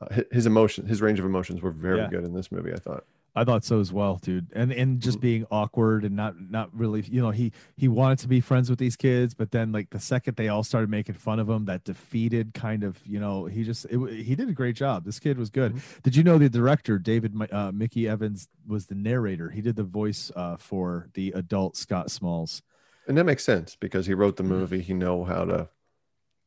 Uh, 0.00 0.20
his 0.30 0.46
emotion, 0.46 0.86
his 0.86 1.02
range 1.02 1.18
of 1.18 1.24
emotions 1.24 1.60
were 1.60 1.72
very 1.72 1.98
Yeah. 1.98 2.08
good 2.08 2.22
in 2.24 2.32
this 2.32 2.52
movie. 2.52 2.72
I 2.72 2.76
thought. 2.78 3.04
I 3.40 3.44
thought 3.44 3.64
so 3.64 3.80
as 3.80 3.92
well, 3.92 4.18
dude. 4.20 4.48
And 4.54 4.72
and 4.72 5.00
just 5.00 5.20
being 5.20 5.46
awkward 5.50 6.04
and 6.04 6.14
not 6.16 6.34
not 6.50 6.68
really, 6.72 7.02
you 7.02 7.20
know, 7.22 7.30
he 7.30 7.52
he 7.76 7.88
wanted 7.88 8.18
to 8.20 8.28
be 8.28 8.40
friends 8.40 8.68
with 8.70 8.78
these 8.78 8.96
kids, 8.96 9.34
but 9.34 9.50
then 9.50 9.72
like 9.72 9.90
the 9.90 10.00
second 10.00 10.36
they 10.36 10.48
all 10.48 10.62
started 10.64 10.90
making 10.90 11.14
fun 11.14 11.38
of 11.38 11.48
him, 11.48 11.64
that 11.66 11.84
defeated 11.84 12.54
kind 12.54 12.84
of, 12.84 12.98
you 13.06 13.20
know, 13.20 13.46
he 13.46 13.64
just 13.64 13.84
it, 13.86 13.98
he 14.24 14.34
did 14.34 14.48
a 14.48 14.52
great 14.52 14.76
job. 14.76 15.04
This 15.04 15.18
kid 15.18 15.38
was 15.38 15.50
good. 15.50 15.80
Did 16.02 16.16
you 16.16 16.22
know 16.24 16.38
the 16.38 16.48
director 16.48 16.98
David 16.98 17.34
uh, 17.52 17.72
Mickey 17.72 18.08
Evans 18.08 18.48
was 18.66 18.86
the 18.86 18.94
narrator? 18.94 19.50
He 19.50 19.60
did 19.62 19.76
the 19.76 19.84
voice 19.84 20.30
uh, 20.36 20.56
for 20.56 21.08
the 21.14 21.32
adult 21.32 21.76
Scott 21.76 22.10
Smalls. 22.10 22.62
and 23.06 23.16
that 23.16 23.24
makes 23.24 23.44
sense 23.44 23.76
because 23.76 24.06
he 24.06 24.14
wrote 24.14 24.36
the 24.36 24.42
Mm-hmm. 24.42 24.52
movie 24.52 24.80
he 24.82 24.94
know 24.94 25.24
how 25.24 25.44
to 25.44 25.68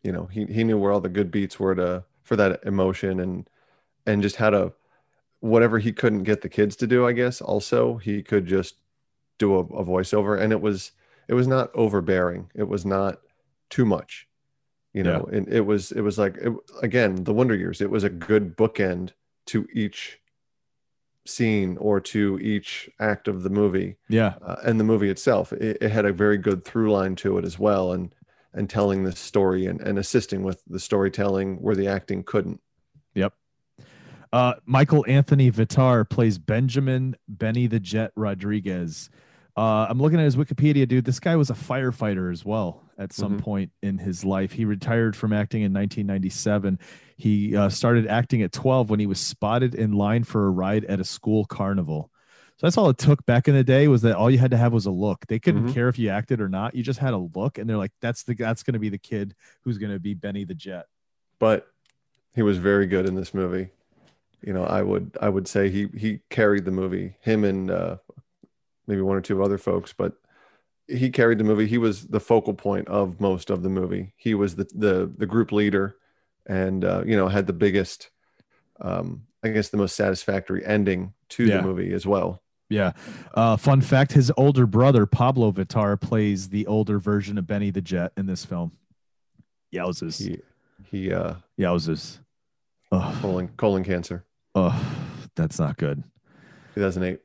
you 0.04 0.12
know 0.12 0.26
he, 0.26 0.46
he 0.46 0.64
knew 0.64 0.78
where 0.78 0.92
all 0.92 1.02
the 1.02 1.10
good 1.10 1.32
beats 1.32 1.60
were 1.60 1.76
to 1.76 2.04
for 2.24 2.36
that 2.36 2.60
emotion 2.66 3.20
and 3.20 3.48
and 4.06 4.22
just 4.22 4.36
how 4.38 4.50
to 4.50 4.74
whatever 5.42 5.78
he 5.80 5.92
couldn't 5.92 6.24
get 6.24 6.42
the 6.42 6.50
kids 6.50 6.76
to 6.76 6.88
do 6.88 7.06
i 7.06 7.12
guess 7.12 7.42
also 7.42 7.98
he 7.98 8.24
could 8.24 8.48
just 8.48 8.76
do 9.42 9.56
a, 9.56 9.60
a 9.60 9.84
voiceover. 9.84 10.40
And 10.40 10.54
it 10.54 10.62
was 10.62 10.94
it 11.28 11.34
was 11.34 11.48
not 11.48 11.72
overbearing. 11.74 12.50
It 12.56 12.68
was 12.68 12.86
not 12.86 13.20
too 13.70 13.86
much 13.86 14.28
you 14.94 15.02
know 15.02 15.24
and 15.32 15.48
it 15.48 15.62
was 15.62 15.94
it 15.94 16.02
was 16.02 16.18
like 16.18 16.36
it, 16.36 16.52
again 16.82 17.24
the 17.24 17.34
wonder 17.34 17.56
years 17.56 17.80
it 17.80 17.90
was 17.90 18.04
a 18.04 18.10
good 18.10 18.58
bookend 18.58 19.12
to 19.46 19.66
each 19.74 20.20
scene 21.26 21.78
or 21.78 22.02
to 22.02 22.38
each 22.42 22.90
act 23.00 23.30
of 23.30 23.44
the 23.44 23.50
movie 23.50 23.96
Yeah, 24.10 24.34
uh, 24.46 24.58
and 24.66 24.78
the 24.78 24.84
movie 24.84 25.10
itself. 25.10 25.54
It, 25.54 25.78
it 25.80 25.92
had 25.92 26.06
a 26.06 26.12
very 26.12 26.38
good 26.38 26.66
through 26.66 26.92
line 26.92 27.16
to 27.18 27.38
it 27.38 27.46
as 27.46 27.58
well 27.58 27.94
and 27.94 28.14
and 28.54 28.70
telling 28.70 29.06
this 29.06 29.18
story 29.18 29.66
and, 29.68 29.80
and 29.80 29.98
assisting 29.98 30.44
with 30.44 30.62
the 30.68 30.80
storytelling 30.80 31.62
where 31.62 31.76
the 31.76 31.88
acting 31.88 32.22
couldn't. 32.22 32.60
Yep. 33.14 33.34
Uh, 34.34 34.54
Michael 34.66 35.04
Anthony 35.08 35.52
Vitar 35.52 36.10
plays 36.10 36.38
Benjamin 36.38 37.16
Benny 37.28 37.68
the 37.68 37.80
Jet 37.80 38.12
Rodriguez. 38.16 39.10
Uh, 39.58 39.86
I'm 39.90 40.00
looking 40.00 40.20
at 40.20 40.24
his 40.24 40.38
Wikipedia, 40.38 40.88
dude. 40.88 41.04
This 41.04 41.20
guy 41.20 41.36
was 41.36 41.50
a 41.50 41.54
firefighter 41.54 42.32
as 42.32 42.46
well 42.46 42.84
at 42.98 43.12
some 43.12 43.38
Mhm. 43.38 43.42
point 43.42 43.72
in 43.82 43.98
his 43.98 44.24
life. 44.24 44.54
He 44.54 44.64
retired 44.64 45.16
from 45.18 45.34
acting 45.34 45.62
in 45.64 45.74
1997. 45.74 46.80
He 47.18 47.56
uh, 47.56 47.68
started 47.68 48.08
acting 48.08 48.42
at 48.42 48.54
12 48.54 48.90
when 48.90 49.02
he 49.02 49.06
was 49.06 49.20
spotted 49.20 49.76
in 49.76 49.92
line 49.92 50.24
for 50.24 50.48
a 50.48 50.50
ride 50.50 50.86
at 50.86 51.02
a 51.02 51.04
school 51.04 51.44
carnival. 51.44 52.10
So 52.58 52.68
that's 52.68 52.78
all 52.78 52.90
it 52.90 52.98
took 52.98 53.26
back 53.26 53.50
in 53.50 53.56
the 53.56 53.64
day 53.64 53.90
was 53.90 54.04
that 54.04 54.16
all 54.16 54.30
you 54.32 54.38
had 54.38 54.52
to 54.52 54.58
have 54.58 54.72
was 54.72 54.86
a 54.86 54.92
look. 54.92 55.26
They 55.28 55.40
couldn't 55.40 55.68
Mhm. 55.70 55.74
care 55.74 55.90
if 55.90 56.00
you 56.00 56.08
acted 56.10 56.40
or 56.40 56.48
not. 56.48 56.74
You 56.76 56.84
just 56.84 57.00
had 57.00 57.14
a 57.14 57.18
look, 57.18 57.58
and 57.58 57.70
they're 57.70 57.76
like, 57.78 57.92
"That's 58.02 58.24
the 58.24 58.36
that's 58.36 58.64
going 58.64 58.74
to 58.74 58.80
be 58.80 58.90
the 58.90 58.98
kid 59.00 59.34
who's 59.64 59.78
going 59.80 59.92
to 59.92 60.00
be 60.00 60.14
Benny 60.14 60.46
the 60.46 60.56
Jet." 60.56 60.86
but 61.40 61.68
he 62.36 62.44
was 62.44 62.60
very 62.60 62.86
good 62.86 63.08
in 63.08 63.16
this 63.16 63.34
movie 63.34 63.70
you 64.42 64.54
know 64.54 64.64
i 64.64 64.82
would 64.82 65.16
i 65.22 65.30
would 65.30 65.48
say 65.48 65.70
he 65.70 65.88
he 65.96 66.20
carried 66.30 66.66
the 66.66 66.72
movie 66.72 67.16
him 67.22 67.44
and 67.44 67.70
uh 67.72 67.98
maybe 68.88 69.02
one 69.02 69.16
or 69.18 69.22
two 69.22 69.44
other 69.44 69.58
folks 69.58 69.94
but 69.94 70.14
he 70.88 71.10
carried 71.10 71.38
the 71.38 71.44
movie 71.44 71.68
he 71.68 71.78
was 71.78 72.08
the 72.08 72.20
focal 72.20 72.54
point 72.54 72.88
of 72.88 73.20
most 73.22 73.50
of 73.50 73.62
the 73.64 73.70
movie 73.70 74.14
he 74.18 74.34
was 74.34 74.56
the 74.56 74.66
the, 74.76 75.12
the 75.18 75.26
group 75.26 75.52
leader 75.52 75.96
and 76.48 76.84
uh 76.84 77.04
you 77.06 77.16
know 77.16 77.28
had 77.28 77.46
the 77.48 77.54
biggest 77.54 78.10
um 78.82 79.24
i 79.44 79.50
guess 79.50 79.70
the 79.70 79.78
most 79.78 79.96
satisfactory 79.96 80.66
ending 80.66 81.14
to 81.30 81.46
Yeah. 81.46 81.58
the 81.58 81.64
movie 81.64 81.94
as 81.94 82.06
well 82.06 82.42
Yeah. 82.70 82.94
Uh, 83.34 83.58
fun 83.58 83.82
fact: 83.82 84.14
his 84.14 84.32
older 84.38 84.66
brother 84.66 85.06
Pablo 85.06 85.52
Vitar 85.52 86.00
plays 86.00 86.50
the 86.50 86.66
older 86.68 87.00
version 87.00 87.38
of 87.38 87.46
Benny 87.46 87.70
the 87.70 87.82
Jet 87.82 88.14
in 88.16 88.28
this 88.28 88.46
film. 88.46 88.72
Yowzers! 89.74 90.18
he 90.20 90.40
he 90.90 91.12
uh 91.14 91.36
Yowzers! 91.60 92.20
Oh, 92.92 93.18
colon 93.22 93.50
colon 93.58 93.84
cancer 93.84 94.24
oh, 94.56 94.86
that's 95.36 95.60
not 95.60 95.78
good. 95.78 96.04
2008 96.76 97.20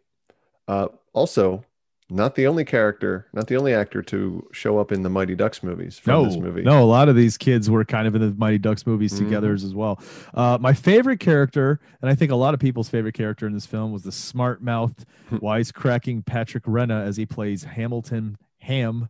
uh 0.68 0.88
also 1.12 1.64
not 2.10 2.34
the 2.34 2.46
only 2.48 2.64
character 2.64 3.26
not 3.32 3.46
the 3.46 3.56
only 3.56 3.72
actor 3.72 4.02
to 4.02 4.44
show 4.52 4.78
up 4.78 4.90
in 4.90 5.02
the 5.02 5.08
mighty 5.08 5.34
ducks 5.36 5.62
movies 5.62 5.98
from 5.98 6.12
No, 6.12 6.24
this 6.26 6.36
movie 6.36 6.62
no, 6.62 6.82
a 6.82 6.84
lot 6.84 7.08
of 7.08 7.14
these 7.14 7.36
kids 7.38 7.70
were 7.70 7.84
kind 7.84 8.08
of 8.08 8.14
in 8.16 8.20
the 8.20 8.34
Mighty 8.36 8.58
Ducks 8.58 8.86
movies 8.86 9.12
Mhm. 9.14 9.18
together 9.18 9.52
as 9.52 9.72
well. 9.74 10.00
Uh, 10.34 10.58
my 10.60 10.72
favorite 10.72 11.20
character, 11.20 11.80
and 12.02 12.10
I 12.10 12.14
think 12.16 12.30
a 12.32 12.36
lot 12.36 12.54
of 12.54 12.60
people's 12.60 12.88
favorite 12.88 13.14
character 13.14 13.46
in 13.46 13.52
this 13.54 13.66
film, 13.66 13.92
was 13.92 14.02
the 14.02 14.12
smart 14.12 14.62
mouthed, 14.62 15.04
Hmm. 15.28 15.36
wisecracking 15.36 16.24
Patrick 16.26 16.64
Renna 16.64 17.04
as 17.06 17.16
he 17.16 17.26
plays 17.26 17.64
Hamilton 17.64 18.36
Ham 18.62 19.08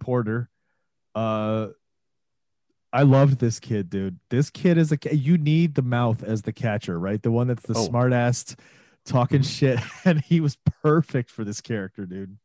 Porter. 0.00 0.48
Uh, 1.14 1.68
I 2.92 3.02
loved 3.02 3.38
this 3.38 3.60
kid, 3.60 3.90
dude. 3.90 4.18
This 4.30 4.48
kid 4.50 4.78
is 4.78 4.92
a 4.92 4.98
you 5.14 5.36
need 5.38 5.74
the 5.74 5.82
mouth 5.82 6.22
as 6.22 6.42
the 6.42 6.52
catcher, 6.52 6.98
right? 6.98 7.22
The 7.22 7.30
one 7.30 7.46
that's 7.48 7.64
the 7.66 7.74
Oh. 7.76 7.84
smart 7.86 8.12
ass 8.12 8.56
talking 9.04 9.42
shit, 9.42 9.78
and 10.04 10.20
he 10.22 10.40
was 10.40 10.56
perfect 10.82 11.30
for 11.30 11.44
this 11.44 11.60
character, 11.60 12.06
dude. 12.06 12.38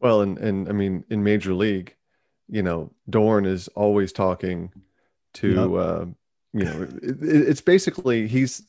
well 0.00 0.20
and 0.20 0.38
and 0.38 0.68
i 0.68 0.72
mean 0.72 1.04
in 1.10 1.22
major 1.24 1.52
league 1.52 1.96
you 2.48 2.62
know 2.62 2.90
dorn 3.10 3.44
is 3.44 3.66
always 3.74 4.12
talking 4.12 4.70
to 5.34 5.48
Yep. 5.48 5.70
uh 5.86 6.04
you 6.52 6.64
know 6.64 6.82
it, 6.82 7.20
it- 7.22 7.48
it's 7.50 7.60
basically 7.60 8.28
he's 8.28 8.62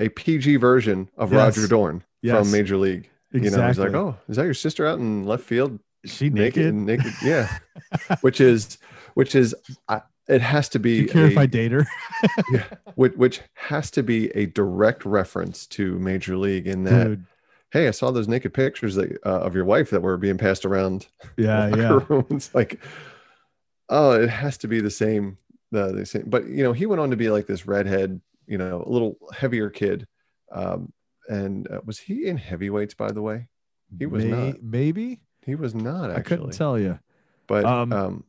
a 0.00 0.08
pg 0.08 0.56
version 0.56 1.08
of 1.16 1.32
Yes. 1.32 1.56
roger 1.56 1.68
dorn 1.68 2.02
Yes. 2.20 2.36
from 2.42 2.50
major 2.50 2.76
league 2.76 3.08
you 3.32 3.48
know 3.50 3.64
he's 3.68 3.78
like 3.78 3.94
oh 3.94 4.16
is 4.28 4.36
that 4.36 4.44
your 4.44 4.54
sister 4.54 4.86
out 4.88 4.98
in 4.98 5.24
left 5.24 5.44
field 5.44 5.78
She 6.04 6.30
naked 6.30 6.74
naked. 6.74 7.04
naked 7.04 7.12
yeah 7.24 7.58
which 8.22 8.40
is 8.40 8.76
which 9.14 9.34
is 9.36 9.54
I, 9.88 10.02
it 10.30 10.40
has 10.42 10.68
to 10.70 10.78
be. 10.78 10.96
Do 10.98 11.02
you 11.02 11.08
care 11.08 11.26
if 11.26 11.36
a- 11.36 11.40
I 11.40 11.46
date 11.46 11.72
her? 11.72 11.86
yeah, 12.52 12.64
which, 12.94 13.14
which 13.14 13.40
has 13.54 13.90
to 13.92 14.02
be 14.02 14.28
a 14.36 14.46
direct 14.46 15.04
reference 15.04 15.66
to 15.68 15.98
Major 15.98 16.36
League 16.36 16.66
in 16.66 16.84
that. 16.84 17.04
Dude. 17.08 17.24
Hey, 17.72 17.86
I 17.86 17.92
saw 17.92 18.10
those 18.10 18.26
naked 18.26 18.52
pictures 18.52 18.96
that, 18.96 19.12
uh, 19.24 19.40
of 19.42 19.54
your 19.54 19.64
wife 19.64 19.90
that 19.90 20.02
were 20.02 20.16
being 20.16 20.38
passed 20.38 20.64
around. 20.64 21.06
Yeah, 21.36 21.68
yeah. 21.76 22.00
room. 22.08 22.26
It's 22.30 22.52
like, 22.54 22.80
oh, 23.88 24.12
it 24.12 24.28
has 24.28 24.58
to 24.58 24.68
be 24.68 24.80
the 24.80 24.90
same. 24.90 25.38
The, 25.72 25.92
the 25.92 26.06
same. 26.06 26.24
But 26.26 26.46
you 26.48 26.64
know, 26.64 26.72
he 26.72 26.86
went 26.86 27.00
on 27.00 27.10
to 27.10 27.16
be 27.16 27.30
like 27.30 27.46
this 27.46 27.66
redhead, 27.66 28.20
you 28.46 28.58
know, 28.58 28.82
a 28.84 28.90
little 28.90 29.16
heavier 29.32 29.70
kid. 29.70 30.06
Um, 30.52 30.92
and 31.28 31.70
uh, 31.70 31.80
was 31.84 31.98
he 31.98 32.26
in 32.26 32.36
heavyweights? 32.36 32.94
By 32.94 33.12
the 33.12 33.22
way, 33.22 33.46
he 33.98 34.06
was 34.06 34.24
May- 34.24 34.30
not. 34.50 34.62
Maybe 34.62 35.20
He 35.46 35.54
was 35.54 35.72
not. 35.74 36.10
Actually, 36.10 36.16
I 36.16 36.22
couldn't 36.22 36.50
tell 36.54 36.76
you. 36.76 36.98
but 37.46 37.64
Um, 37.64 37.92
um, 37.92 38.24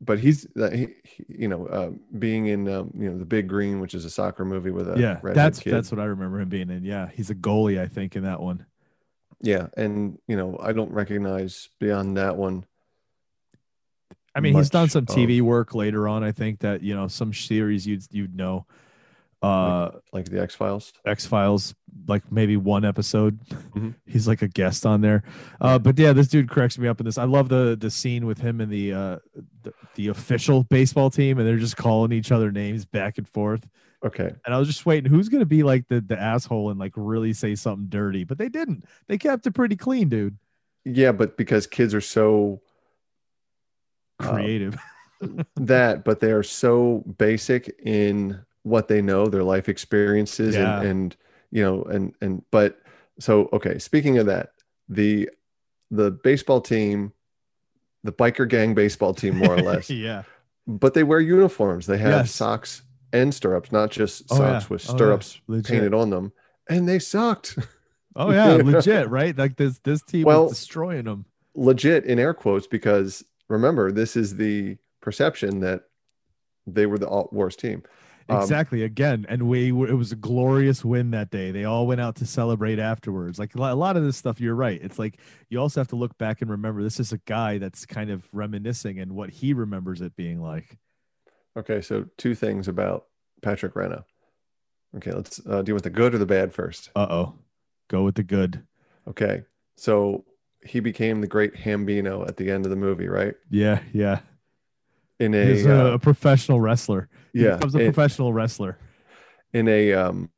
but 0.00 0.18
he's 0.18 0.46
uh, 0.56 0.70
he, 0.70 0.88
he, 1.04 1.24
you 1.28 1.48
know 1.48 1.66
uh, 1.66 1.90
being 2.18 2.46
in 2.46 2.68
um, 2.68 2.92
you 2.98 3.10
know 3.10 3.18
the 3.18 3.24
Big 3.24 3.48
Green, 3.48 3.80
which 3.80 3.94
is 3.94 4.04
a 4.04 4.10
soccer 4.10 4.44
movie 4.44 4.70
with 4.70 4.88
a 4.88 4.98
yeah, 4.98 5.20
that's 5.22 5.60
kid. 5.60 5.72
that's 5.72 5.90
what 5.90 6.00
I 6.00 6.04
remember 6.04 6.40
him 6.40 6.48
being 6.48 6.70
in. 6.70 6.84
Yeah, 6.84 7.08
he's 7.12 7.30
a 7.30 7.34
goalie, 7.34 7.80
I 7.80 7.86
think, 7.86 8.16
in 8.16 8.24
that 8.24 8.40
one. 8.40 8.66
yeah, 9.40 9.68
and 9.76 10.18
you 10.26 10.36
know 10.36 10.58
I 10.60 10.72
don't 10.72 10.90
recognize 10.90 11.68
beyond 11.80 12.16
that 12.16 12.36
one. 12.36 12.66
I 14.34 14.40
mean, 14.40 14.54
he's 14.54 14.70
done 14.70 14.88
some 14.88 15.04
of- 15.08 15.14
TV 15.14 15.40
work 15.40 15.74
later 15.74 16.08
on. 16.08 16.24
I 16.24 16.32
think 16.32 16.60
that 16.60 16.82
you 16.82 16.94
know 16.94 17.08
some 17.08 17.32
series 17.32 17.86
you'd 17.86 18.04
you'd 18.10 18.36
know. 18.36 18.66
Uh, 19.44 19.90
like 20.12 20.26
the 20.26 20.40
X 20.40 20.54
Files. 20.54 20.92
X 21.04 21.26
Files, 21.26 21.74
like 22.08 22.30
maybe 22.32 22.56
one 22.56 22.84
episode. 22.84 23.38
Mhm. 23.74 23.94
He's 24.06 24.26
like 24.28 24.42
a 24.42 24.48
guest 24.48 24.86
on 24.86 25.00
there. 25.00 25.22
Uh, 25.60 25.78
but 25.78 25.98
yeah, 25.98 26.12
this 26.12 26.28
dude 26.28 26.48
cracks 26.48 26.78
me 26.78 26.88
up 26.88 27.00
in 27.00 27.06
this. 27.06 27.18
I 27.18 27.24
love 27.24 27.48
the 27.48 27.76
the 27.78 27.90
scene 27.90 28.26
with 28.26 28.38
him 28.38 28.60
and 28.60 28.70
the 28.72 28.92
uh 28.92 29.18
the, 29.62 29.72
the 29.96 30.08
official 30.08 30.64
baseball 30.64 31.10
team, 31.10 31.38
and 31.38 31.46
they're 31.46 31.58
just 31.58 31.76
calling 31.76 32.12
each 32.12 32.32
other 32.32 32.50
names 32.50 32.84
back 32.84 33.18
and 33.18 33.28
forth. 33.28 33.68
Okay, 34.04 34.34
And 34.44 34.54
I 34.54 34.58
was 34.58 34.68
just 34.68 34.84
waiting, 34.84 35.10
who's 35.10 35.30
gonna 35.30 35.46
be 35.46 35.62
like 35.62 35.88
the 35.88 36.00
the 36.00 36.20
asshole 36.20 36.70
and 36.70 36.78
like 36.78 36.92
really 36.94 37.32
say 37.32 37.54
something 37.54 37.86
dirty? 37.88 38.24
But 38.24 38.36
they 38.38 38.50
didn't. 38.50 38.84
They 39.08 39.16
kept 39.16 39.46
it 39.46 39.52
pretty 39.52 39.76
clean, 39.76 40.08
dude. 40.10 40.36
Yeah, 40.84 41.12
but 41.12 41.36
because 41.38 41.66
kids 41.66 41.94
are 41.94 42.02
so 42.02 42.60
Uh, 44.20 44.30
Creative. 44.32 44.76
that, 45.56 46.04
but 46.04 46.20
they 46.20 46.32
are 46.32 46.42
so 46.42 47.02
basic 47.18 47.74
in 47.82 48.38
what 48.64 48.88
they 48.88 49.00
know, 49.00 49.26
their 49.26 49.44
life 49.44 49.68
experiences, 49.68 50.54
Yeah. 50.56 50.80
and, 50.80 50.88
and 50.88 51.16
you 51.52 51.62
know, 51.62 51.82
and 51.84 52.12
and 52.20 52.42
but 52.50 52.78
so 53.20 53.48
okay. 53.52 53.78
Speaking 53.78 54.18
of 54.18 54.26
that, 54.26 54.50
the 54.88 55.30
the 55.90 56.10
baseball 56.10 56.60
team, 56.60 57.12
the 58.02 58.12
biker 58.12 58.48
gang 58.48 58.74
baseball 58.74 59.14
team, 59.14 59.36
more 59.38 59.54
or 59.54 59.62
less, 59.62 59.88
yeah. 59.88 60.22
but 60.66 60.94
they 60.94 61.04
wear 61.04 61.20
uniforms. 61.20 61.86
They 61.86 61.98
have 61.98 62.10
Yes. 62.26 62.32
socks 62.32 62.82
and 63.12 63.32
stirrups, 63.32 63.70
not 63.70 63.90
just 63.92 64.24
Oh, 64.30 64.36
socks 64.36 64.64
yeah. 64.64 64.68
with 64.70 64.88
Oh, 64.88 64.92
yeah. 64.92 64.96
stirrups 64.96 65.40
painted 65.64 65.94
on 65.94 66.10
them, 66.10 66.32
and 66.68 66.88
they 66.88 66.98
sucked. 66.98 67.56
Oh 68.16 68.30
yeah, 68.32 68.54
legit, 68.64 69.08
right? 69.10 69.36
Like 69.36 69.56
this 69.56 69.78
this 69.80 70.02
team 70.02 70.24
Well- 70.24 70.44
was 70.48 70.58
destroying 70.58 71.04
them. 71.04 71.26
Legit 71.56 72.04
in 72.04 72.18
air 72.18 72.34
quotes 72.34 72.66
because 72.66 73.24
remember 73.48 73.92
this 73.92 74.16
is 74.16 74.34
the 74.34 74.76
perception 75.00 75.60
that 75.60 75.82
they 76.66 76.86
were 76.86 76.98
the 76.98 77.26
worst 77.30 77.60
team. 77.60 77.84
Um, 78.28 78.40
Exactly. 78.40 78.82
Again, 78.82 79.26
and 79.28 79.48
we 79.48 79.70
were, 79.72 79.86
it 79.88 79.94
was 79.94 80.12
a 80.12 80.16
glorious 80.16 80.84
win 80.84 81.10
that 81.10 81.30
day. 81.30 81.50
They 81.50 81.64
all 81.64 81.86
went 81.86 82.00
out 82.00 82.16
to 82.16 82.26
celebrate 82.26 82.78
afterwards. 82.78 83.38
Like 83.38 83.54
a 83.54 83.58
lot- 83.58 83.72
a 83.72 83.76
lot 83.76 83.96
of 83.96 84.02
this 84.04 84.16
stuff, 84.16 84.40
you're 84.40 84.54
right. 84.54 84.80
It's 84.82 84.98
like 84.98 85.18
you 85.50 85.60
also 85.60 85.80
have 85.80 85.88
to 85.88 85.96
look 85.96 86.16
back 86.18 86.40
and 86.40 86.50
remember 86.50 86.82
this 86.82 86.98
is 87.00 87.12
a 87.12 87.18
guy 87.18 87.58
that's 87.58 87.84
kind 87.86 88.10
of 88.10 88.26
reminiscing 88.32 88.98
and 88.98 89.12
what 89.12 89.30
he 89.30 89.52
remembers 89.52 90.00
it 90.00 90.16
being 90.16 90.40
like. 90.40 90.78
Okay, 91.56 91.80
so 91.80 92.06
two 92.16 92.34
things 92.34 92.66
about 92.66 93.06
Patrick 93.42 93.74
Renna. 93.74 94.04
Okay, 94.96 95.12
let's 95.12 95.40
uh, 95.46 95.62
deal 95.62 95.74
with 95.74 95.84
the 95.84 95.90
good 95.90 96.14
or 96.14 96.18
the 96.18 96.26
bad 96.26 96.52
first. 96.52 96.90
Uh 96.96 97.06
oh. 97.10 97.34
Go 97.88 98.02
with 98.04 98.14
the 98.14 98.22
good. 98.22 98.62
Okay, 99.06 99.42
so 99.76 100.24
he 100.64 100.80
became 100.80 101.20
the 101.20 101.26
great 101.26 101.54
Hambino 101.54 102.26
at 102.26 102.38
the 102.38 102.50
end 102.50 102.64
of 102.64 102.70
the 102.70 102.76
movie, 102.76 103.06
right? 103.08 103.34
Yeah, 103.50 103.80
yeah. 103.92 104.20
In 105.20 105.34
a 105.34 105.44
He's 105.46 105.66
a, 105.66 105.94
uh, 105.94 105.98
professional 105.98 106.60
wrestler. 106.60 107.08
He 107.32 107.44
yeah, 107.44 107.54
becomes 107.56 107.74
a 107.74 107.78
in- 107.80 107.92
professional 107.92 108.32
wrestler. 108.32 108.78
in 109.52 109.68
a 109.68 109.92
um, 109.92 110.30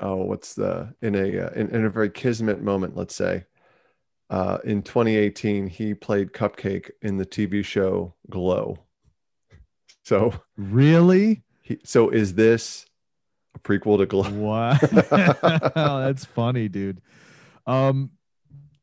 oh, 0.00 0.16
what's 0.16 0.54
the 0.54 0.94
in 1.02 1.14
a 1.14 1.46
uh, 1.46 1.50
in, 1.54 1.68
in 1.70 1.84
a 1.84 1.90
very 1.90 2.10
kismet 2.10 2.60
moment, 2.62 2.96
let's 2.96 3.14
say. 3.14 3.44
Uh, 4.30 4.58
in 4.64 4.82
2018, 4.82 5.68
he 5.68 5.94
played 5.94 6.32
Cupcake 6.32 6.90
in 7.02 7.16
the 7.16 7.24
TV 7.24 7.64
show 7.64 8.14
Glow. 8.28 8.78
So 10.04 10.34
Really? 10.56 11.42
he, 11.62 11.78
so 11.84 12.10
is 12.10 12.34
this 12.34 12.84
a 13.54 13.58
prequel 13.60 13.96
to 13.98 14.06
Glow? 14.06 14.28
Wow. 14.30 14.76
that's 16.02 16.24
funny, 16.26 16.68
dude. 16.68 17.00
Um, 17.66 18.10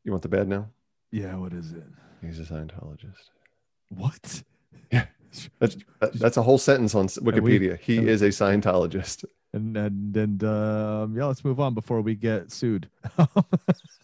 You 0.04 0.10
want 0.12 0.22
the 0.22 0.28
bad 0.28 0.48
now? 0.48 0.70
yeah, 1.12 1.36
what 1.36 1.52
is 1.52 1.70
it? 1.72 1.84
He's 2.22 2.40
a 2.40 2.42
Scientologist. 2.42 3.30
What? 3.88 4.42
That's 5.58 5.76
that's 6.14 6.36
a 6.36 6.42
whole 6.42 6.58
sentence 6.58 6.94
on 6.94 7.04
s- 7.06 7.20
we- 7.20 7.32
Wikipedia. 7.32 7.78
He 7.78 7.98
is 7.98 8.22
a 8.22 8.28
Scientologist. 8.28 9.24
And 9.52 9.76
and 9.76 10.16
and 10.16 10.44
um, 10.44 11.16
yeah, 11.16 11.24
let's 11.26 11.44
move 11.44 11.60
on 11.60 11.72
before 11.74 12.00
we 12.00 12.14
get 12.14 12.50
sued. 12.52 12.88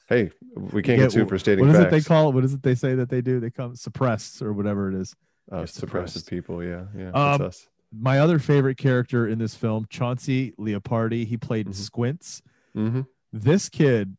Hey, 0.08 0.30
we 0.54 0.82
can't 0.82 0.98
get 1.00 1.12
sued 1.12 1.28
for 1.28 1.38
stating 1.38 1.64
What 1.66 1.74
is 1.74 1.80
facts. 1.80 1.88
it 1.88 1.96
they 1.96 2.02
call 2.02 2.28
it? 2.28 2.34
What 2.34 2.44
is 2.44 2.52
it 2.52 2.62
they 2.62 2.74
say 2.74 2.94
that 2.96 3.08
they 3.08 3.22
do? 3.22 3.40
They 3.40 3.48
come 3.50 3.74
suppressed 3.76 4.42
or 4.42 4.52
whatever 4.52 4.88
it 4.90 4.94
is. 4.94 5.16
You're 5.50 5.62
suppressive 5.62 5.70
suppressed. 5.70 6.28
people. 6.30 6.62
Yeah, 6.62 6.84
yeah. 6.96 7.08
Um, 7.12 7.38
that's 7.38 7.42
us. 7.42 7.68
My 7.98 8.18
other 8.18 8.38
favorite 8.38 8.76
character 8.76 9.26
in 9.26 9.38
this 9.38 9.54
film, 9.54 9.86
Chauncey 9.88 10.52
Leopardi, 10.58 11.26
he 11.26 11.38
played 11.38 11.68
Mhm. 11.68 11.74
Squints. 11.74 12.42
hmm 12.74 13.02
This 13.32 13.70
kid 13.70 14.18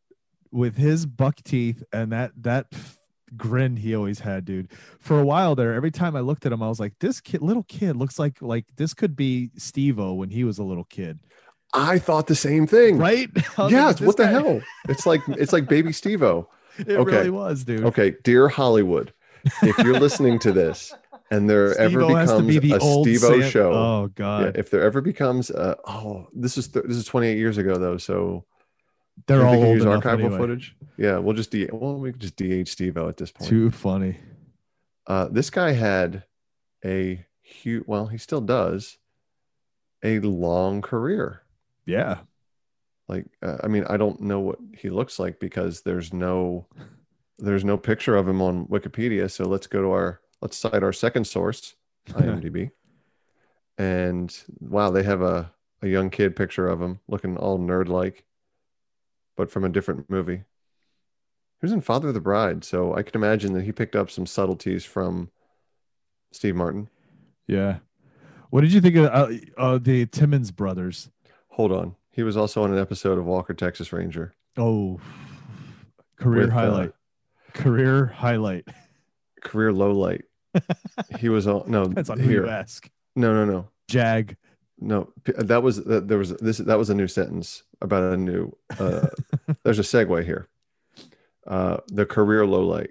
with 0.50 0.76
his 0.78 1.06
buck 1.06 1.36
teeth 1.44 1.84
and 1.92 2.10
that 2.10 2.32
that 2.42 2.66
grin 3.36 3.76
he 3.76 3.94
always 3.94 4.20
had, 4.20 4.44
dude. 4.44 4.70
For 4.98 5.18
a 5.18 5.24
while 5.24 5.54
there, 5.54 5.74
every 5.74 5.90
time 5.90 6.16
I 6.16 6.20
looked 6.20 6.46
at 6.46 6.52
him, 6.52 6.62
I 6.62 6.68
was 6.68 6.80
like, 6.80 6.94
this 7.00 7.20
kid, 7.20 7.42
little 7.42 7.64
kid, 7.64 7.96
looks 7.96 8.18
like 8.18 8.40
like 8.42 8.66
this 8.76 8.94
could 8.94 9.16
be 9.16 9.50
Steve-O 9.56 10.14
when 10.14 10.30
he 10.30 10.44
was 10.44 10.58
a 10.58 10.64
little 10.64 10.84
kid, 10.84 11.18
I 11.72 11.98
thought 11.98 12.26
the 12.28 12.34
same 12.36 12.66
thing. 12.66 12.98
right? 12.98 13.28
Like, 13.58 13.70
Yes. 13.72 13.98
this 13.98 14.06
What 14.06 14.16
the 14.16 14.26
hell? 14.26 14.60
It's 14.88 15.06
like 15.06 15.20
it's 15.28 15.52
like 15.52 15.68
Baby 15.68 15.92
Steve-O. 15.92 16.48
It 16.78 16.88
Okay. 16.96 17.16
really 17.18 17.30
was, 17.30 17.64
dude. 17.64 17.84
Okay, 17.84 18.14
dear 18.24 18.48
Hollywood, 18.48 19.12
if 19.62 19.78
you're 19.78 20.00
listening 20.00 20.40
to 20.40 20.50
this 20.50 20.92
and 21.30 21.48
there 21.48 21.72
ever 21.78 22.00
Steve-O 22.02 22.08
to 22.08 22.50
becomes 22.50 23.04
be 23.04 23.14
a 23.14 23.18
Sam- 23.18 23.50
show, 23.50 23.72
Oh 23.72 24.02
yeah, 24.02 24.08
god, 24.16 24.56
if 24.56 24.70
there 24.70 24.82
ever 24.82 25.00
becomes 25.00 25.50
a, 25.50 25.76
oh, 25.86 26.26
this 26.32 26.58
is 26.58 26.66
th- 26.68 26.84
this 26.88 26.96
is 26.96 27.04
28 27.04 27.36
years 27.38 27.58
ago 27.58 27.76
though, 27.76 27.96
so 27.96 28.44
they're 29.26 29.46
all 29.46 29.62
old 29.62 29.76
use 29.76 29.84
archival 29.84 30.20
anyway. 30.24 30.36
footage. 30.38 30.76
Yeah, 30.96 31.18
we'll 31.18 31.34
just 31.34 31.50
de- 31.50 31.68
well, 31.72 31.96
we 31.96 32.12
just 32.12 32.36
DH 32.36 32.68
Steve-O 32.68 33.08
at 33.08 33.16
this 33.16 33.30
point. 33.30 33.48
Too 33.48 33.70
funny. 33.70 34.18
Uh, 35.06 35.28
this 35.28 35.50
guy 35.50 35.72
had 35.72 36.24
a 36.84 37.24
huge, 37.42 37.84
well, 37.86 38.06
he 38.06 38.18
still 38.18 38.40
does, 38.40 38.98
a 40.02 40.18
long 40.20 40.82
career. 40.82 41.42
Yeah, 41.86 42.18
Like, 43.08 43.26
uh, 43.42 43.58
I 43.62 43.68
mean, 43.68 43.84
I 43.88 43.96
don't 43.96 44.20
know 44.20 44.40
what 44.40 44.58
he 44.78 44.88
looks 44.90 45.18
like 45.18 45.38
because 45.40 45.82
there's 45.82 46.12
no, 46.12 46.66
there's 47.38 47.64
no 47.64 47.76
picture 47.76 48.16
of 48.16 48.26
him 48.26 48.40
on 48.40 48.66
Wikipedia. 48.68 49.30
So 49.30 49.44
let's 49.44 49.66
go 49.66 49.82
to 49.82 49.90
our, 49.90 50.20
let's 50.40 50.56
cite 50.56 50.82
our 50.82 50.92
second 50.92 51.26
source, 51.26 51.74
IMDb. 52.08 52.70
and 53.78 54.34
wow, 54.60 54.90
they 54.90 55.02
have 55.02 55.20
a, 55.22 55.52
a 55.82 55.88
young 55.88 56.08
kid 56.10 56.36
picture 56.36 56.68
of 56.68 56.80
him 56.80 57.00
looking 57.08 57.36
all 57.36 57.58
nerd 57.58 57.88
like, 57.88 58.24
but 59.36 59.50
from 59.50 59.64
a 59.64 59.68
different 59.68 60.08
movie. 60.10 60.36
He 61.60 61.66
was 61.66 61.72
in 61.72 61.80
Father 61.80 62.08
of 62.08 62.14
the 62.14 62.20
Bride. 62.20 62.64
So 62.64 62.94
I 62.94 63.02
can 63.02 63.14
imagine 63.20 63.52
that 63.54 63.62
he 63.64 63.72
picked 63.72 63.96
up 63.96 64.10
some 64.10 64.26
subtleties 64.26 64.84
from 64.84 65.30
Steve 66.32 66.56
Martin. 66.56 66.88
yeah. 67.46 67.78
What 68.50 68.60
did 68.60 68.72
you 68.72 68.80
think 68.80 68.94
of 68.94 69.06
uh, 69.06 69.28
uh, 69.58 69.78
the 69.78 70.06
Timmons 70.06 70.52
brothers? 70.52 71.10
Hold 71.48 71.72
on. 71.72 71.96
He 72.12 72.22
was 72.22 72.36
also 72.36 72.62
on 72.62 72.72
an 72.72 72.78
episode 72.78 73.18
of 73.18 73.24
Walker, 73.24 73.52
Texas 73.52 73.92
Ranger. 73.92 74.32
Oh, 74.56 75.00
career 76.20 76.42
With, 76.42 76.50
uh, 76.50 76.54
highlight. 76.54 76.92
career 77.52 78.06
highlight. 78.06 78.68
Career 79.42 79.72
low 79.72 79.90
light. 79.90 80.22
he 81.18 81.28
was 81.28 81.48
on 81.48 81.64
no 81.68 81.88
Depends 81.88 82.10
on 82.10 82.20
who 82.20 82.28
here. 82.28 82.44
you 82.44 82.48
ask. 82.48 82.88
No, 83.16 83.34
no, 83.34 83.44
no. 83.44 83.68
Jag. 83.88 84.36
No, 84.78 85.12
that 85.24 85.64
was 85.64 85.82
that 85.84 86.06
there 86.06 86.18
was 86.18 86.30
this 86.36 86.58
that 86.58 86.78
was 86.78 86.90
a 86.90 86.94
new 86.94 87.08
sentence 87.08 87.63
about 87.84 88.12
a 88.12 88.16
new 88.16 88.52
uh 88.78 89.06
there's 89.62 89.78
a 89.78 89.82
segue 89.82 90.24
here. 90.24 90.48
Uh 91.46 91.76
the 91.88 92.04
career 92.06 92.44
low 92.46 92.64
light. 92.66 92.90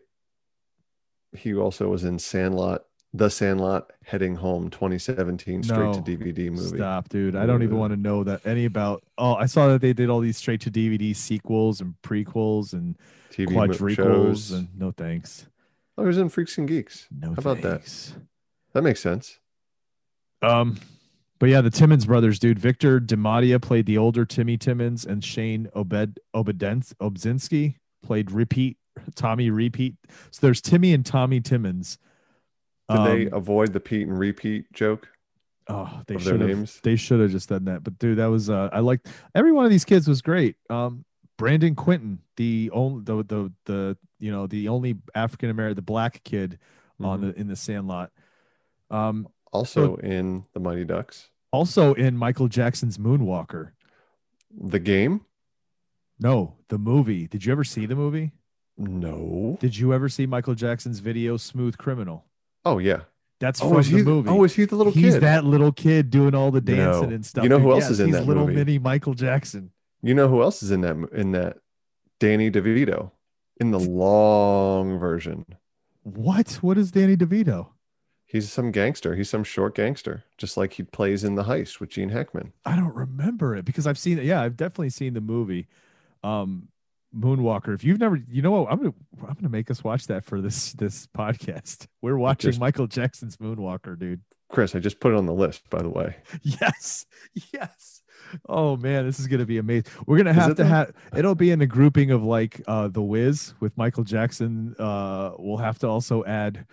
He 1.36 1.54
also 1.56 1.90
was 1.90 2.04
in 2.04 2.20
Sandlot, 2.20 2.86
The 3.14 3.30
Sandlot, 3.30 3.92
Heading 4.06 4.36
Home 4.36 4.70
2017 4.70 5.64
straight 5.64 5.78
No. 5.80 5.94
to 5.94 6.02
DVD 6.02 6.52
movie. 6.52 6.78
Stop, 6.78 7.10
dude. 7.10 7.36
I 7.36 7.46
don't 7.48 7.64
even 7.64 7.78
want 7.78 7.92
to 7.92 7.98
know 7.98 8.24
that 8.24 8.46
any 8.46 8.66
about. 8.66 9.04
Oh, 9.18 9.34
I 9.34 9.48
saw 9.48 9.68
that 9.70 9.82
they 9.82 9.94
did 9.94 10.10
all 10.12 10.20
these 10.20 10.38
straight 10.38 10.62
to 10.62 10.72
DVD 10.72 11.16
sequels 11.16 11.82
and 11.82 11.96
prequels 12.04 12.74
and 12.74 12.96
TV 13.32 13.52
mo- 13.52 13.90
shows. 13.96 14.52
and 14.52 14.68
no 14.78 14.92
thanks. 14.92 15.48
Oh, 15.98 16.04
he 16.04 16.08
was 16.08 16.18
in 16.20 16.30
Freaks 16.30 16.58
and 16.60 16.68
Geeks. 16.68 17.08
No 17.12 17.30
How 17.30 17.34
about 17.40 17.62
that? 17.62 17.80
thanks. 17.80 18.14
That 18.74 18.84
makes 18.84 19.00
sense. 19.00 19.40
Um, 20.44 20.78
but 21.40 21.50
yeah, 21.50 21.62
the 21.62 21.70
Timmons 21.70 22.06
brothers, 22.06 22.40
dude. 22.40 22.60
Victor 22.60 23.00
DiMattia 23.02 23.62
played 23.62 23.86
the 23.86 23.98
older 23.98 24.26
Timmy 24.26 24.58
Timmons, 24.58 25.06
and 25.06 25.24
Shane 25.24 25.68
Obed 25.76 26.20
Obedens 26.36 26.94
Obzinski 26.96 27.76
played 28.04 28.32
repeat 28.32 28.78
Tommy 29.16 29.50
Repeat. 29.50 29.96
So 30.32 30.40
there's 30.46 30.62
Timmy 30.62 30.94
and 30.94 31.06
Tommy 31.06 31.42
Timmons. 31.42 31.98
Did 32.90 33.06
they 33.06 33.28
Um, 33.28 33.34
avoid 33.34 33.74
the 33.74 33.80
Pete 33.80 34.08
and 34.08 34.18
repeat 34.18 34.72
joke? 34.74 35.08
Oh, 35.70 36.02
they 36.08 36.18
should 36.18 36.42
have. 36.42 36.82
They 36.84 36.96
should 36.98 37.22
have 37.22 37.32
just 37.32 37.50
done 37.50 37.66
that. 37.66 37.84
But 37.84 37.98
dude, 37.98 38.18
that 38.20 38.26
was 38.28 38.50
uh, 38.50 38.70
I 38.74 38.80
liked 38.80 39.08
every 39.34 39.52
one 39.54 39.64
of 39.66 39.72
these 39.72 39.86
kids 39.86 40.08
was 40.08 40.22
great. 40.22 40.56
Um, 40.70 41.06
Brandon 41.38 41.74
Quintin, 41.76 42.20
the 42.38 42.70
only 42.74 43.04
the 43.04 43.24
the 43.24 43.52
the 43.66 43.98
you 44.20 44.32
know 44.32 44.46
the 44.46 44.68
only 44.68 44.96
African 45.16 45.50
American, 45.50 45.76
the 45.78 45.82
black 45.82 46.22
kid 46.24 46.60
on 47.00 47.20
Mhm. 47.20 47.22
the 47.22 47.40
in 47.40 47.48
the 47.48 47.56
Sandlot. 47.56 48.12
Um, 48.92 49.28
Also 49.54 49.96
in 49.98 50.46
The 50.54 50.60
Mighty 50.60 50.84
Ducks. 50.86 51.30
also 51.52 51.94
in 51.94 52.18
Michael 52.18 52.48
Jackson's 52.48 52.98
Moonwalker. 52.98 53.72
The 54.52 54.80
game? 54.80 55.22
No, 56.20 56.56
the 56.70 56.78
movie. 56.78 57.28
Did 57.28 57.46
you 57.46 57.52
ever 57.52 57.64
see 57.64 57.86
the 57.86 57.96
movie? 57.96 58.32
No. 58.78 59.58
Did 59.60 59.78
you 59.78 59.94
ever 59.94 60.10
see 60.10 60.26
Michael 60.26 60.56
Jackson's 60.56 61.00
video 61.00 61.38
"Smooth 61.38 61.78
Criminal"? 61.78 62.26
Oh 62.66 62.78
yeah. 62.80 63.02
That's 63.40 63.62
Oh, 63.62 63.70
from 63.70 63.82
the 63.84 63.98
he? 63.98 64.04
movie. 64.04 64.30
Oh, 64.30 64.44
is 64.44 64.56
he 64.56 64.66
the 64.66 64.76
little 64.76 64.94
He's 64.94 65.16
kid? 65.16 65.22
that 65.22 65.44
little 65.44 65.72
kid 65.72 66.10
doing 66.10 66.34
all 66.34 66.50
the 66.50 66.62
dancing 66.62 67.10
No. 67.10 67.16
and 67.16 67.26
stuff. 67.26 67.44
You 67.44 67.50
know 67.50 67.58
dude. 67.58 67.66
who 67.66 67.72
else 67.74 67.84
Yes, 67.84 67.92
is 67.92 68.00
in 68.00 68.12
that 68.12 68.20
he's 68.20 68.28
little 68.28 68.46
movie? 68.48 68.56
mini 68.56 68.80
Michael 68.80 69.14
Jackson. 69.14 69.72
You 70.02 70.14
know 70.14 70.28
who 70.28 70.42
else 70.42 70.64
is 70.64 70.72
in 70.72 70.82
that 70.82 70.96
in 71.14 71.32
that? 71.34 71.58
Danny 72.20 72.50
DeVito 72.50 73.12
in 73.60 73.72
the 73.72 73.80
long 73.80 74.98
version. 74.98 75.46
What? 76.04 76.54
What 76.62 76.78
is 76.78 76.92
Danny 76.92 77.18
DeVito? 77.18 77.70
He's 78.34 78.52
some 78.52 78.72
gangster. 78.72 79.16
He's 79.16 79.30
some 79.30 79.44
short 79.44 79.76
gangster, 79.76 80.24
just 80.40 80.58
like 80.58 80.74
he 80.74 80.84
plays 80.84 81.24
in 81.24 81.36
The 81.36 81.44
Heist 81.44 81.80
with 81.80 81.90
Gene 81.92 82.10
Hackman. 82.10 82.52
I 82.66 82.76
don't 82.76 82.96
remember 82.96 83.56
it 83.56 83.64
because 83.64 83.86
I've 83.88 83.98
seen 84.00 84.18
it. 84.18 84.26
Yeah, 84.26 84.42
I've 84.42 84.58
definitely 84.58 84.90
seen 84.90 85.14
the 85.14 85.22
movie. 85.22 85.68
Um, 86.24 86.70
Moonwalker. 87.16 87.76
If 87.76 87.84
you've 87.84 88.00
never, 88.00 88.16
you 88.16 88.42
know 88.42 88.50
what, 88.50 88.72
I'm 88.72 88.80
gonna 88.80 88.94
I'm 89.28 89.36
gonna 89.36 89.50
make 89.50 89.70
us 89.70 89.84
watch 89.84 90.08
that 90.08 90.26
for 90.26 90.42
this 90.42 90.74
this 90.74 91.06
podcast. 91.16 91.86
We're 92.02 92.18
watching 92.18 92.50
Just- 92.50 92.60
Michael 92.60 92.88
Jackson's 92.88 93.38
Moonwalker, 93.38 93.98
dude. 94.00 94.22
Chris, 94.50 94.74
I 94.76 94.80
just 94.80 95.00
put 95.00 95.14
it 95.14 95.18
on 95.18 95.26
the 95.28 95.34
list, 95.34 95.70
by 95.70 95.82
the 95.84 95.90
way. 95.90 96.16
Yes, 96.42 97.06
yes. 97.54 98.02
Oh 98.50 98.78
man, 98.78 99.06
this 99.06 99.20
is 99.20 99.28
gonna 99.28 99.46
be 99.46 99.60
amazing. 99.60 99.92
We're 100.08 100.18
gonna 100.18 100.34
have 100.34 100.56
to 100.56 100.66
have 100.66 100.92
it'll 101.16 101.36
be 101.36 101.52
in 101.52 101.62
a 101.62 101.68
grouping 101.68 102.10
of 102.10 102.24
like 102.24 102.62
uh 102.68 102.88
The 102.88 103.02
Wiz 103.04 103.54
with 103.60 103.78
Michael 103.78 104.04
Jackson. 104.04 104.76
Uh 104.80 105.34
we'll 105.38 105.58
have 105.58 105.78
to 105.80 105.88
also 105.88 106.24
add 106.26 106.66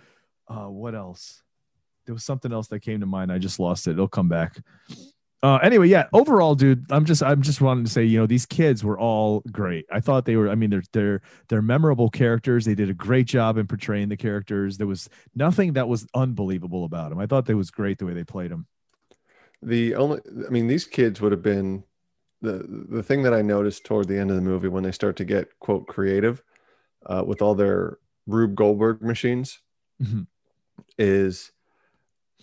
uh 0.48 0.66
what 0.68 0.94
else? 0.94 1.42
There 2.10 2.14
was 2.14 2.24
something 2.24 2.52
else 2.52 2.66
that 2.68 2.80
came 2.80 2.98
to 2.98 3.06
mind. 3.06 3.30
I 3.30 3.38
just 3.38 3.60
lost 3.60 3.86
it. 3.86 3.92
It'll 3.92 4.08
come 4.08 4.28
back. 4.28 4.56
Uh 5.44 5.58
anyway, 5.62 5.86
yeah, 5.86 6.08
overall, 6.12 6.56
dude, 6.56 6.84
I'm 6.90 7.04
just 7.04 7.22
I'm 7.22 7.40
just 7.40 7.60
wanting 7.60 7.84
to 7.84 7.90
say, 7.90 8.02
you 8.02 8.18
know, 8.18 8.26
these 8.26 8.46
kids 8.46 8.82
were 8.82 8.98
all 8.98 9.44
great. 9.52 9.86
I 9.92 10.00
thought 10.00 10.24
they 10.24 10.34
were, 10.34 10.48
I 10.50 10.56
mean, 10.56 10.70
they're 10.70 10.82
they're 10.92 11.22
they're 11.48 11.62
memorable 11.62 12.10
characters. 12.10 12.64
They 12.64 12.74
did 12.74 12.90
a 12.90 12.94
great 12.94 13.28
job 13.28 13.58
in 13.58 13.68
portraying 13.68 14.08
the 14.08 14.16
characters. 14.16 14.76
There 14.76 14.88
was 14.88 15.08
nothing 15.36 15.74
that 15.74 15.86
was 15.86 16.04
unbelievable 16.16 16.84
about 16.84 17.10
them. 17.10 17.20
I 17.20 17.26
thought 17.26 17.46
they 17.46 17.54
was 17.54 17.70
great 17.70 17.98
the 17.98 18.06
way 18.06 18.12
they 18.12 18.24
played 18.24 18.50
them. 18.50 18.66
The 19.62 19.94
only, 19.94 20.18
I 20.44 20.50
mean, 20.50 20.66
these 20.66 20.86
kids 20.86 21.20
would 21.20 21.30
have 21.30 21.42
been 21.42 21.84
the 22.42 22.86
the 22.90 23.04
thing 23.04 23.22
that 23.22 23.32
I 23.32 23.40
noticed 23.40 23.84
toward 23.84 24.08
the 24.08 24.18
end 24.18 24.30
of 24.30 24.36
the 24.36 24.42
movie 24.42 24.66
when 24.66 24.82
they 24.82 24.90
start 24.92 25.14
to 25.18 25.24
get 25.24 25.56
quote 25.60 25.86
creative 25.86 26.42
uh, 27.06 27.22
with 27.24 27.40
all 27.40 27.54
their 27.54 27.98
Rube 28.26 28.56
Goldberg 28.56 29.00
machines 29.00 29.60
Mhm. 30.02 30.26
is 30.98 31.52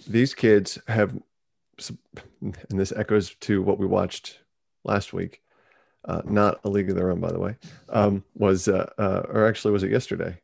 these 0.08 0.34
kids 0.34 0.78
have, 0.88 1.18
and 2.42 2.80
this 2.80 2.92
echoes 2.92 3.36
to 3.42 3.62
what 3.62 3.78
we 3.80 3.86
watched 3.86 4.40
last 4.84 5.14
week, 5.14 5.42
uh, 6.06 6.22
not 6.26 6.60
a 6.64 6.70
league 6.70 6.90
of 6.90 6.96
their 6.96 7.12
own, 7.12 7.20
by 7.20 7.32
the 7.32 7.40
way, 7.40 7.56
um, 7.90 8.24
was 8.36 8.68
uh, 8.68 8.90
uh, 8.98 9.24
or 9.30 9.48
actually 9.48 9.72
was 9.72 9.84
it 9.84 9.92
yesterday? 9.92 10.40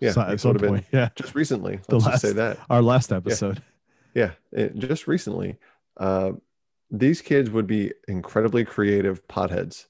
Yeah, 0.00 0.12
So- 0.12 0.20
it 0.22 0.28
at 0.32 0.40
some 0.40 0.52
would 0.52 0.60
have 0.60 0.72
been 0.72 0.84
yeah. 0.92 1.08
just 1.14 1.34
recently. 1.34 1.80
The 1.88 1.96
Let's 1.96 2.04
just 2.04 2.12
last- 2.12 2.20
say 2.22 2.32
that. 2.34 2.58
Our 2.68 2.82
last 2.82 3.12
episode. 3.12 3.62
Yeah, 4.14 4.32
it, 4.52 4.74
just 4.78 5.06
recently, 5.06 5.56
uh, 5.98 6.32
these 6.90 7.20
kids 7.20 7.50
would 7.50 7.66
be 7.66 7.92
incredibly 8.08 8.64
creative 8.64 9.26
potheads 9.28 9.86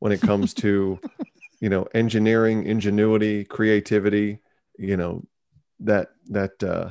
when 0.00 0.10
it 0.12 0.20
comes 0.20 0.52
to, 0.54 0.98
you 1.60 1.68
know, 1.68 1.86
engineering, 1.94 2.64
ingenuity, 2.64 3.44
creativity. 3.44 4.38
You 4.78 4.96
know, 4.96 5.24
that 5.80 6.10
that 6.28 6.62
uh, 6.62 6.90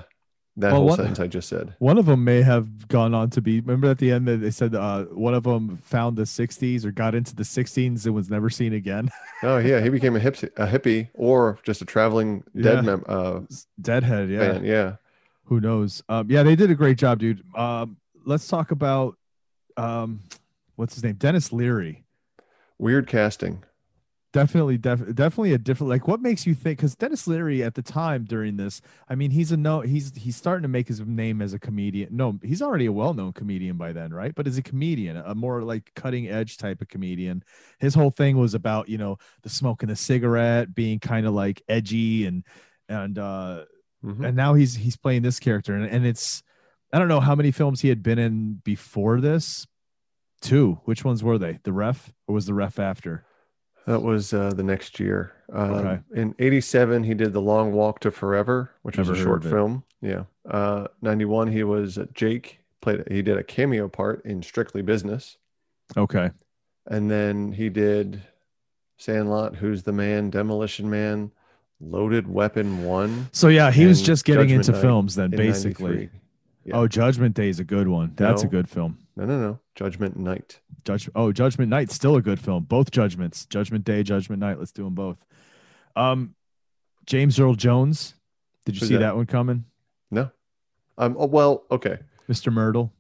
that 0.58 0.72
Well, 0.72 0.78
whole 0.82 0.88
one- 0.90 0.98
sentence 0.98 1.20
I 1.20 1.28
just 1.28 1.48
said. 1.50 1.76
One 1.80 1.98
of 1.98 2.08
them 2.08 2.24
may 2.24 2.42
have 2.42 2.88
gone 2.88 3.14
on 3.14 3.30
to 3.32 3.42
be. 3.42 3.60
Remember 3.60 3.90
at 3.90 4.00
the 4.00 4.12
end 4.12 4.28
that 4.28 4.38
they 4.38 4.50
said 4.52 4.74
uh, 4.76 5.04
one 5.06 5.34
of 5.34 5.44
them 5.44 5.78
found 5.78 6.18
the 6.18 6.24
'60s 6.24 6.84
or 6.84 6.92
got 6.92 7.14
into 7.16 7.36
the 7.36 7.44
'60s 7.44 8.06
and 8.06 8.16
was 8.16 8.30
never 8.30 8.50
seen 8.50 8.74
again. 8.74 9.10
Oh 9.44 9.60
yeah, 9.60 9.82
he 9.82 9.90
became 9.90 10.16
a 10.16 10.20
hippie, 10.20 10.50
a 10.58 10.66
hippie, 10.66 11.10
or 11.14 11.60
just 11.64 11.80
a 11.84 11.86
traveling 11.86 12.44
dead 12.56 12.78
Yeah. 12.78 12.82
mem- 12.82 13.04
uh, 13.08 13.42
Deadhead, 13.80 14.30
yeah. 14.32 14.40
fan. 14.54 14.66
Yeah, 14.66 14.96
Who 15.44 15.60
knows? 15.60 16.02
Um, 16.10 16.32
yeah, 16.32 16.42
they 16.42 16.56
did 16.56 16.72
a 16.72 16.76
great 16.76 16.98
job, 16.98 17.20
dude. 17.20 17.44
Um, 17.56 17.98
let's 18.26 18.48
talk 18.48 18.72
about 18.72 19.16
um, 19.78 20.22
what's 20.76 20.96
his 20.96 21.04
name, 21.04 21.18
Denis 21.18 21.54
Leary. 21.54 22.04
weird 22.80 23.06
casting. 23.08 23.64
Definitely, 24.34 24.78
def- 24.78 25.16
definitely 25.16 25.54
a 25.54 25.58
different. 25.58 25.90
Like, 25.90 26.08
what 26.08 26.22
makes 26.22 26.46
you 26.46 26.54
think? 26.54 26.78
Because 26.80 26.96
Denis 26.96 27.28
Leary 27.28 27.64
at 27.64 27.76
the 27.76 27.82
time 27.82 28.26
during 28.26 28.58
this, 28.58 28.82
I 29.08 29.16
mean, 29.16 29.32
he's 29.32 29.52
a 29.54 29.58
no. 29.58 29.82
He's 29.82 30.16
he's 30.16 30.36
starting 30.36 30.64
to 30.64 30.68
make 30.68 30.90
his 30.90 31.00
name 31.00 31.42
as 31.42 31.54
a 31.54 31.60
comedian. 31.60 32.10
No, 32.16 32.38
he's 32.44 32.62
already 32.62 32.86
a 32.86 32.92
well-known 32.92 33.32
comedian 33.34 33.78
by 33.78 33.94
then, 33.94 34.14
right? 34.14 34.36
But 34.36 34.46
as 34.46 34.58
a 34.58 34.62
comedian, 34.62 35.16
a 35.18 35.34
more 35.34 35.64
like 35.64 35.92
cutting-edge 35.96 36.58
type 36.58 36.82
of 36.82 36.90
comedian. 36.90 37.44
His 37.80 37.96
whole 37.96 38.12
thing 38.12 38.38
was 38.38 38.54
about 38.54 38.90
you 38.90 38.98
know 38.98 39.18
the 39.44 39.50
smoking 39.50 39.88
the 39.90 39.96
cigarette, 39.96 40.76
being 40.76 41.00
kind 41.00 41.26
of 41.26 41.34
like 41.34 41.62
edgy 41.68 42.26
and 42.26 42.44
and 42.90 43.18
uh 43.18 43.64
Mhm. 44.06 44.28
and 44.28 44.38
now 44.38 44.54
he's 44.54 44.76
he's 44.76 44.96
playing 44.96 45.24
this 45.24 45.40
character 45.40 45.74
and, 45.74 45.84
and 45.84 46.06
it's 46.06 46.44
i 46.94 47.00
don't 47.00 47.08
know 47.08 47.20
how 47.20 47.34
many 47.34 47.50
films 47.50 47.82
he 47.82 47.90
had 47.90 48.04
been 48.04 48.20
in 48.20 48.62
before 48.64 49.20
this 49.20 49.66
two 50.40 50.80
which 50.86 51.04
ones 51.04 51.24
were 51.24 51.40
they 51.40 51.58
the 51.64 51.74
ref 51.74 52.14
or 52.28 52.36
was 52.36 52.46
the 52.46 52.54
ref 52.54 52.78
after 52.78 53.26
That 53.88 54.02
was 54.04 54.34
uh, 54.34 54.52
the 54.52 54.64
next 54.64 55.00
year. 55.00 55.32
Um, 55.52 55.72
Okay. 55.74 56.00
In 56.14 56.36
'87, 56.38 57.04
he 57.04 57.14
did 57.16 57.34
The 57.34 57.42
Long 57.42 57.72
Walk 57.72 58.00
to 58.02 58.12
Forever, 58.12 58.70
which 58.84 58.98
Never 58.98 59.12
was 59.12 59.20
a 59.20 59.24
short 59.24 59.44
film. 59.44 59.84
Yeah. 60.02 60.26
Uh, 60.48 60.88
'91, 61.02 61.48
he 61.52 61.64
was 61.64 61.98
Jake. 62.14 62.60
Played. 62.82 63.04
He 63.10 63.22
did 63.24 63.38
a 63.38 63.44
cameo 63.44 63.88
part 63.88 64.24
in 64.26 64.44
Strictly 64.44 64.82
Business, 64.84 65.38
okay 65.98 66.30
and 66.90 67.10
then 67.12 67.52
he 67.52 67.68
did 67.70 68.22
Sandlot, 68.98 69.56
Who's 69.56 69.84
the 69.84 69.92
Man, 69.92 70.30
Demolition 70.30 70.90
Man, 70.90 71.32
Loaded 71.82 72.28
Weapon 72.28 72.84
One. 72.86 73.30
so 73.32 73.48
yeah 73.48 73.72
he 73.72 73.86
was 73.86 74.02
just 74.02 74.26
getting 74.26 74.44
Judgment 74.44 74.68
into 74.68 74.72
Night 74.74 74.82
films 74.82 75.16
then 75.16 75.32
basically 75.32 76.10
Yeah. 76.66 76.76
oh 76.78 76.88
judgment 76.88 77.36
day 77.36 77.50
is 77.50 77.60
a 77.60 77.64
good 77.64 77.88
one 77.88 78.14
that's 78.16 78.44
a 78.44 78.48
good 78.48 78.70
film 78.70 78.98
No, 79.16 79.26
no, 79.26 79.40
no. 79.40 79.60
Judgment 79.76 80.16
Night. 80.18 80.60
Judge 80.88 81.10
oh 81.16 81.34
Judgment 81.34 81.70
Night 81.70 81.92
still 81.92 82.16
a 82.16 82.22
good 82.22 82.40
film. 82.40 82.64
Both 82.64 82.92
Judgments, 82.92 83.46
Judgment 83.46 83.84
Day, 83.84 84.04
Judgment 84.04 84.40
Night. 84.40 84.58
Let's 84.58 84.72
do 84.72 84.86
them 84.86 84.96
both. 84.96 85.18
Um, 85.98 86.34
James 87.06 87.38
Earl 87.40 87.56
Jones. 87.56 88.14
Did 88.66 88.76
you 88.76 88.80
Who's 88.80 88.88
see 88.90 88.94
that? 88.96 89.00
that? 89.02 89.16
one 89.18 89.26
coming, 89.26 89.66
No. 90.12 90.32
Um. 90.98 91.18
Oh, 91.20 91.26
well, 91.26 91.64
okay. 91.70 92.00
Mr. 92.30 92.54
Mertle? 92.54 92.92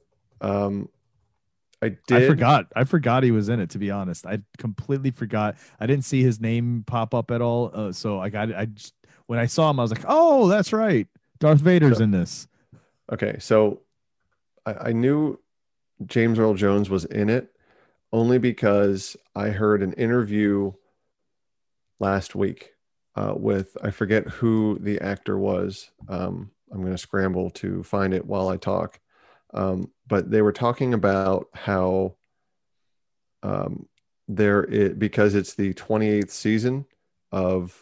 Um, 0.41 0.89
I 1.81 1.95
did. 2.07 2.23
I 2.23 2.27
forgot. 2.27 2.67
I 2.75 2.83
forgot 2.83 3.23
he 3.23 3.31
was 3.31 3.47
in 3.47 3.61
it. 3.61 3.69
To 3.69 3.77
be 3.79 3.89
honest, 3.89 4.25
I 4.25 4.39
completely 4.57 5.11
forgot. 5.11 5.55
I 5.79 5.85
didn't 5.87 6.03
see 6.03 6.21
his 6.21 6.41
name 6.41 6.83
pop 6.85 7.13
up 7.13 7.31
at 7.31 7.41
all. 7.41 7.71
Uh, 7.73 7.91
so 7.93 8.19
I 8.19 8.27
got. 8.29 8.53
I 8.53 8.65
just 8.65 8.93
when 9.27 9.39
I 9.39 9.45
saw 9.45 9.69
him, 9.69 9.79
I 9.79 9.83
was 9.83 9.91
like, 9.91 10.03
"Oh, 10.07 10.49
that's 10.49 10.73
right. 10.73 11.07
Darth 11.39 11.59
Vader's 11.61 11.99
So- 11.99 12.03
in 12.03 12.11
this." 12.11 12.49
Okay, 13.13 13.37
so 13.39 13.79
I, 14.65 14.73
I 14.89 14.91
knew 14.91 15.39
James 16.05 16.37
Earl 16.37 16.53
Jones 16.55 16.89
was 16.89 17.05
in 17.05 17.29
it 17.29 17.53
only 18.11 18.37
because 18.37 19.17
I 19.35 19.49
heard 19.49 19.81
an 19.83 19.93
interview 19.93 20.71
last 21.99 22.35
week 22.35 22.71
uh, 23.15 23.33
with 23.35 23.75
I 23.83 23.91
forget 23.91 24.27
who 24.27 24.77
the 24.79 24.99
actor 25.01 25.37
was. 25.37 25.89
Um, 26.07 26.51
I'm 26.71 26.81
going 26.81 26.93
to 26.93 26.97
scramble 26.97 27.49
to 27.51 27.83
find 27.83 28.13
it 28.13 28.25
while 28.25 28.49
I 28.49 28.57
talk. 28.57 28.99
Um, 29.53 29.91
but 30.07 30.29
they 30.29 30.41
were 30.41 30.51
talking 30.51 30.93
about 30.93 31.47
how 31.53 32.15
um, 33.43 33.87
there 34.27 34.63
it 34.65 34.99
because 34.99 35.35
it's 35.35 35.53
the 35.53 35.73
28th 35.73 36.31
season 36.31 36.85
of 37.31 37.81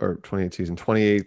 or 0.00 0.16
28th 0.16 0.54
season 0.54 0.76
28th 0.76 1.26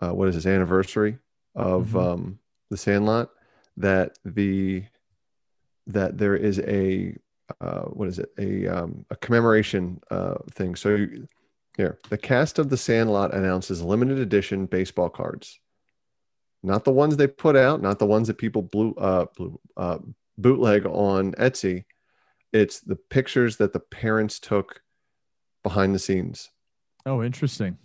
uh, 0.00 0.12
what 0.12 0.28
is 0.28 0.34
this 0.34 0.46
anniversary 0.46 1.18
of 1.54 1.88
Mhm. 1.88 2.12
um, 2.12 2.38
the 2.70 2.76
Sandlot 2.76 3.30
that 3.76 4.18
the 4.24 4.84
that 5.86 6.18
there 6.18 6.36
is 6.36 6.58
a 6.60 7.16
uh, 7.60 7.82
what 7.82 8.08
is 8.08 8.18
it 8.18 8.30
a 8.38 8.66
um, 8.66 9.04
a 9.10 9.16
commemoration 9.16 10.00
uh, 10.10 10.36
thing. 10.52 10.74
So 10.76 10.94
you, 10.96 11.28
here 11.76 11.98
the 12.08 12.18
cast 12.18 12.58
of 12.58 12.70
the 12.70 12.76
Sandlot 12.76 13.34
announces 13.34 13.82
limited 13.82 14.18
edition 14.18 14.66
baseball 14.66 15.10
cards, 15.10 15.60
not 16.62 16.84
the 16.84 16.92
ones 16.92 17.16
they 17.16 17.26
put 17.26 17.56
out, 17.56 17.82
not 17.82 17.98
the 17.98 18.06
ones 18.06 18.28
that 18.28 18.38
people 18.38 18.62
blew 18.62 18.94
uh, 18.94 19.26
blew, 19.36 19.60
uh, 19.76 19.98
bootleg 20.38 20.86
on 20.86 21.32
Etsy. 21.32 21.84
It's 22.52 22.80
the 22.80 22.96
pictures 22.96 23.56
that 23.58 23.72
the 23.72 23.80
parents 23.80 24.38
took 24.38 24.80
behind 25.64 25.94
the 25.94 25.98
scenes 25.98 26.50
Oh, 27.04 27.22
interesting. 27.22 27.76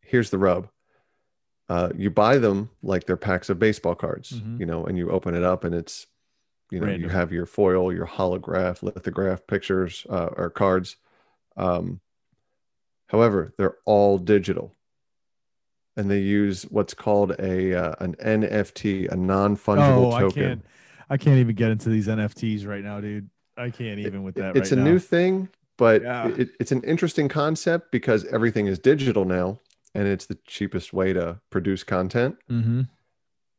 here's 0.00 0.30
the 0.30 0.38
rub. 0.38 0.68
Uh, 1.68 1.90
you 1.96 2.08
buy 2.10 2.38
them 2.38 2.70
like 2.82 3.04
they're 3.06 3.16
packs 3.16 3.50
of 3.50 3.58
baseball 3.58 3.96
cards, 3.96 4.30
Mhm. 4.40 4.60
you 4.60 4.66
know, 4.66 4.84
and 4.86 4.96
you 4.96 5.10
open 5.10 5.34
it 5.34 5.42
up 5.42 5.64
and 5.64 5.74
it's, 5.74 6.06
you 6.70 6.80
know, 6.80 6.86
Random. 6.86 7.02
you 7.02 7.08
have 7.08 7.32
your 7.32 7.46
foil, 7.46 7.92
your 7.92 8.06
holograph, 8.06 8.82
lithograph 8.82 9.46
pictures 9.46 10.06
uh, 10.10 10.30
or 10.36 10.50
cards. 10.50 10.96
Um, 11.56 12.00
however, 13.08 13.52
they're 13.56 13.76
all 13.84 14.18
digital, 14.18 14.72
and 15.96 16.10
they 16.10 16.20
use 16.20 16.64
what's 16.64 16.94
called 16.94 17.32
a 17.38 17.74
uh, 17.74 17.94
an 18.00 18.14
NFT, 18.16 19.10
a 19.10 19.16
non 19.16 19.56
fungible 19.56 20.06
Oh, 20.06 20.12
I 20.12 20.20
token. 20.20 20.42
can't. 20.42 20.66
I 21.08 21.16
can't 21.16 21.38
even 21.38 21.54
get 21.54 21.70
into 21.70 21.88
these 21.88 22.08
NFTs 22.08 22.66
right 22.66 22.82
now, 22.82 23.00
dude. 23.00 23.30
I 23.56 23.70
can't 23.70 24.00
even 24.00 24.22
with 24.24 24.34
that. 24.34 24.56
it's 24.56 24.72
right 24.72 24.78
a 24.78 24.82
now. 24.82 24.90
new 24.90 24.98
thing, 24.98 25.48
but 25.78 26.02
Yeah. 26.02 26.28
it, 26.36 26.50
it's 26.58 26.72
an 26.72 26.82
interesting 26.82 27.28
concept 27.28 27.92
because 27.92 28.24
everything 28.26 28.66
is 28.66 28.78
digital 28.80 29.24
now, 29.24 29.60
and 29.94 30.08
it's 30.08 30.26
the 30.26 30.36
cheapest 30.46 30.92
way 30.92 31.12
to 31.12 31.40
produce 31.50 31.84
content. 31.84 32.36
Mm-hmm. 32.50 32.82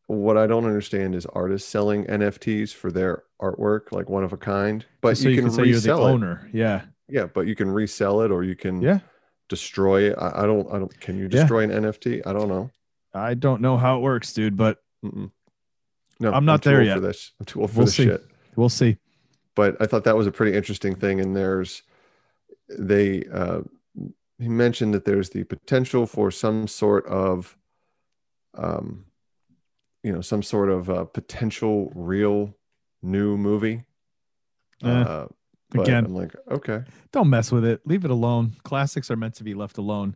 What 0.07 0.37
I 0.37 0.47
don't 0.47 0.65
understand 0.65 1.15
is 1.15 1.25
artists 1.27 1.67
selling 1.69 2.05
NFTs 2.05 2.73
for 2.73 2.91
their 2.91 3.23
artwork, 3.41 3.91
like 3.91 4.09
one 4.09 4.23
of 4.23 4.33
a 4.33 4.37
kind. 4.37 4.85
But 5.01 5.17
so 5.17 5.29
you, 5.29 5.41
can, 5.41 5.51
say 5.51 5.57
you're 5.63 5.65
the 5.67 5.73
resell 5.73 6.07
it. 6.07 6.11
owner. 6.11 6.49
Yeah. 6.53 6.81
Yeah, 7.09 7.25
but 7.25 7.47
you 7.47 7.55
can 7.55 7.69
resell 7.69 8.21
it 8.21 8.31
or 8.31 8.43
you 8.43 8.55
can 8.55 8.81
Yeah. 8.81 8.99
destroy 9.49 10.09
it. 10.11 10.15
I, 10.17 10.43
I 10.43 10.45
don't. 10.45 10.67
I 10.71 10.79
don't. 10.79 10.99
Can 10.99 11.17
you 11.17 11.23
Yeah. 11.23 11.29
destroy 11.41 11.63
an 11.63 11.71
NFT? 11.71 12.21
I 12.25 12.33
don't 12.33 12.47
know. 12.49 12.69
I 13.13 13.33
don't 13.33 13.61
know 13.61 13.77
how 13.77 13.97
it 13.97 14.01
works, 14.01 14.33
dude, 14.33 14.57
but 14.57 14.77
Mm-mm. 15.03 15.31
No, 16.19 16.31
I'm 16.33 16.45
not 16.45 16.63
too 16.63 16.69
there 16.71 16.83
yet. 16.83 16.95
For 16.95 16.99
this, 17.01 17.31
I'm 17.39 17.45
too 17.45 17.61
old 17.61 17.71
for 17.71 17.77
We'll 17.77 17.85
this 17.85 17.95
see. 17.95 18.05
shit. 18.05 18.25
we'll 18.55 18.69
see. 18.69 18.97
But 19.55 19.75
I 19.81 19.85
thought 19.87 20.03
that 20.05 20.15
was 20.17 20.27
a 20.27 20.31
pretty 20.31 20.55
interesting 20.55 20.95
thing. 20.95 21.19
And 21.19 21.35
there's, 21.35 21.83
they 22.69 23.23
uh, 23.31 23.61
he 24.39 24.47
mentioned 24.49 24.93
that 24.93 25.03
there's 25.05 25.29
the 25.31 25.43
potential 25.45 26.05
for 26.05 26.29
some 26.31 26.67
sort 26.67 27.05
of 27.07 27.57
um, 28.55 29.05
you 30.03 30.11
know 30.11 30.21
some 30.21 30.43
sort 30.43 30.69
of 30.69 30.89
uh, 30.89 31.05
potential 31.05 31.91
real 31.95 32.55
new 33.01 33.37
movie. 33.37 33.83
Eh, 34.83 34.89
uh, 34.89 35.27
again. 35.73 36.05
I'm 36.05 36.15
like, 36.15 36.35
okay, 36.49 36.83
Don't 37.11 37.29
mess 37.29 37.51
with 37.51 37.65
it. 37.65 37.81
Leave 37.85 38.05
it 38.05 38.11
alone. 38.11 38.55
Classics 38.63 39.09
are 39.11 39.15
meant 39.15 39.35
to 39.35 39.43
be 39.43 39.53
left 39.53 39.77
alone. 39.77 40.15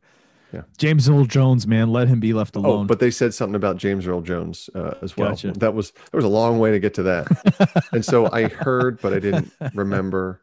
Yeah. 0.53 0.63
James 0.77 1.07
Earl 1.07 1.25
Jones, 1.25 1.65
man, 1.65 1.91
let 1.91 2.09
him 2.09 2.19
be 2.19 2.33
left 2.33 2.57
alone. 2.57 2.69
oh, 2.69 2.73
alone. 2.73 2.87
but 2.87 2.99
they 2.99 3.09
said 3.09 3.33
something 3.33 3.55
about 3.55 3.77
James 3.77 4.05
Earl 4.05 4.21
Jones 4.21 4.69
uh, 4.75 4.95
as 5.01 5.15
well. 5.15 5.29
Gotcha. 5.29 5.53
That 5.53 5.73
was 5.73 5.91
there 5.91 6.17
was 6.17 6.25
a 6.25 6.29
long 6.29 6.59
way 6.59 6.71
to 6.71 6.79
get 6.79 6.93
to 6.95 7.03
that, 7.03 7.85
and 7.93 8.03
so 8.03 8.29
I 8.31 8.49
heard, 8.49 9.01
but 9.01 9.13
I 9.13 9.19
didn't 9.19 9.51
remember, 9.73 10.41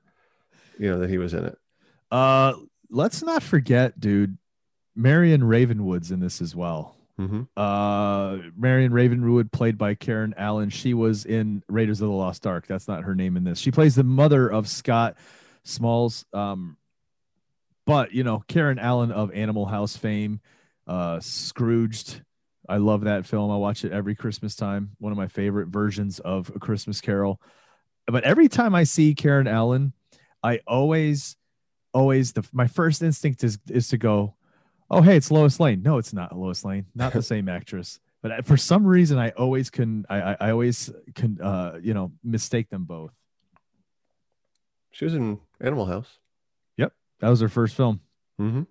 you 0.79 0.91
know, 0.91 0.99
that 1.01 1.11
he 1.11 1.19
was 1.19 1.35
in 1.35 1.45
it. 1.45 1.59
uh, 2.11 2.55
let's 2.91 3.23
not 3.23 3.43
forget, 3.43 4.01
dude. 4.01 4.39
Marion 4.97 5.45
Ravenwood's 5.45 6.11
in 6.11 6.21
this 6.21 6.41
as 6.41 6.57
well. 6.57 6.97
Hmm 7.19 7.43
Uh, 7.57 8.39
Marion 8.57 8.93
Ravenwood, 8.93 9.51
played 9.51 9.77
by 9.77 9.95
Karen 9.95 10.35
Allen. 10.37 10.71
She 10.71 10.95
was 10.95 11.25
in 11.25 11.63
Raiders 11.69 12.01
of 12.01 12.09
the 12.09 12.15
Lost 12.15 12.47
Ark. 12.47 12.67
That's 12.67 12.87
not 12.87 13.05
her 13.05 13.15
name 13.15 13.37
in 13.37 13.45
this. 13.45 13.59
She 13.59 13.71
plays 13.73 13.97
the 13.97 14.05
mother 14.05 14.49
of 14.49 14.69
Scott 14.69 15.17
Smalls. 15.65 16.25
Um, 16.33 16.77
but 17.87 18.13
you 18.13 18.23
know, 18.23 18.45
Karen 18.49 18.79
Allen 18.79 19.11
of 19.11 19.33
Animal 19.33 19.67
House 19.67 19.97
fame, 19.97 20.41
uh, 20.87 21.21
Scrooged. 21.21 22.23
I 22.69 22.77
love 22.77 23.03
that 23.05 23.27
film. 23.27 23.51
I 23.51 23.57
watch 23.57 23.85
it 23.85 23.93
every 23.93 24.15
Christmas 24.15 24.55
time. 24.55 24.91
One 24.99 25.11
of 25.11 25.17
my 25.19 25.27
favorite 25.27 25.69
versions 25.69 26.21
of 26.21 26.51
A 26.55 26.59
Christmas 26.59 27.01
Carol. 27.01 27.41
But 28.07 28.25
every 28.25 28.49
time 28.49 28.75
I 28.75 28.85
see 28.85 29.15
Karen 29.15 29.47
Allen, 29.49 29.95
I 30.43 30.61
always, 30.67 31.37
always 31.93 32.33
the 32.33 32.47
my 32.53 32.67
first 32.67 33.03
instinct 33.03 33.43
is 33.43 33.59
is 33.69 33.89
to 33.89 33.99
go, 33.99 34.35
oh 34.91 35.03
hey, 35.03 35.17
it's 35.17 35.31
Lois 35.31 35.61
Lane. 35.61 35.83
No, 35.83 35.99
it's 35.99 36.13
not 36.13 36.37
Lois 36.37 36.65
Lane. 36.65 36.87
Not 36.95 37.13
the 37.13 37.23
same 37.23 37.49
actress. 37.49 38.01
But 38.23 38.45
for 38.45 38.57
some 38.57 38.85
reason, 38.85 39.19
I 39.19 39.31
always 39.31 39.71
can. 39.71 40.05
I 40.09 40.21
I, 40.21 40.37
I 40.41 40.51
always 40.51 40.91
can. 41.15 41.41
Uh, 41.41 41.79
you 41.83 41.95
know, 41.95 42.13
mistake 42.25 42.69
them 42.71 42.85
both. 42.85 43.13
She 44.91 45.05
was 45.05 45.15
in 45.15 45.39
Animal 45.61 45.87
House. 45.87 46.19
Yep, 46.77 46.93
that 47.21 47.29
was 47.29 47.41
her 47.41 47.49
first 47.49 47.77
film. 47.77 48.01
Mm-hmm. 48.41 48.63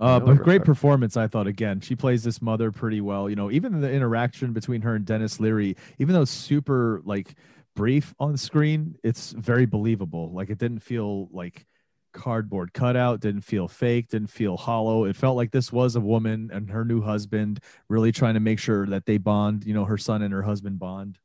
Uh, 0.00 0.20
but 0.20 0.36
her. 0.36 0.42
great 0.42 0.64
performance, 0.64 1.16
I 1.16 1.28
thought. 1.28 1.46
Again, 1.46 1.80
she 1.80 1.94
plays 1.94 2.24
this 2.24 2.42
mother 2.42 2.70
pretty 2.70 3.00
well. 3.00 3.30
You 3.30 3.36
know, 3.36 3.50
even 3.50 3.80
the 3.80 3.90
interaction 3.90 4.52
between 4.52 4.82
her 4.82 4.94
and 4.94 5.06
Denis 5.06 5.40
Leary, 5.40 5.76
even 5.98 6.14
though 6.14 6.22
it's 6.22 6.30
super 6.30 7.00
like 7.04 7.34
brief 7.74 8.14
on 8.18 8.36
screen, 8.36 8.96
it's 9.02 9.30
very 9.32 9.66
believable. 9.66 10.32
Like 10.32 10.50
it 10.50 10.58
didn't 10.58 10.80
feel 10.80 11.28
like 11.32 11.66
cardboard 12.14 12.72
cutout, 12.72 13.20
didn't 13.20 13.42
feel 13.42 13.68
fake, 13.68 14.08
didn't 14.08 14.30
feel 14.30 14.56
hollow. 14.56 15.04
It 15.04 15.16
felt 15.16 15.36
like 15.36 15.50
this 15.50 15.70
was 15.70 15.94
a 15.96 16.00
woman 16.00 16.50
and 16.52 16.70
her 16.70 16.84
new 16.84 17.02
husband 17.02 17.60
really 17.88 18.12
trying 18.12 18.34
to 18.34 18.40
make 18.40 18.58
sure 18.58 18.86
that 18.86 19.04
they 19.04 19.18
bond. 19.18 19.64
You 19.66 19.74
know, 19.74 19.84
her 19.84 19.98
son 19.98 20.22
and 20.22 20.32
her 20.32 20.42
husband 20.42 20.78
bond. 20.78 21.18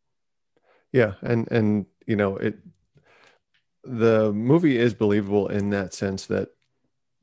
Yeah, 0.92 1.14
and 1.22 1.48
and 1.52 1.86
you 2.06 2.16
know 2.18 2.36
it. 2.36 2.58
The 3.84 4.34
movie 4.34 4.78
is 4.78 4.94
believable 4.94 5.48
in 5.48 5.70
that 5.70 5.94
sense 5.94 6.26
that 6.26 6.50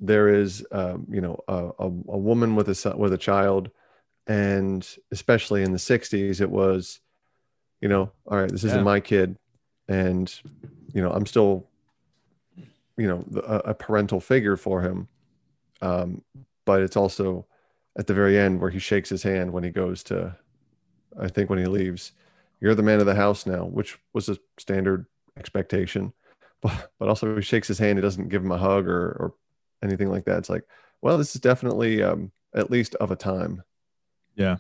there 0.01 0.29
is, 0.29 0.65
um, 0.73 1.07
you 1.11 1.21
know, 1.21 1.39
a, 1.49 1.71
a, 1.79 1.87
a 1.87 2.19
woman 2.19 2.55
with 2.55 2.69
a 2.69 2.75
son, 2.75 2.99
with 2.99 3.13
a 3.13 3.19
child, 3.19 3.71
and 4.27 4.87
especially 5.13 5.63
in 5.63 5.73
the 5.73 5.79
'60s, 5.79 6.41
it 6.41 6.51
was, 6.51 7.01
you 7.81 7.89
know, 7.89 8.11
all 8.27 8.39
right, 8.39 8.51
this 8.51 8.65
isn't 8.65 8.79
Yeah. 8.79 8.85
my 8.85 9.01
kid, 9.01 9.37
and 9.89 10.33
you 10.95 11.03
know, 11.03 11.11
I'm 11.11 11.27
still, 11.27 11.69
you 12.97 13.07
know, 13.07 13.25
a, 13.47 13.71
a 13.71 13.75
parental 13.75 14.21
figure 14.21 14.57
for 14.57 14.83
him, 14.83 15.09
um, 15.83 16.23
but 16.65 16.83
it's 16.83 16.97
also 16.97 17.47
at 17.99 18.07
the 18.07 18.15
very 18.15 18.39
end 18.39 18.61
where 18.61 18.71
he 18.71 18.79
shakes 18.79 19.09
his 19.09 19.23
hand 19.23 19.53
when 19.53 19.65
he 19.65 19.71
goes 19.71 20.03
to, 20.05 20.37
I 21.19 21.29
think 21.29 21.51
when 21.51 21.59
he 21.59 21.67
leaves 21.67 22.13
you're 22.61 22.75
the 22.75 22.83
man 22.83 23.01
of 23.01 23.07
the 23.07 23.15
house 23.15 23.47
now, 23.47 23.65
which 23.65 23.99
was 24.13 24.29
a 24.29 24.39
standard 24.59 25.07
expectation. 25.39 26.13
But 26.63 26.91
but 26.99 27.11
also 27.11 27.37
he 27.37 27.43
shakes 27.43 27.69
his 27.69 27.79
hand, 27.79 27.99
he 27.99 28.03
doesn't 28.03 28.31
give 28.31 28.43
him 28.43 28.51
a 28.51 28.57
hug 28.57 28.89
or 28.89 29.11
or 29.21 29.35
anything 29.83 30.09
like 30.09 30.25
that. 30.25 30.39
It's 30.39 30.49
like, 30.49 30.65
well, 31.03 31.19
this 31.19 31.35
is 31.35 31.41
definitely 31.43 32.03
um, 32.03 32.33
at 32.55 32.71
least 32.71 32.95
of 32.95 33.11
a 33.11 33.17
time. 33.17 33.63
Yeah. 34.37 34.57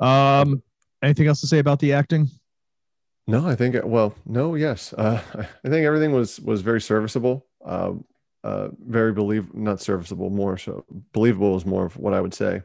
Um, 0.00 0.64
anything 1.00 1.28
else 1.28 1.40
to 1.42 1.46
say 1.46 1.60
about 1.60 1.78
the 1.78 1.92
acting? 1.92 2.28
No, 3.30 3.46
I 3.46 3.54
think 3.54 3.76
well, 3.84 4.14
no, 4.26 4.56
yes, 4.56 4.92
uh, 4.94 5.22
I 5.64 5.68
think 5.68 5.86
everything 5.86 6.12
was 6.12 6.40
was 6.40 6.62
very 6.62 6.80
serviceable. 6.80 7.46
Um, 7.64 8.04
uh, 8.42 8.68
very 8.86 9.12
believe 9.12 9.54
not 9.54 9.80
serviceable, 9.80 10.30
more 10.30 10.56
so 10.58 10.84
believable 11.12 11.56
is 11.56 11.66
more 11.66 11.84
of 11.86 11.96
what 11.96 12.14
I 12.14 12.20
would 12.20 12.34
say. 12.34 12.62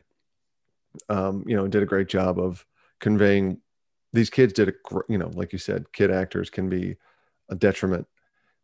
Um, 1.09 1.43
you 1.45 1.55
know, 1.55 1.67
did 1.67 1.83
a 1.83 1.85
great 1.85 2.07
job 2.07 2.39
of 2.39 2.65
conveying. 2.99 3.59
These 4.13 4.29
kids 4.29 4.53
did 4.53 4.69
a, 4.69 4.73
you 5.09 5.17
know, 5.17 5.29
like 5.33 5.51
you 5.51 5.59
said, 5.59 5.91
kid 5.91 6.09
actors 6.09 6.49
can 6.49 6.69
be 6.69 6.95
a 7.49 7.55
detriment. 7.55 8.07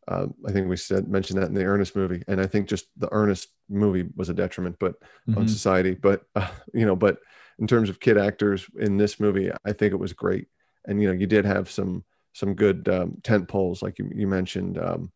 Um, 0.07 0.33
I 0.47 0.51
think 0.51 0.67
we 0.67 0.77
said 0.77 1.07
mentioned 1.07 1.41
that 1.41 1.49
in 1.49 1.53
the 1.53 1.65
Ernest 1.65 1.95
movie, 1.95 2.23
and 2.27 2.41
I 2.41 2.47
think 2.47 2.67
just 2.67 2.87
the 2.97 3.09
Ernest 3.11 3.49
movie 3.69 4.09
was 4.15 4.29
a 4.29 4.33
detriment, 4.33 4.77
but 4.79 4.95
on 5.35 5.45
Mhm. 5.45 5.49
society. 5.49 5.93
But 5.93 6.23
uh, 6.35 6.49
you 6.73 6.85
know, 6.85 6.95
but 6.95 7.19
in 7.59 7.67
terms 7.67 7.89
of 7.89 7.99
kid 7.99 8.17
actors 8.17 8.65
in 8.79 8.97
this 8.97 9.19
movie, 9.19 9.51
I 9.65 9.73
think 9.73 9.93
it 9.93 9.99
was 9.99 10.13
great. 10.13 10.47
And 10.87 11.01
you 11.01 11.07
know, 11.07 11.13
you 11.13 11.27
did 11.27 11.45
have 11.45 11.69
some 11.69 12.03
some 12.33 12.53
good 12.53 12.87
um, 12.89 13.17
tent 13.23 13.47
poles, 13.47 13.81
like 13.81 13.99
you, 13.99 14.09
you 14.15 14.27
mentioned. 14.27 14.77
Um, 14.77 15.11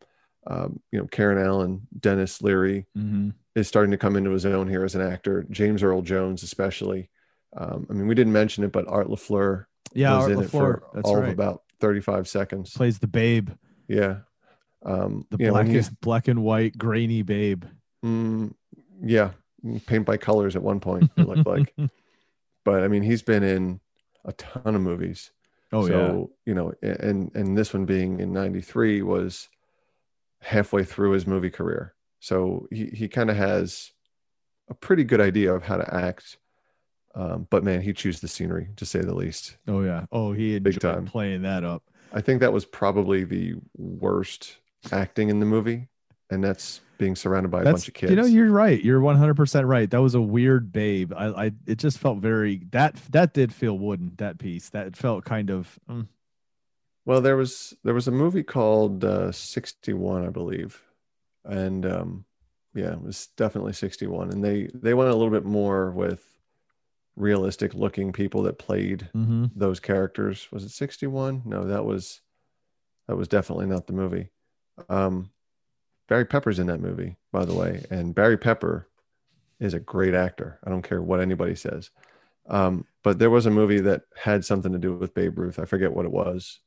um, 0.48 0.80
you 0.92 1.00
know, 1.00 1.08
Karen 1.08 1.44
Allen, 1.44 1.88
Denis 2.00 2.42
Leary 2.42 2.86
Mhm. 2.96 3.34
is 3.56 3.68
starting 3.68 3.92
to 3.92 3.98
come 3.98 4.16
into 4.16 4.30
his 4.32 4.46
own 4.46 4.68
here 4.68 4.84
as 4.84 4.94
an 4.96 5.02
actor. 5.02 5.46
James 5.50 5.82
Earl 5.82 6.02
Jones, 6.02 6.44
especially. 6.44 7.10
Um, 7.58 7.88
I 7.90 7.94
mean, 7.94 8.08
we 8.08 8.16
didn't 8.16 8.34
mention 8.34 8.64
it, 8.64 8.72
but 8.72 8.88
Art 8.88 9.08
LaFleur 9.08 9.66
Yeah, 9.94 10.16
was 10.16 10.24
Art 10.24 10.32
in 10.34 10.40
it 10.40 10.48
LaFleur. 10.48 10.50
for 10.52 10.84
That's 10.94 11.10
all 11.10 11.16
right. 11.16 11.28
of 11.28 11.34
about 11.34 11.64
thirty-five 11.80 12.28
seconds. 12.28 12.74
Plays 12.74 13.00
the 13.00 13.08
babe, 13.08 13.50
Yeah. 13.88 14.18
Um, 14.86 15.26
the 15.32 15.38
you 15.40 15.46
know, 15.48 15.54
black, 15.54 15.68
and 15.68 16.00
black 16.02 16.28
and 16.28 16.44
white 16.44 16.78
grainy 16.78 17.24
babe. 17.24 17.64
Mm, 18.06 18.54
yeah, 19.02 19.32
paint 19.88 20.06
by 20.06 20.18
colors 20.18 20.56
at 20.56 20.62
one 20.62 20.80
point. 20.80 21.10
It 21.18 21.28
looked 21.28 21.48
like, 21.48 21.74
but 22.66 22.84
I 22.84 22.88
mean, 22.88 23.02
he's 23.02 23.24
been 23.24 23.42
in 23.42 23.80
a 24.26 24.32
ton 24.34 24.76
of 24.76 24.82
movies. 24.82 25.32
Oh 25.72 25.86
yeah. 25.86 25.94
so 25.94 26.32
you 26.46 26.54
know, 26.54 26.74
and 26.82 27.32
and 27.36 27.58
this 27.58 27.74
one 27.74 27.86
being 27.86 28.20
in 28.20 28.32
'93 28.32 29.02
was 29.02 29.50
halfway 30.42 30.84
through 30.84 31.12
his 31.12 31.26
movie 31.26 31.50
career. 31.50 31.94
So 32.20 32.68
he 32.72 32.88
he 32.88 33.08
kind 33.08 33.30
of 33.30 33.36
has 33.36 33.92
a 34.70 34.74
pretty 34.74 35.04
good 35.04 35.22
idea 35.22 35.54
of 35.54 35.64
how 35.64 35.78
to 35.78 35.94
act. 35.94 36.38
Um, 37.14 37.48
but 37.50 37.64
man, 37.64 37.82
he 37.82 37.94
chews 37.94 38.20
the 38.20 38.28
scenery 38.28 38.70
to 38.76 38.86
say 38.86 39.00
the 39.00 39.16
least. 39.16 39.58
Oh 39.68 39.82
yeah. 39.82 40.06
Oh, 40.12 40.34
he 40.34 40.60
Big 40.60 40.80
time. 40.80 41.06
playing 41.06 41.44
that 41.44 41.64
up. 41.64 41.84
I 42.14 42.22
think 42.22 42.42
that 42.42 42.54
was 42.54 42.66
probably 42.66 43.24
the 43.24 43.56
worst 43.78 44.58
acting 44.92 45.30
in 45.30 45.40
the 45.40 45.46
movie, 45.46 45.88
and 46.30 46.44
that's 46.44 46.82
being 46.98 47.16
surrounded 47.16 47.50
by 47.50 47.62
a 47.62 47.64
That's 47.64 47.82
bunch 47.82 47.88
of 47.90 47.94
kids. 47.94 48.10
you 48.10 48.16
know 48.16 48.26
you're 48.26 48.52
right. 48.52 48.82
You're 48.82 49.02
100 49.02 49.36
percent 49.36 49.68
right. 49.68 49.90
That 49.90 50.02
was 50.02 50.16
a 50.16 50.22
weird 50.22 50.72
babe. 50.72 51.14
I, 51.16 51.28
I 51.28 51.52
it 51.68 51.78
just 51.78 51.98
felt 51.98 52.20
very 52.20 52.62
that 52.72 52.96
that 53.12 53.34
did 53.34 53.54
feel 53.54 53.78
wooden. 53.78 54.14
That 54.18 54.38
piece 54.38 54.70
that 54.70 54.96
felt 54.96 55.26
kind 55.26 55.50
of 55.50 55.78
mm, 55.90 56.08
Well, 57.06 57.22
there 57.22 57.38
was 57.38 57.76
there 57.84 57.94
was 57.94 58.08
a 58.08 58.12
movie 58.12 58.44
called 58.44 59.04
uh, 59.04 59.32
61, 59.32 60.26
I 60.26 60.30
believe, 60.30 60.82
and 61.44 61.86
um, 61.86 62.26
yeah, 62.74 62.94
it 62.94 63.02
was 63.02 63.28
definitely 63.38 63.74
61, 63.74 64.32
and 64.32 64.44
they 64.44 64.70
they 64.74 64.94
went 64.94 65.10
a 65.10 65.16
little 65.16 65.32
bit 65.32 65.46
more 65.46 65.92
with 65.92 66.24
realistic 67.16 67.74
looking 67.74 68.12
people 68.12 68.44
that 68.44 68.60
played 68.60 69.10
mhm. 69.16 69.50
those 69.56 69.80
characters. 69.80 70.48
Was 70.52 70.64
it 70.64 70.72
61? 70.72 71.44
No, 71.46 71.66
that 71.66 71.86
was 71.86 72.22
that 73.08 73.16
was 73.16 73.28
definitely 73.28 73.68
not 73.68 73.88
the 73.88 73.94
movie. 73.94 74.30
Um, 74.90 75.30
Barry 76.08 76.26
Pepper's 76.26 76.60
in 76.60 76.68
that 76.68 76.80
movie, 76.80 77.18
by 77.32 77.46
the 77.46 77.54
way, 77.56 77.84
and 77.90 78.14
Barry 78.14 78.38
Pepper 78.38 78.88
is 79.60 79.74
a 79.74 79.80
great 79.80 80.14
actor. 80.14 80.60
I 80.64 80.70
don't 80.70 80.82
care 80.84 81.02
what 81.02 81.20
anybody 81.20 81.56
says. 81.56 81.90
Um, 82.48 82.86
but 83.04 83.18
there 83.20 83.30
was 83.32 83.46
a 83.48 83.52
movie 83.52 83.80
that 83.82 84.04
had 84.16 84.46
something 84.46 84.72
to 84.72 84.78
do 84.78 84.94
with 84.94 85.14
Babe 85.16 85.40
Ruth. 85.40 85.58
I 85.60 85.66
forget 85.66 85.94
what 85.94 86.06
it 86.06 86.12
was. 86.12 86.60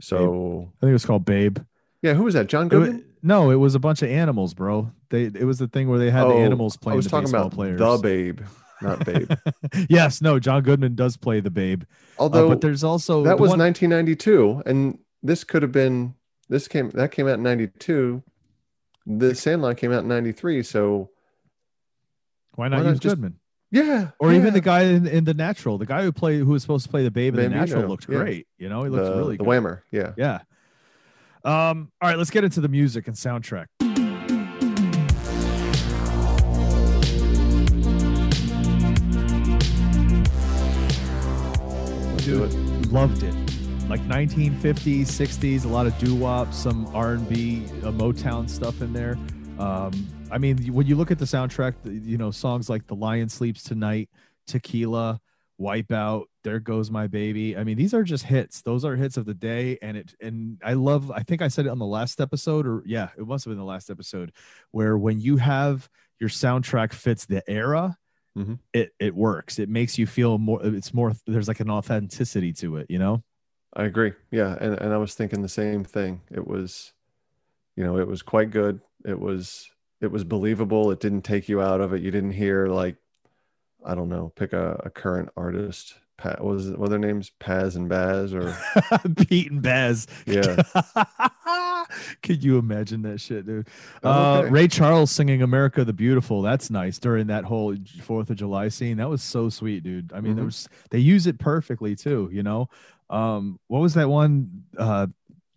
So 0.00 0.72
I 0.76 0.80
think 0.80 0.90
it 0.90 0.92
was 0.92 1.06
called 1.06 1.24
Babe. 1.24 1.58
yeah, 2.02 2.12
who 2.14 2.24
was 2.24 2.34
that? 2.34 2.48
John 2.48 2.66
It 2.66 2.74
wa- 2.74 2.80
Goodman. 2.84 3.04
no, 3.22 3.50
it 3.50 3.54
was 3.54 3.74
a 3.74 3.78
bunch 3.78 4.02
of 4.02 4.10
animals, 4.10 4.52
bro. 4.52 4.92
They 5.08 5.24
it 5.24 5.44
was 5.44 5.58
the 5.58 5.68
thing 5.68 5.88
where 5.88 5.98
they 5.98 6.10
had 6.10 6.24
the 6.24 6.34
Oh, 6.34 6.38
animals 6.38 6.76
playing 6.76 6.94
I 6.94 6.96
was 6.96 7.06
the 7.06 7.10
talking 7.10 7.30
about 7.30 7.52
players. 7.52 7.78
the 7.78 7.96
Babe, 8.02 8.40
not 8.82 9.06
Babe. 9.06 9.30
yes, 9.88 10.20
no, 10.20 10.38
John 10.38 10.62
Goodman 10.62 10.96
does 10.96 11.16
play 11.16 11.40
the 11.40 11.50
babe. 11.50 11.84
Uh, 12.18 12.22
Although 12.22 12.48
but 12.50 12.60
there's 12.60 12.84
also 12.84 13.22
that 13.22 13.36
the 13.38 13.42
was 13.42 13.50
one- 13.50 13.58
1992, 13.60 14.62
and 14.66 14.98
this 15.22 15.44
could 15.44 15.62
have 15.62 15.72
been 15.72 16.14
this 16.50 16.68
came 16.68 16.90
that 16.90 17.10
came 17.10 17.26
out 17.26 17.34
in 17.34 17.42
92. 17.42 18.22
The 19.06 19.34
Sandlot 19.34 19.76
came 19.76 19.92
out 19.92 20.02
in 20.02 20.08
'93, 20.08 20.62
so 20.62 21.10
why 22.54 22.68
not, 22.68 22.78
why 22.78 22.82
not 22.82 22.90
use 22.90 22.98
just, 22.98 23.14
Goodman? 23.14 23.38
Yeah, 23.70 24.10
or 24.18 24.32
yeah. 24.32 24.38
even 24.38 24.54
the 24.54 24.60
guy 24.60 24.82
in, 24.82 25.06
in, 25.06 25.24
the 25.24 25.34
Natural, 25.34 25.78
the 25.78 25.86
guy 25.86 26.02
who 26.02 26.12
played 26.12 26.40
who 26.40 26.46
was 26.46 26.62
supposed 26.62 26.84
to 26.84 26.90
play 26.90 27.02
the 27.02 27.10
babe 27.10 27.36
in 27.36 27.50
the 27.50 27.56
Natural 27.56 27.86
looked 27.86 28.08
yeah. 28.08 28.18
great. 28.18 28.46
You 28.58 28.68
know, 28.68 28.82
he 28.84 28.90
looks 28.90 29.08
really 29.08 29.36
the 29.36 29.44
good. 29.44 29.48
Whammer. 29.48 29.82
Yeah, 29.90 30.12
yeah. 30.16 30.40
Um, 31.44 31.92
all 32.00 32.08
right, 32.08 32.18
let's 32.18 32.30
get 32.30 32.42
into 32.44 32.60
the 32.60 32.68
music 32.68 33.06
and 33.06 33.16
soundtrack. 33.16 33.66
Dude, 42.24 42.66
Loved 42.92 43.22
it. 43.22 43.45
Like 43.88 44.00
1950s, 44.08 45.02
60s, 45.06 45.64
a 45.64 45.68
lot 45.68 45.86
of 45.86 45.96
doo 45.98 46.14
wop, 46.16 46.52
some 46.52 46.86
R&B, 46.94 47.64
uh, 47.84 47.92
Motown 47.92 48.50
stuff 48.50 48.82
in 48.82 48.92
there. 48.92 49.16
Um, 49.60 49.92
I 50.30 50.38
mean, 50.38 50.58
when 50.74 50.86
you 50.88 50.96
look 50.96 51.12
at 51.12 51.20
the 51.20 51.24
soundtrack, 51.24 51.74
you 51.84 52.18
know, 52.18 52.32
songs 52.32 52.68
like 52.68 52.88
"The 52.88 52.96
Lion 52.96 53.28
Sleeps 53.28 53.62
Tonight," 53.62 54.10
"Tequila," 54.48 55.20
"Wipeout," 55.60 56.24
"There 56.42 56.58
Goes 56.58 56.90
My 56.90 57.06
Baby." 57.06 57.56
I 57.56 57.62
mean, 57.62 57.76
these 57.76 57.94
are 57.94 58.02
just 58.02 58.24
hits. 58.24 58.60
Those 58.62 58.84
are 58.84 58.96
hits 58.96 59.16
of 59.16 59.24
the 59.24 59.34
day, 59.34 59.78
and 59.80 59.96
it 59.96 60.14
and 60.20 60.60
I 60.64 60.72
love. 60.74 61.12
I 61.12 61.22
think 61.22 61.40
I 61.40 61.46
said 61.48 61.66
it 61.66 61.70
on 61.70 61.78
the 61.78 61.86
last 61.86 62.20
episode, 62.20 62.66
or 62.66 62.82
yeah, 62.86 63.10
it 63.16 63.24
must 63.26 63.44
have 63.44 63.52
been 63.52 63.58
the 63.58 63.64
last 63.64 63.88
episode, 63.88 64.32
where 64.72 64.98
when 64.98 65.20
you 65.20 65.36
have 65.36 65.88
your 66.18 66.28
soundtrack 66.28 66.92
fits 66.92 67.24
the 67.24 67.48
era, 67.48 67.96
Mhm. 68.36 68.58
it 68.74 68.90
it 68.98 69.14
works. 69.14 69.60
It 69.60 69.68
makes 69.68 69.96
you 69.96 70.08
feel 70.08 70.38
more. 70.38 70.60
It's 70.64 70.92
more. 70.92 71.12
There's 71.26 71.48
like 71.48 71.60
an 71.60 71.70
authenticity 71.70 72.52
to 72.54 72.76
it, 72.78 72.88
you 72.90 72.98
know. 72.98 73.22
I 73.76 73.84
agree. 73.84 74.12
Yeah, 74.30 74.56
and 74.60 74.74
and 74.74 74.92
I 74.92 74.96
was 74.96 75.14
thinking 75.14 75.42
the 75.42 75.48
same 75.48 75.84
thing. 75.84 76.22
It 76.30 76.46
was, 76.48 76.92
you 77.76 77.84
know, 77.84 77.98
it 77.98 78.08
was 78.08 78.22
quite 78.22 78.50
good. 78.50 78.80
It 79.04 79.20
was 79.20 79.70
it 80.00 80.10
was 80.10 80.24
believable. 80.24 80.90
It 80.90 80.98
didn't 81.00 81.22
take 81.22 81.48
you 81.48 81.60
out 81.60 81.80
of 81.82 81.92
it. 81.92 82.00
You 82.02 82.10
didn't 82.10 82.32
hear 82.32 82.68
like, 82.68 82.96
I 83.84 83.94
don't 83.94 84.08
know, 84.08 84.32
pick 84.34 84.52
a, 84.54 84.80
a 84.84 84.90
current 84.90 85.28
artist. 85.36 85.94
Pat, 86.18 86.42
what 86.42 86.54
was 86.54 86.68
it? 86.70 86.78
What 86.78 86.86
are 86.86 86.88
their 86.90 86.98
names? 86.98 87.30
Paz 87.38 87.76
and 87.76 87.90
Baz, 87.90 88.32
or 88.32 88.56
Pete 89.28 89.50
and 89.50 89.60
Baz. 89.60 90.06
Yeah. 90.24 90.62
Could 92.22 92.42
you 92.42 92.58
imagine 92.58 93.02
that 93.02 93.20
shit, 93.20 93.46
dude? 93.46 93.68
Uh, 94.02 94.38
okay. 94.40 94.50
Ray 94.50 94.68
Charles 94.68 95.10
singing 95.10 95.42
"America 95.42 95.84
the 95.84 95.92
Beautiful." 95.92 96.40
That's 96.42 96.70
nice 96.70 96.98
during 96.98 97.26
that 97.28 97.44
whole 97.44 97.76
Fourth 98.02 98.30
of 98.30 98.36
July 98.36 98.68
scene. 98.68 98.96
That 98.96 99.10
was 99.10 99.22
so 99.22 99.48
sweet, 99.50 99.82
dude. 99.82 100.10
I 100.12 100.20
mean, 100.20 100.34
there 100.36 100.42
Mhm. 100.44 100.46
was 100.46 100.68
they 100.90 100.98
use 100.98 101.26
it 101.26 101.38
perfectly 101.38 101.94
too. 101.94 102.30
You 102.32 102.42
know, 102.42 102.68
um, 103.10 103.58
what 103.68 103.80
was 103.80 103.94
that 103.94 104.08
one? 104.08 104.64
Uh, 104.76 105.06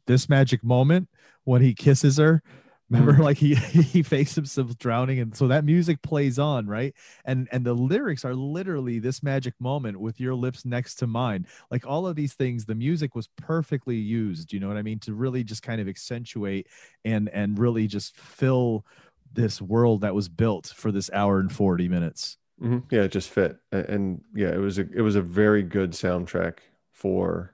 this 0.07 0.27
magic 0.29 0.63
moment 0.63 1.07
when 1.43 1.61
he 1.61 1.73
kisses 1.73 2.17
her. 2.17 2.41
Remember, 2.89 3.13
Mm. 3.13 3.19
like 3.19 3.37
he 3.37 3.53
he 3.93 4.01
fakes 4.01 4.33
himself 4.33 4.75
drowning, 4.79 5.19
and 5.19 5.35
so 5.37 5.47
that 5.47 5.63
music 5.63 6.01
plays 6.01 6.39
on, 6.39 6.65
right? 6.65 6.95
And 7.23 7.47
and 7.51 7.63
the 7.63 7.75
lyrics 7.75 8.25
are 8.25 8.33
literally 8.33 8.97
this 8.97 9.21
magic 9.21 9.53
moment 9.59 9.99
with 9.99 10.19
your 10.19 10.33
lips 10.33 10.65
next 10.65 10.95
to 10.95 11.05
mine. 11.07 11.45
Like 11.69 11.85
all 11.85 12.07
of 12.07 12.15
these 12.15 12.33
things, 12.33 12.65
the 12.65 12.73
music 12.73 13.13
was 13.13 13.27
perfectly 13.37 13.95
used. 13.97 14.51
You 14.51 14.59
know 14.59 14.67
what 14.67 14.77
I 14.77 14.81
mean? 14.81 14.97
To 15.01 15.13
really 15.13 15.43
just 15.43 15.61
kind 15.61 15.79
of 15.79 15.87
accentuate 15.87 16.65
and 17.05 17.29
and 17.29 17.59
really 17.59 17.85
just 17.85 18.15
fill 18.17 18.85
this 19.31 19.61
world 19.61 20.01
that 20.01 20.15
was 20.15 20.27
built 20.27 20.73
for 20.75 20.91
this 20.91 21.11
hour 21.13 21.39
and 21.39 21.51
forty 21.53 21.87
minutes. 21.87 22.37
Mhm. 22.59 22.83
yeah, 22.91 23.03
it 23.03 23.11
just 23.11 23.29
fit. 23.29 23.57
A- 23.71 23.85
And 23.87 24.21
yeah, 24.33 24.49
it 24.49 24.57
was 24.57 24.79
a 24.79 24.87
it 24.91 25.01
was 25.01 25.15
a 25.15 25.21
very 25.21 25.61
good 25.61 25.91
soundtrack 25.91 26.57
for, 26.99 27.53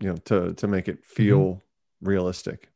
you 0.00 0.08
know, 0.08 0.16
to 0.24 0.54
to 0.54 0.66
make 0.66 0.88
it 0.88 1.04
feel 1.04 1.62
realistic. 2.00 2.70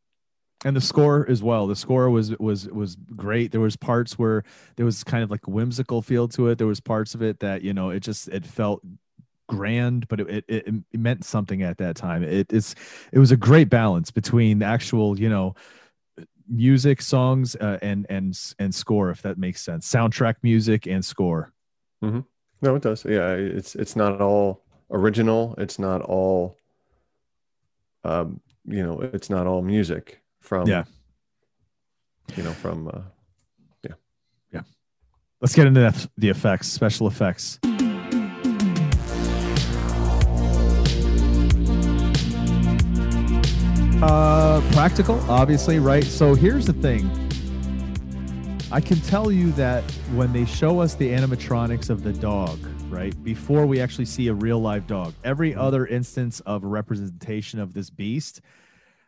and 0.65 0.77
the 0.77 0.81
score 0.81 1.27
as 1.29 1.43
well. 1.43 1.67
The 1.67 1.77
score 1.77 2.09
was 2.11 2.37
was 2.39 2.69
was 2.69 2.97
great. 3.17 3.51
There 3.53 3.61
was 3.61 3.77
parts 3.77 4.19
where 4.19 4.45
there 4.77 4.87
was 4.87 5.05
kind 5.05 5.23
of 5.25 5.31
like 5.31 5.47
a 5.47 5.51
whimsical 5.51 6.03
feel 6.03 6.29
to 6.29 6.49
it. 6.49 6.59
There 6.59 6.67
was 6.67 6.81
parts 6.81 7.15
of 7.15 7.23
it 7.23 7.41
that 7.41 7.63
you 7.63 7.73
know 7.75 7.91
it 7.91 8.01
just 8.01 8.29
it 8.29 8.45
felt 8.47 8.83
grand 9.47 10.09
but 10.09 10.21
it 10.21 10.29
it, 10.29 10.45
it, 10.49 10.75
it 10.93 11.01
meant 11.01 11.25
something 11.25 11.63
at 11.63 11.77
that 11.79 11.97
time. 11.97 12.23
It, 12.23 12.53
it's 12.53 12.75
it 13.13 13.19
was 13.19 13.31
a 13.33 13.37
great 13.37 13.69
balance 13.69 14.11
between 14.11 14.61
the 14.61 14.67
actual 14.67 15.19
you 15.21 15.29
know 15.29 15.55
music 16.49 17.03
songs 17.03 17.57
uh, 17.57 17.79
and 17.83 18.07
and 18.09 18.39
and 18.59 18.75
score 18.75 19.11
if 19.11 19.21
that 19.23 19.37
makes 19.39 19.61
sense. 19.63 19.91
Soundtrack 19.91 20.37
music 20.43 20.87
and 20.87 21.05
score. 21.05 21.53
Mm-hmm. 22.03 22.21
No, 22.63 22.75
it 22.77 22.83
does. 22.83 23.05
Yeah, 23.05 23.33
it's 23.33 23.75
it's 23.75 23.97
not 23.97 24.15
at 24.15 24.23
all 24.23 24.64
original. 24.91 25.55
It's 25.59 25.79
not 25.79 26.03
all, 26.03 26.57
um, 28.05 28.41
you 28.67 28.83
know, 28.83 29.01
it's 29.01 29.31
not 29.31 29.47
all 29.47 29.63
music 29.63 30.21
from, 30.41 30.67
Yeah. 30.69 30.85
you 32.37 32.43
know, 32.43 32.53
from. 32.53 32.89
Uh, 32.89 33.01
yeah, 33.83 33.95
yeah. 34.53 34.63
let's 35.41 35.55
get 35.55 35.67
into 35.67 35.81
the, 35.81 36.09
the 36.19 36.29
effects 36.29 36.69
special 36.69 37.07
effects 37.07 37.59
uh 44.03 44.61
practical 44.73 45.19
obviously 45.31 45.79
right 45.79 46.05
so 46.05 46.35
here's 46.35 46.67
the 46.67 46.73
thing 46.75 47.09
i 48.71 48.81
can 48.81 49.01
tell 49.01 49.33
you 49.33 49.51
that 49.53 49.83
when 50.15 50.33
they 50.33 50.45
show 50.45 50.81
us 50.81 50.95
the 50.95 51.09
animatronics 51.09 51.89
of 51.91 52.03
the 52.03 52.13
dog 52.13 52.59
right 52.95 53.23
before 53.25 53.67
we 53.67 53.81
actually 53.81 54.05
see 54.05 54.29
a 54.29 54.35
real 54.35 54.61
live 54.61 54.87
dog 54.87 55.13
every 55.25 55.55
other 55.55 55.87
instance 55.87 56.41
of 56.41 56.63
a 56.63 56.67
representation 56.67 57.59
of 57.59 57.75
this 57.75 57.91
beast 57.91 58.41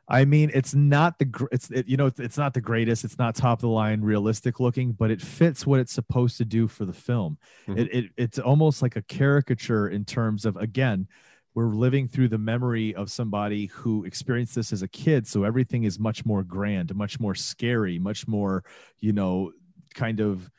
I 0.09 0.25
mean, 0.25 0.53
it's 0.55 0.73
not 0.73 1.19
the 1.19 1.49
it's 1.51 1.69
it, 1.71 1.89
you 1.89 1.97
know 1.97 2.07
it's, 2.17 2.39
not 2.39 2.55
the 2.55 2.61
greatest. 2.61 3.05
It's 3.05 3.19
not 3.19 3.35
top 3.35 3.59
of 3.59 3.63
the 3.63 3.69
line 3.69 4.03
realistic 4.03 4.61
looking, 4.61 4.93
but 4.93 5.11
it 5.11 5.21
fits 5.21 5.67
what 5.67 5.81
it's 5.81 5.93
supposed 5.93 6.37
to 6.39 6.45
do 6.45 6.69
for 6.69 6.85
the 6.85 6.93
film. 6.93 7.39
Mhm. 7.67 7.79
It, 7.79 7.95
it 7.95 8.11
it's 8.17 8.39
almost 8.39 8.83
like 8.83 8.95
a 8.95 9.03
caricature 9.03 9.89
in 9.89 10.05
terms 10.05 10.45
of 10.45 10.57
again, 10.57 11.09
we're 11.55 11.75
living 11.75 12.07
through 12.07 12.29
the 12.29 12.39
memory 12.39 12.95
of 12.95 13.11
somebody 13.11 13.67
who 13.67 14.05
experienced 14.05 14.55
this 14.55 14.73
as 14.73 14.83
a 14.83 14.89
kid, 14.89 15.27
so 15.27 15.43
everything 15.43 15.83
is 15.83 15.99
much 15.99 16.25
more 16.25 16.45
grand, 16.45 16.95
much 16.95 17.19
more 17.19 17.35
scary, 17.35 17.99
much 17.99 18.29
more 18.29 18.63
you 19.01 19.13
know, 19.13 19.51
kind 19.95 20.21
of 20.21 20.53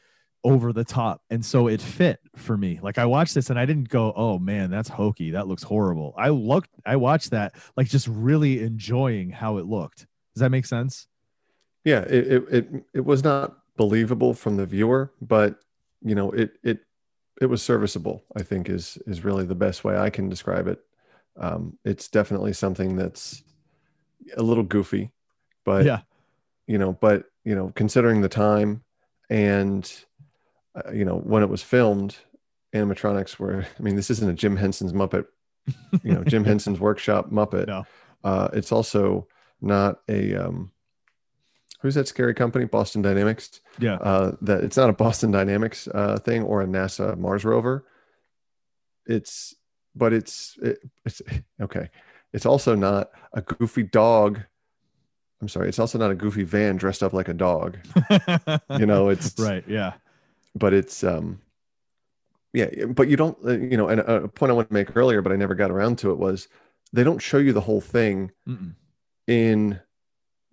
over 0.43 0.71
the 0.71 0.83
top. 0.83 1.21
And 1.29 1.43
so 1.43 1.67
it 1.67 1.81
fit 1.81 2.19
for 2.35 2.57
me. 2.57 2.79
Like 2.81 2.97
i 2.97 3.05
watched 3.05 3.35
this 3.35 3.49
and 3.49 3.59
i 3.59 3.65
didn't 3.65 3.89
go 3.89 4.13
oh 4.15 4.39
man 4.39 4.69
that's 4.69 4.89
hokey. 4.89 5.31
That 5.31 5.47
looks 5.47 5.63
horrible. 5.63 6.13
I 6.17 6.29
looked 6.29 6.69
i 6.85 6.95
watched 6.95 7.31
that 7.31 7.55
like 7.75 7.87
just 7.87 8.07
really 8.07 8.61
enjoying 8.61 9.31
how 9.31 9.57
it 9.57 9.65
looked. 9.65 10.07
Does 10.33 10.41
that 10.41 10.49
make 10.49 10.65
sense? 10.65 11.07
Yeah, 11.83 12.01
it, 12.01 12.27
it 12.27 12.43
it 12.51 12.83
it 12.95 13.05
was 13.05 13.23
not 13.23 13.57
believable 13.77 14.33
from 14.33 14.57
the 14.57 14.65
viewer, 14.65 15.13
but 15.21 15.59
you 16.01 16.15
know, 16.15 16.31
it 16.31 16.57
it 16.63 16.79
it 17.39 17.45
was 17.45 17.61
serviceable. 17.61 18.23
I 18.35 18.43
think 18.43 18.69
is 18.69 18.97
is 19.07 19.23
really 19.23 19.45
the 19.45 19.55
best 19.55 19.83
way 19.83 19.97
I 19.97 20.09
can 20.09 20.29
describe 20.29 20.67
it. 20.67 20.79
Um, 21.37 21.77
it's 21.85 22.07
definitely 22.07 22.53
something 22.53 22.95
that's 22.95 23.43
a 24.35 24.43
little 24.43 24.63
goofy, 24.63 25.11
but 25.63 25.85
yeah. 25.85 26.01
you 26.65 26.77
know, 26.77 26.93
but 26.93 27.25
you 27.45 27.55
know, 27.55 27.71
considering 27.75 28.21
the 28.21 28.29
time 28.29 28.83
and 29.29 29.89
uh, 30.85 30.91
you 30.91 31.05
know 31.05 31.17
when 31.17 31.43
it 31.43 31.49
was 31.49 31.63
filmed, 31.63 32.17
animatronics 32.73 33.39
were. 33.39 33.65
I 33.77 33.81
mean, 33.81 33.95
this 33.95 34.09
isn't 34.09 34.29
a 34.29 34.33
Jim 34.33 34.55
Henson's 34.55 34.93
Muppet, 34.93 35.25
you 36.03 36.13
know, 36.13 36.23
Jim 36.23 36.43
Henson's 36.45 36.79
Workshop 36.79 37.31
Muppet. 37.31 37.67
No. 37.67 37.85
Uh, 38.23 38.49
it's 38.53 38.71
also 38.71 39.27
not 39.61 39.99
a. 40.09 40.35
Um, 40.35 40.71
who's 41.81 41.95
that 41.95 42.07
scary 42.07 42.33
company? 42.33 42.65
Boston 42.65 43.01
Dynamics. 43.01 43.61
yeah 43.79 43.95
Uh, 43.95 44.35
that 44.41 44.63
it's 44.63 44.77
not 44.77 44.89
a 44.89 44.93
Boston 44.93 45.31
Dynamics 45.31 45.87
uh, 45.93 46.17
thing 46.19 46.43
or 46.43 46.61
a 46.61 46.65
NASA 46.65 47.17
Mars 47.17 47.45
rover. 47.45 47.85
It's, 49.05 49.55
but 49.95 50.11
it's 50.13 50.57
it, 50.61 50.79
it's 51.05 51.21
okay. 51.61 51.89
It's 52.33 52.45
also 52.45 52.75
not 52.75 53.09
a 53.33 53.41
goofy 53.41 53.83
dog. 53.83 54.41
I'm 55.41 55.47
sorry. 55.47 55.69
It's 55.69 55.79
also 55.79 55.97
not 55.97 56.11
a 56.11 56.15
goofy 56.15 56.43
van 56.43 56.77
dressed 56.77 57.03
up 57.03 57.13
like 57.13 57.29
a 57.29 57.33
dog. 57.33 57.77
You 58.79 58.85
know, 58.85 59.09
it's 59.09 59.39
right 59.39 59.63
yeah 59.67 59.93
but 60.57 60.73
it's 60.73 61.03
um 61.03 61.39
yeah 62.53 62.85
but 62.87 63.07
you 63.07 63.17
don't 63.17 63.37
uh, 63.45 63.51
you 63.57 63.77
know 63.77 63.87
and 63.87 63.99
a 64.01 64.23
a 64.23 64.27
point 64.27 64.51
i 64.51 64.53
want 64.53 64.67
to 64.67 64.73
make 64.73 64.95
earlier 64.95 65.21
but 65.21 65.31
i 65.31 65.35
never 65.35 65.55
got 65.55 65.71
around 65.71 65.97
to 65.97 66.11
it 66.11 66.17
was 66.17 66.47
they 66.93 67.03
don't 67.03 67.19
show 67.21 67.37
you 67.37 67.53
the 67.53 67.61
whole 67.61 67.81
thing 67.81 68.31
Mm-mm. 68.47 68.73
in 69.27 69.79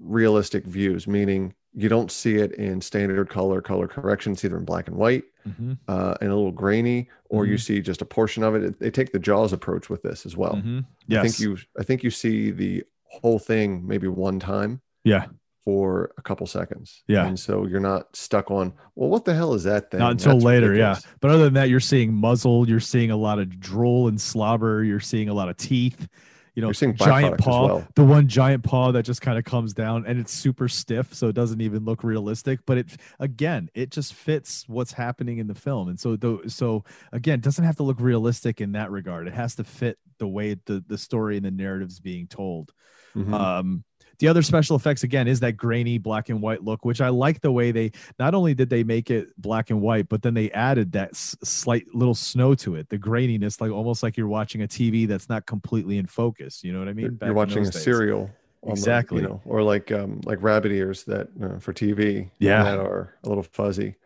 realistic 0.01 0.65
views 0.65 1.07
meaning 1.07 1.55
you 1.73 1.89
don't 1.89 2.11
see 2.11 2.37
it 2.37 2.53
in 2.53 2.81
standard 2.81 3.29
color 3.29 3.61
color 3.61 3.89
corrections 3.89 4.45
either 4.45 4.57
in 4.57 4.65
black 4.65 4.89
and 4.89 4.97
white 4.97 5.25
Mhm. 5.47 5.77
uh, 5.89 6.15
and 6.23 6.31
a 6.31 6.35
little 6.35 6.53
grainy 6.53 7.11
or 7.29 7.45
you 7.45 7.59
see 7.59 7.83
just 7.83 8.01
a 8.01 8.07
portion 8.07 8.43
of 8.43 8.55
it. 8.55 8.79
They 8.81 8.91
take 8.91 9.13
the 9.13 9.19
jaws 9.19 9.53
approach 9.53 9.91
with 9.91 10.03
this 10.03 10.25
as 10.25 10.35
well 10.37 10.55
Mhm. 10.57 10.85
i 11.11 11.23
think 11.23 11.39
you 11.41 11.59
i 11.79 11.83
think 11.83 12.03
you 12.03 12.11
see 12.11 12.51
the 12.51 12.83
whole 13.05 13.39
thing 13.39 13.87
maybe 13.87 14.09
one 14.09 14.41
time 14.41 14.81
yeah 15.05 15.27
for 15.65 16.13
a 16.19 16.23
couple 16.23 16.47
seconds 16.47 17.03
Yeah. 17.09 17.27
and 17.27 17.39
so 17.39 17.67
you're 17.67 17.81
not 17.81 18.15
stuck 18.15 18.51
on 18.51 18.73
well 18.95 19.09
what 19.09 19.25
the 19.25 19.35
hell 19.35 19.55
is 19.55 19.63
that 19.65 19.91
thing 19.91 20.01
not 20.01 20.13
until 20.13 20.35
That's 20.35 20.45
later 20.45 20.69
ridiculous." 20.71 21.03
yeah 21.05 21.11
but 21.21 21.31
other 21.31 21.45
than 21.45 21.55
that 21.55 21.69
you're 21.71 21.81
seeing 21.81 22.13
muzzle 22.13 22.69
you're 22.69 22.81
seeing 22.81 23.11
a 23.11 23.17
lot 23.17 23.39
of 23.39 23.59
drool 23.59 24.09
and 24.09 24.21
slobber 24.21 24.85
you're 24.85 25.01
seeing 25.01 25.29
a 25.29 25.35
lot 25.35 25.49
of 25.49 25.57
teeth 25.57 26.07
you 26.55 26.63
know 26.63 26.71
giant 26.71 27.39
paw 27.39 27.67
well. 27.67 27.89
the 27.97 28.05
one 28.05 28.29
giant 28.29 28.63
paw 28.63 28.93
that 28.93 29.05
just 29.05 29.21
kind 29.23 29.39
of 29.39 29.45
comes 29.45 29.73
down 29.73 30.05
and 30.07 30.21
it's 30.21 30.33
super 30.33 30.69
stiff 30.69 31.13
so 31.15 31.29
it 31.29 31.33
doesn't 31.35 31.61
even 31.63 31.85
look 31.85 32.05
realistic 32.05 32.61
but 32.67 32.77
it 32.79 32.97
again 33.19 33.71
it 33.75 33.91
just 33.91 34.13
fits 34.15 34.69
what's 34.69 34.93
happening 34.93 35.39
in 35.39 35.47
the 35.49 35.55
film 35.55 35.89
and 35.89 35.99
so 35.99 36.15
the 36.15 36.39
so 36.47 36.85
again 37.11 37.39
it 37.39 37.43
doesn't 37.43 37.65
have 37.65 37.75
to 37.77 37.83
look 37.83 37.99
realistic 37.99 38.61
in 38.61 38.73
that 38.73 38.91
regard 38.91 39.27
it 39.27 39.33
has 39.35 39.55
to 39.57 39.65
fit 39.65 39.99
the 40.19 40.29
way 40.29 40.55
the 40.67 40.85
the 40.87 40.99
story 40.99 41.37
and 41.37 41.45
the 41.47 41.51
narrative's 41.51 41.99
being 42.01 42.27
told 42.29 42.73
Mhm. 43.17 43.33
um 43.33 43.85
the 44.19 44.29
other 44.29 44.43
special 44.43 44.77
effects 44.77 45.03
again 45.03 45.27
is 45.29 45.41
that 45.41 45.53
grainy 45.57 45.99
black 45.99 46.29
and 46.29 46.41
white 46.41 46.63
look 46.63 46.85
which 46.85 47.01
i 47.01 47.09
like 47.09 47.41
the 47.41 47.51
way 47.53 47.71
they 47.73 47.91
not 48.19 48.35
only 48.35 48.55
did 48.55 48.71
they 48.71 48.83
make 48.85 49.11
it 49.11 49.29
black 49.41 49.71
and 49.71 49.81
white 49.81 50.09
but 50.09 50.23
then 50.23 50.35
they 50.35 50.51
added 50.53 50.93
that 50.93 51.11
s- 51.11 51.37
slight 51.43 51.85
little 51.95 52.15
snow 52.15 52.55
to 52.55 52.75
it 52.75 52.89
the 52.89 52.99
graininess 52.99 53.61
like 53.61 53.71
almost 53.71 54.03
like 54.03 54.17
you're 54.17 54.29
watching 54.29 54.63
a 54.63 54.69
tv 54.69 55.07
that's 55.09 55.29
not 55.29 55.47
completely 55.47 55.99
in 55.99 56.07
focus 56.07 56.63
you 56.65 56.73
know 56.73 56.79
what 56.79 56.89
i 56.89 56.93
mean 56.93 57.05
You're, 57.07 57.13
Back 57.13 57.27
you're 57.29 57.35
watching 57.35 57.59
a 57.67 57.71
days. 57.71 57.83
serial. 57.83 58.23
on 58.23 58.29
the- 58.67 58.71
Exactly. 58.73 59.21
you 59.23 59.29
know, 59.29 59.41
or 59.45 59.63
like 59.63 59.93
um 59.93 60.21
like 60.25 60.43
rabbit 60.43 60.73
ears 60.73 61.05
that 61.05 61.29
uh, 61.43 61.59
for 61.59 61.73
TV. 61.75 62.31
Yeah. 62.39 62.63
that 62.65 62.79
are 62.79 63.15
a 63.23 63.29
little 63.29 63.43
fuzzy. 63.43 63.97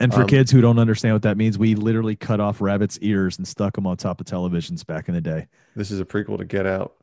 and 0.00 0.14
for 0.14 0.22
um, 0.22 0.26
kids 0.28 0.50
who 0.50 0.60
don't 0.62 0.78
understand 0.78 1.14
what 1.14 1.22
that 1.22 1.36
means 1.36 1.58
we 1.58 1.74
literally 1.74 2.16
cut 2.16 2.40
off 2.40 2.60
rabbits 2.62 2.98
ears 3.02 3.36
and 3.36 3.46
stuck 3.46 3.74
them 3.74 3.86
on 3.86 3.96
top 3.98 4.18
of 4.20 4.26
televisions 4.26 4.86
back 4.86 5.08
in 5.08 5.14
the 5.14 5.20
day 5.20 5.46
This 5.76 5.90
is 5.90 6.00
a 6.00 6.06
prequel 6.06 6.38
to 6.38 6.46
Get 6.46 6.64
Out, 6.66 6.94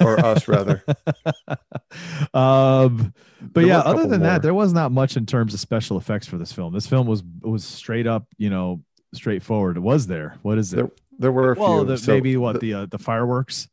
or 0.00 0.18
Us 0.24 0.48
rather. 0.48 0.82
um 2.34 3.12
but 3.40 3.60
There 3.60 3.66
yeah 3.66 3.80
other 3.80 4.02
than 4.06 4.20
more. 4.20 4.28
that 4.30 4.42
there 4.42 4.54
was 4.54 4.72
not 4.72 4.92
much 4.92 5.16
in 5.16 5.26
terms 5.26 5.54
of 5.54 5.60
special 5.60 5.96
effects 5.98 6.26
for 6.26 6.38
this 6.38 6.52
film 6.52 6.72
this 6.72 6.86
film 6.86 7.06
was 7.06 7.22
was 7.42 7.64
straight 7.64 8.06
up 8.06 8.26
you 8.38 8.50
know 8.50 8.82
straightforward 9.14 9.76
it 9.76 9.80
was 9.80 10.06
there 10.06 10.38
what 10.42 10.58
is 10.58 10.72
it 10.72 10.76
There, 10.76 10.90
there 11.18 11.32
were 11.32 11.52
a 11.52 11.58
well 11.58 11.78
few. 11.80 11.86
the, 11.86 11.98
So 11.98 12.12
maybe 12.12 12.36
what 12.36 12.54
the- 12.54 12.58
the 12.60 12.74
uh, 12.74 12.86
the 12.86 12.98
fireworks 12.98 13.68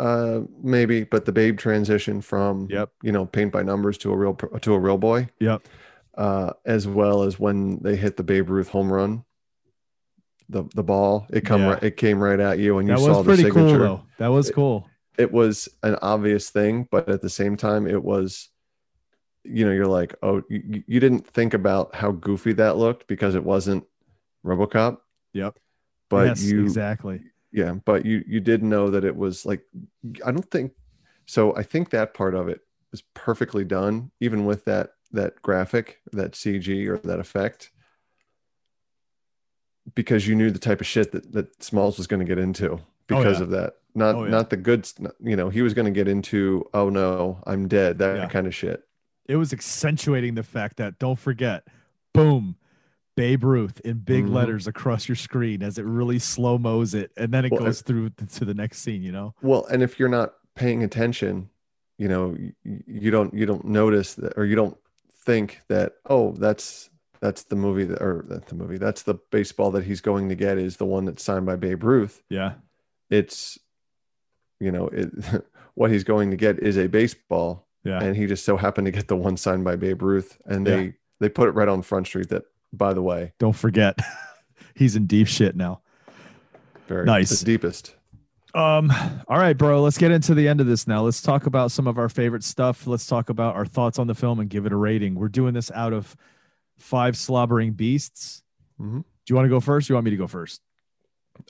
uh 0.00 0.40
maybe, 0.60 1.04
but 1.04 1.24
the 1.24 1.30
Babe 1.32 1.56
transition 1.56 2.20
from 2.20 2.66
Yep. 2.68 2.90
you 3.02 3.12
know 3.12 3.24
paint 3.26 3.52
by 3.52 3.62
numbers 3.62 3.96
to 3.98 4.12
a 4.12 4.16
real 4.16 4.34
to 4.34 4.74
a 4.74 4.78
real 4.78 4.98
boy. 4.98 5.28
Yep. 5.38 5.68
Uh, 6.16 6.52
as 6.64 6.86
well 6.88 7.22
as 7.22 7.38
when 7.38 7.78
they 7.80 7.94
hit 7.96 8.16
the 8.16 8.22
Babe 8.24 8.48
Ruth 8.50 8.68
home 8.68 8.92
run. 8.92 9.24
The 10.48 10.64
the 10.74 10.82
ball 10.82 11.26
it 11.30 11.42
come 11.42 11.60
Yeah. 11.62 11.74
right, 11.74 11.82
it 11.84 11.96
came 11.96 12.18
right 12.18 12.40
at 12.40 12.58
you 12.58 12.78
and 12.78 12.88
you 12.88 12.94
that 12.96 13.00
saw 13.00 13.08
was 13.08 13.18
the 13.18 13.24
pretty 13.24 13.50
cool 13.50 13.68
signature. 13.68 14.00
that 14.18 14.28
was 14.28 14.50
cool 14.50 14.88
it 15.18 15.32
was 15.32 15.68
an 15.82 15.96
obvious 16.02 16.50
thing, 16.50 16.88
but 16.90 17.08
at 17.08 17.20
the 17.20 17.30
same 17.30 17.56
time, 17.56 17.86
it 17.86 18.02
was, 18.02 18.48
you 19.44 19.64
know, 19.64 19.72
you're 19.72 19.86
like, 19.86 20.14
oh, 20.22 20.42
you, 20.48 20.82
you 20.86 21.00
didn't 21.00 21.26
think 21.26 21.54
about 21.54 21.94
how 21.94 22.12
goofy 22.12 22.52
that 22.54 22.76
looked 22.76 23.06
because 23.06 23.34
it 23.34 23.44
wasn't 23.44 23.84
RoboCop. 24.44 24.98
Yep. 25.32 25.58
But 26.10 26.26
yes 26.28 26.42
you, 26.44 26.62
exactly 26.62 27.22
yeah, 27.54 27.74
but 27.84 28.04
you 28.04 28.24
you 28.26 28.40
did 28.40 28.64
know 28.64 28.90
that 28.90 29.04
it 29.04 29.14
was 29.14 29.46
like, 29.46 29.62
I 30.26 30.32
don't 30.32 30.50
think 30.50 30.72
so. 31.26 31.54
I 31.54 31.62
think 31.62 31.90
that 31.90 32.12
part 32.12 32.34
of 32.34 32.48
it 32.48 32.60
is 32.92 33.02
perfectly 33.14 33.64
done, 33.64 34.10
even 34.20 34.44
with 34.44 34.64
that 34.64 34.90
that 35.12 35.40
graphic, 35.40 36.00
that 36.12 36.32
CG 36.32 36.88
or 36.88 36.98
that 36.98 37.20
effect, 37.20 37.70
because 39.94 40.26
you 40.26 40.34
knew 40.34 40.50
the 40.50 40.58
type 40.58 40.80
of 40.80 40.86
shit 40.88 41.12
that 41.12 41.30
that 41.32 41.62
Smalls 41.62 41.96
was 41.96 42.08
going 42.08 42.18
to 42.18 42.26
get 42.26 42.42
into 42.42 42.72
oh, 42.72 42.80
because 43.06 43.38
yeah. 43.38 43.44
of 43.44 43.50
that. 43.50 43.74
Not 43.94 44.14
Oh, 44.16 44.24
yeah. 44.24 44.30
not 44.30 44.50
the 44.50 44.56
good, 44.56 44.88
you 45.20 45.36
know, 45.36 45.50
he 45.50 45.62
was 45.62 45.72
going 45.74 45.84
to 45.86 45.90
get 45.92 46.08
into, 46.08 46.68
oh 46.74 46.88
no, 46.88 47.38
I'm 47.46 47.68
dead, 47.68 47.98
that 47.98 48.16
Yeah. 48.16 48.28
kind 48.28 48.46
of 48.46 48.54
shit. 48.54 48.82
it 49.26 49.36
was 49.36 49.54
accentuating 49.54 50.34
the 50.34 50.42
fact 50.42 50.76
that 50.76 50.98
don't 50.98 51.18
forget 51.18 51.66
boom 52.12 52.56
Babe 53.16 53.42
Ruth 53.44 53.80
in 53.80 53.98
big 54.00 54.24
Mhm. 54.26 54.32
letters 54.34 54.66
across 54.66 55.08
your 55.08 55.14
screen 55.16 55.62
as 55.62 55.78
it 55.78 55.84
really 55.86 56.18
slow 56.18 56.58
mo's 56.58 56.92
it, 56.94 57.10
and 57.16 57.32
then 57.32 57.44
it 57.46 57.52
Well, 57.52 57.60
goes 57.64 57.80
through 57.80 58.10
to 58.10 58.44
the 58.44 58.52
next 58.52 58.80
scene. 58.80 59.02
You 59.02 59.12
know, 59.12 59.34
Well, 59.40 59.64
and 59.66 59.82
if 59.82 59.98
you're 59.98 60.08
not 60.10 60.34
paying 60.56 60.82
attention, 60.82 61.48
you 61.96 62.08
know, 62.08 62.36
you, 62.36 62.82
you 62.86 63.10
don't 63.12 63.32
you 63.32 63.46
don't 63.46 63.64
notice 63.64 64.14
that, 64.14 64.34
or 64.36 64.44
you 64.44 64.56
don't 64.56 64.76
think 65.24 65.60
that, 65.68 65.94
oh, 66.10 66.32
that's 66.32 66.90
that's 67.20 67.44
the 67.44 67.56
movie 67.56 67.84
that, 67.84 68.02
or 68.02 68.26
that's 68.28 68.48
the 68.50 68.56
movie, 68.56 68.76
that's 68.76 69.02
the 69.04 69.14
baseball 69.30 69.70
that 69.70 69.84
he's 69.84 70.02
going 70.02 70.28
to 70.28 70.34
get 70.34 70.58
is 70.58 70.76
the 70.76 70.84
one 70.84 71.04
that's 71.06 71.22
signed 71.22 71.46
by 71.46 71.56
Babe 71.56 71.82
Ruth. 71.84 72.22
yeah, 72.28 72.54
It's, 73.08 73.58
you 74.64 74.72
know, 74.72 74.88
it 74.88 75.10
what 75.74 75.90
he's 75.90 76.04
going 76.04 76.30
to 76.30 76.36
get 76.36 76.58
is 76.60 76.76
a 76.78 76.86
baseball, 76.88 77.66
yeah, 77.84 78.02
and 78.02 78.16
he 78.16 78.26
just 78.26 78.44
so 78.44 78.56
happened 78.56 78.86
to 78.86 78.90
get 78.90 79.08
the 79.08 79.16
one 79.16 79.36
signed 79.36 79.64
by 79.64 79.76
Babe 79.76 80.02
Ruth, 80.02 80.38
and 80.46 80.66
Yeah. 80.66 80.76
they 80.76 80.94
they 81.20 81.28
put 81.28 81.48
it 81.48 81.52
right 81.52 81.68
on 81.68 81.82
Front 81.82 82.06
Street. 82.06 82.28
That, 82.30 82.44
by 82.72 82.92
the 82.94 83.02
way, 83.02 83.32
don't 83.38 83.54
forget, 83.56 83.98
he's 84.74 84.96
in 84.96 85.06
deep 85.06 85.28
shit 85.28 85.54
now. 85.56 85.80
very 86.88 87.04
Nice. 87.04 87.38
the 87.40 87.44
deepest. 87.44 87.94
Um, 88.54 88.92
all 89.26 89.38
right, 89.38 89.58
bro, 89.58 89.82
let's 89.82 89.98
get 89.98 90.12
into 90.12 90.32
the 90.32 90.46
end 90.46 90.60
of 90.60 90.68
this 90.68 90.86
now. 90.86 91.02
Let's 91.02 91.20
talk 91.20 91.46
about 91.46 91.72
some 91.72 91.88
of 91.88 91.98
our 91.98 92.08
favorite 92.08 92.44
stuff. 92.44 92.86
Let's 92.86 93.04
talk 93.06 93.28
about 93.28 93.56
our 93.56 93.66
thoughts 93.66 93.98
on 93.98 94.06
the 94.06 94.14
film 94.14 94.38
and 94.38 94.48
give 94.48 94.64
it 94.64 94.72
a 94.72 94.76
rating. 94.76 95.16
We're 95.16 95.26
doing 95.28 95.54
this 95.54 95.72
out 95.72 95.92
of 95.92 96.16
five 96.78 97.16
slobbering 97.16 97.72
beasts. 97.72 98.44
Mhm. 98.80 98.98
Do 99.02 99.04
you 99.28 99.34
want 99.34 99.46
to 99.46 99.50
go 99.50 99.58
first? 99.58 99.90
Or 99.90 99.92
you 99.92 99.94
want 99.96 100.04
me 100.04 100.12
to 100.12 100.16
go 100.16 100.28
first? 100.28 100.60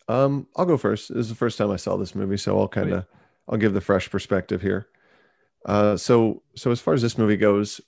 Um, 0.09 0.47
I'll 0.57 0.67
go 0.67 0.77
first. 0.77 1.09
This 1.09 1.19
is 1.19 1.29
the 1.29 1.35
first 1.35 1.59
time 1.59 1.71
I 1.71 1.77
saw 1.77 1.97
this 1.97 2.15
movie, 2.15 2.37
so 2.37 2.59
I'll 2.59 2.69
kind 2.69 2.93
of 2.93 3.07
I'll 3.49 3.59
give 3.59 3.75
the 3.75 3.81
fresh 3.81 4.11
perspective 4.11 4.63
here. 4.63 4.87
Uh, 5.67 5.97
so 5.97 6.43
so 6.57 6.71
as 6.71 6.81
far 6.81 6.95
as 6.95 7.03
this 7.03 7.17
movie 7.19 7.37
goes, 7.37 7.81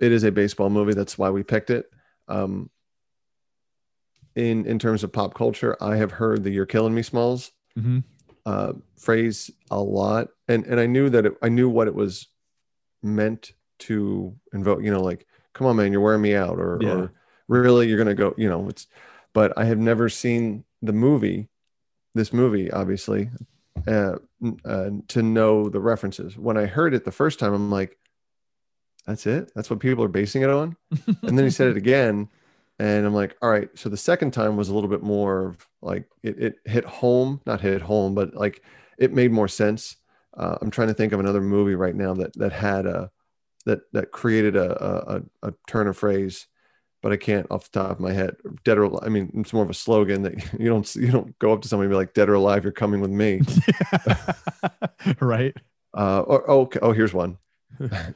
it 0.00 0.12
is 0.12 0.24
a 0.24 0.30
baseball 0.32 0.70
movie. 0.70 0.94
That's 0.94 1.16
why 1.18 1.30
we 1.30 1.42
picked 1.42 1.70
it. 1.70 1.90
Um, 2.28 2.70
in 4.34 4.66
in 4.66 4.78
terms 4.78 5.02
of 5.02 5.12
pop 5.12 5.34
culture, 5.34 5.76
I 5.80 5.96
have 5.96 6.12
heard 6.12 6.44
the 6.44 6.50
"You're 6.50 6.66
Killing 6.66 6.94
Me" 6.94 7.02
Smalls 7.02 7.52
Mhm. 7.78 8.04
uh, 8.44 8.72
phrase 8.96 9.50
a 9.70 9.80
lot, 9.80 10.28
and 10.48 10.64
and 10.66 10.78
I 10.78 10.86
knew 10.86 11.08
that 11.10 11.26
it, 11.26 11.32
I 11.42 11.48
knew 11.48 11.68
what 11.68 11.88
it 11.88 11.94
was 11.94 12.28
meant 13.02 13.52
to 13.80 14.34
invoke. 14.52 14.82
You 14.82 14.90
know, 14.90 15.02
like, 15.02 15.26
come 15.54 15.66
on, 15.66 15.76
man, 15.76 15.92
you're 15.92 16.00
wearing 16.00 16.22
me 16.22 16.34
out, 16.34 16.58
or, 16.58 16.78
Yeah. 16.80 16.94
or 16.94 17.12
really, 17.48 17.88
you're 17.88 17.98
gonna 17.98 18.14
go. 18.14 18.34
You 18.36 18.48
know, 18.48 18.68
it's. 18.68 18.86
But 19.32 19.52
I 19.58 19.64
have 19.66 19.78
never 19.78 20.08
seen 20.08 20.64
the 20.86 20.92
movie, 20.92 21.48
this 22.14 22.32
movie, 22.32 22.70
obviously, 22.70 23.30
uh, 23.86 24.16
uh, 24.64 24.90
to 25.08 25.22
know 25.22 25.68
the 25.68 25.80
references. 25.80 26.36
When 26.38 26.56
I 26.56 26.66
heard 26.66 26.94
it 26.94 27.04
the 27.04 27.12
first 27.12 27.38
time, 27.38 27.52
I'm 27.52 27.70
like, 27.70 27.98
that's 29.06 29.26
it. 29.26 29.52
That's 29.54 29.70
what 29.70 29.78
people 29.80 30.02
are 30.04 30.08
basing 30.08 30.42
it 30.42 30.50
on. 30.50 30.76
and 31.22 31.38
then 31.38 31.44
he 31.44 31.50
said 31.50 31.68
it 31.68 31.76
again, 31.84 32.28
and 32.78 33.06
I'm 33.06 33.14
like, 33.14 33.36
all 33.40 33.50
right. 33.50 33.68
So 33.74 33.88
the 33.88 33.96
second 33.96 34.32
time 34.32 34.56
was 34.56 34.68
a 34.68 34.74
little 34.74 34.90
bit 34.90 35.02
more 35.02 35.46
of 35.46 35.66
like 35.80 36.08
it, 36.22 36.38
it 36.42 36.54
hit 36.64 36.84
home, 36.84 37.40
not 37.46 37.60
hit 37.60 37.82
home, 37.82 38.14
but 38.14 38.34
like 38.34 38.62
it 38.98 39.12
made 39.12 39.30
more 39.32 39.48
sense. 39.48 39.96
Uh, 40.36 40.56
I'm 40.60 40.70
trying 40.70 40.88
to 40.88 40.94
think 40.94 41.12
of 41.12 41.20
another 41.20 41.40
movie 41.40 41.74
right 41.76 41.94
now 41.94 42.14
that 42.14 42.32
that 42.34 42.52
had 42.52 42.84
a 42.86 43.10
that 43.64 43.80
that 43.92 44.10
created 44.10 44.56
a 44.56 44.84
a, 44.84 45.16
a- 45.16 45.48
a 45.48 45.54
turn 45.66 45.86
of 45.86 45.96
phrase, 45.96 46.46
but 47.06 47.12
I 47.12 47.16
can't 47.18 47.46
off 47.52 47.70
the 47.70 47.78
top 47.78 47.92
of 47.92 48.00
my 48.00 48.10
head. 48.12 48.34
Dead 48.64 48.78
or 48.78 49.04
I 49.04 49.08
mean, 49.08 49.30
it's 49.36 49.52
more 49.52 49.62
of 49.62 49.70
a 49.70 49.74
slogan 49.74 50.22
that 50.22 50.34
you 50.58 50.68
don't 50.68 50.92
you 50.96 51.12
don't 51.12 51.38
go 51.38 51.52
up 51.52 51.62
to 51.62 51.68
somebody 51.68 51.86
and 51.86 51.92
be 51.92 51.96
like, 51.96 52.14
"Dead 52.14 52.28
or 52.28 52.34
alive, 52.34 52.64
you're 52.64 52.72
coming 52.72 53.00
with 53.00 53.12
me." 53.12 53.42
right? 55.20 55.54
Uh, 55.96 56.20
or 56.22 56.50
oh, 56.50 56.60
okay, 56.62 56.78
oh, 56.82 56.90
here's 56.92 57.14
one. 57.14 57.38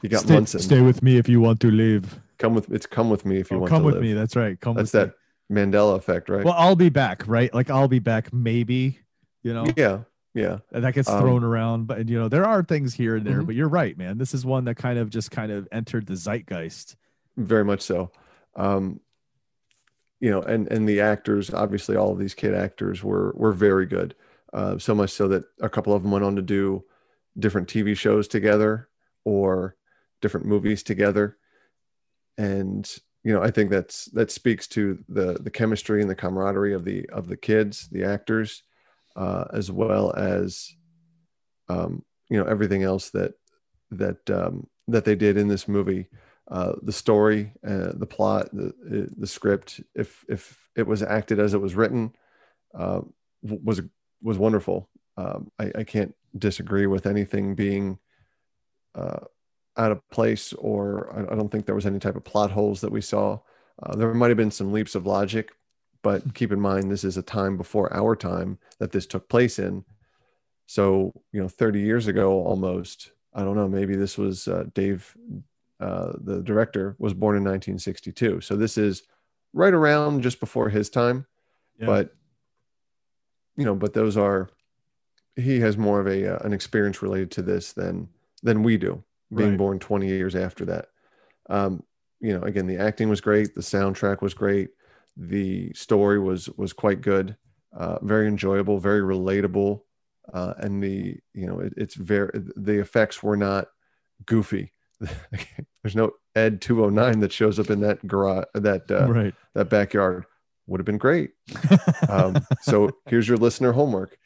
You 0.01 0.09
got 0.09 0.21
stay, 0.23 0.33
Munson. 0.33 0.59
stay 0.59 0.81
with 0.81 1.01
me 1.03 1.17
if 1.17 1.29
you 1.29 1.39
want 1.39 1.59
to 1.61 1.71
live. 1.71 2.19
Come 2.37 2.53
with 2.53 2.69
it's 2.71 2.85
come 2.85 3.09
with 3.09 3.25
me 3.25 3.37
if 3.39 3.49
you 3.51 3.57
Oh, 3.57 3.59
want 3.61 3.69
come 3.69 3.83
with 3.83 3.95
live. 3.95 4.03
me. 4.03 4.13
That's 4.13 4.35
right. 4.35 4.59
Come 4.59 4.75
That's 4.75 4.91
with 4.93 5.13
that 5.13 5.53
Mandela 5.53 5.95
effect, 5.95 6.27
right? 6.29 6.43
Well, 6.43 6.55
I'll 6.57 6.75
be 6.75 6.89
back, 6.89 7.23
right? 7.27 7.53
Like 7.53 7.69
I'll 7.69 7.87
be 7.87 7.99
back, 7.99 8.33
maybe. 8.33 8.99
You 9.43 9.53
know, 9.53 9.65
yeah, 9.77 9.99
yeah. 10.33 10.59
and 10.71 10.83
that 10.83 10.93
gets 10.93 11.09
Um, 11.09 11.21
thrown 11.21 11.43
around, 11.43 11.87
but 11.87 12.09
you 12.09 12.19
know 12.19 12.27
there 12.27 12.45
are 12.45 12.61
things 12.61 12.93
here 12.95 13.15
and 13.15 13.25
there. 13.25 13.41
Mhm. 13.41 13.45
But 13.47 13.55
you're 13.55 13.69
right, 13.69 13.97
man. 13.97 14.17
This 14.17 14.33
is 14.33 14.45
one 14.45 14.65
that 14.65 14.75
kind 14.75 14.99
of 14.99 15.09
just 15.09 15.31
kind 15.31 15.51
of 15.51 15.67
entered 15.71 16.07
the 16.07 16.15
zeitgeist. 16.15 16.95
very 17.37 17.63
much 17.63 17.81
so 17.81 18.11
um 18.55 18.99
you 20.19 20.29
know 20.29 20.41
and 20.41 20.67
and 20.71 20.87
the 20.87 21.01
actors 21.01 21.53
obviously 21.53 21.95
all 21.95 22.11
of 22.11 22.19
these 22.19 22.33
kid 22.33 22.53
actors 22.53 23.03
were 23.03 23.33
were 23.35 23.53
very 23.53 23.85
good. 23.85 24.15
Uh 24.53 24.77
so 24.77 24.93
much 24.93 25.11
so 25.11 25.27
that 25.27 25.43
a 25.61 25.69
couple 25.69 25.93
of 25.93 26.03
them 26.03 26.11
went 26.11 26.25
on 26.25 26.35
to 26.35 26.41
do 26.41 26.83
different 27.39 27.67
tv 27.67 27.95
shows 27.95 28.27
together 28.27 28.89
or 29.23 29.75
different 30.21 30.45
movies 30.45 30.83
together. 30.83 31.37
And 32.37 32.89
you 33.23 33.33
know 33.33 33.41
i 33.41 33.51
think 33.51 33.69
that's 33.69 34.05
that 34.05 34.31
speaks 34.31 34.67
to 34.67 34.97
the 35.09 35.33
the 35.41 35.49
chemistry 35.49 36.01
and 36.01 36.09
the 36.09 36.15
camaraderie 36.15 36.73
of 36.73 36.85
the 36.85 37.07
of 37.09 37.27
the 37.27 37.37
kids 37.37 37.87
the 37.89 38.03
actors 38.03 38.63
uh 39.15 39.45
as 39.53 39.71
well 39.71 40.13
as 40.13 40.73
um 41.69 42.03
you 42.29 42.37
know 42.37 42.45
everything 42.45 42.83
else 42.83 43.09
that 43.11 43.33
that 43.91 44.29
um 44.29 44.67
that 44.87 45.05
they 45.05 45.15
did 45.15 45.37
in 45.37 45.47
this 45.47 45.67
movie 45.67 46.07
uh, 46.51 46.73
the 46.81 46.91
story, 46.91 47.53
uh, 47.65 47.93
the 47.93 48.05
plot, 48.05 48.49
the 48.51 49.09
the 49.17 49.27
script, 49.27 49.79
if 49.95 50.25
if 50.27 50.59
it 50.75 50.85
was 50.85 51.01
acted 51.01 51.39
as 51.39 51.53
it 51.53 51.61
was 51.61 51.75
written, 51.75 52.13
uh, 52.77 52.99
was 53.41 53.81
was 54.21 54.37
wonderful. 54.37 54.89
Um, 55.15 55.49
I, 55.57 55.71
I 55.75 55.83
can't 55.85 56.13
disagree 56.37 56.87
with 56.87 57.05
anything 57.05 57.55
being 57.55 57.99
uh, 58.95 59.19
out 59.77 59.93
of 59.93 60.09
place, 60.09 60.51
or 60.53 61.13
I, 61.15 61.33
I 61.33 61.35
don't 61.37 61.49
think 61.49 61.65
there 61.65 61.75
was 61.75 61.85
any 61.85 61.99
type 61.99 62.17
of 62.17 62.25
plot 62.25 62.51
holes 62.51 62.81
that 62.81 62.91
we 62.91 63.01
saw. 63.01 63.39
Uh, 63.81 63.95
there 63.95 64.13
might 64.13 64.29
have 64.29 64.37
been 64.37 64.51
some 64.51 64.73
leaps 64.73 64.93
of 64.93 65.07
logic, 65.07 65.51
but 66.03 66.33
keep 66.33 66.51
in 66.51 66.59
mind 66.59 66.91
this 66.91 67.05
is 67.05 67.15
a 67.15 67.23
time 67.23 67.55
before 67.55 67.93
our 67.93 68.13
time 68.13 68.57
that 68.79 68.91
this 68.91 69.05
took 69.05 69.29
place 69.29 69.57
in. 69.57 69.85
So 70.65 71.13
you 71.31 71.41
know, 71.41 71.47
30 71.47 71.79
years 71.79 72.07
ago, 72.07 72.43
almost. 72.43 73.13
I 73.33 73.45
don't 73.45 73.55
know. 73.55 73.69
Maybe 73.69 73.95
this 73.95 74.17
was 74.17 74.49
uh, 74.49 74.65
Dave 74.73 75.15
uh, 75.81 76.13
the 76.23 76.41
director 76.41 76.95
was 76.99 77.13
born 77.13 77.35
in 77.35 77.43
1962 77.43 78.39
so 78.41 78.55
this 78.55 78.77
is 78.77 79.03
right 79.53 79.73
around 79.73 80.21
just 80.21 80.39
before 80.39 80.69
his 80.69 80.89
time 80.89 81.25
Yeah. 81.79 81.87
but 81.87 82.15
you 83.57 83.65
know 83.65 83.75
but 83.75 83.93
those 83.93 84.17
are 84.17 84.49
he 85.35 85.59
has 85.59 85.77
more 85.77 85.99
of 85.99 86.07
a 86.07 86.35
uh, 86.35 86.39
an 86.45 86.53
experience 86.53 87.01
related 87.01 87.31
to 87.31 87.41
this 87.41 87.73
than 87.73 88.07
than 88.43 88.63
we 88.63 88.77
do 88.77 89.03
being 89.33 89.51
Right. 89.51 89.57
born 89.57 89.79
20 89.79 90.07
years 90.07 90.35
after 90.35 90.65
that. 90.65 90.87
Um, 91.49 91.83
you 92.19 92.33
know, 92.37 92.43
again, 92.43 92.67
the 92.67 92.77
acting 92.77 93.07
was 93.07 93.21
great, 93.21 93.55
the 93.55 93.61
soundtrack 93.61 94.21
was 94.21 94.33
great, 94.33 94.71
the 95.15 95.71
story 95.73 96.19
was 96.19 96.49
was 96.57 96.73
quite 96.73 97.01
good, 97.01 97.37
uh, 97.73 97.97
very 98.01 98.27
enjoyable, 98.27 98.77
very 98.77 98.99
relatable, 99.01 99.81
uh, 100.33 100.53
and 100.57 100.83
the 100.83 101.17
you 101.33 101.47
know 101.47 101.59
it, 101.61 101.73
it's 101.77 101.95
very 101.95 102.29
the 102.57 102.79
effects 102.79 103.23
were 103.23 103.37
not 103.37 103.67
goofy. 104.25 104.73
There's 105.83 105.95
no 105.95 106.11
Ed 106.35 106.61
209 106.61 107.19
that 107.21 107.31
shows 107.31 107.59
up 107.59 107.69
in 107.69 107.81
that 107.81 108.05
garage 108.07 108.45
that 108.53 108.89
uh, 108.89 109.11
right. 109.11 109.33
that 109.55 109.69
backyard. 109.69 110.25
Would 110.67 110.79
have 110.79 110.85
been 110.85 110.97
great. 110.97 111.31
Um, 112.09 112.45
so 112.61 112.89
here's 113.05 113.27
your 113.27 113.37
listener 113.37 113.71
homework: 113.71 114.17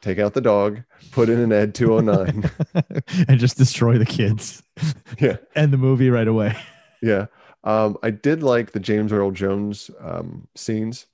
take 0.00 0.18
out 0.18 0.34
the 0.34 0.40
dog, 0.40 0.82
put 1.10 1.28
in 1.28 1.38
an 1.40 1.52
Ed 1.52 1.74
209. 1.74 2.50
and 3.28 3.40
just 3.40 3.58
destroy 3.58 3.98
the 3.98 4.06
kids. 4.06 4.62
yeah, 5.18 5.36
End 5.54 5.72
the 5.72 5.78
movie 5.78 6.10
right 6.10 6.28
away. 6.28 6.56
yeah. 7.02 7.26
Um, 7.64 7.96
I 8.02 8.10
did 8.10 8.42
like 8.42 8.72
the 8.72 8.80
James 8.80 9.12
Earl 9.12 9.30
Jones 9.30 9.90
um, 10.00 10.48
scenes 10.54 11.06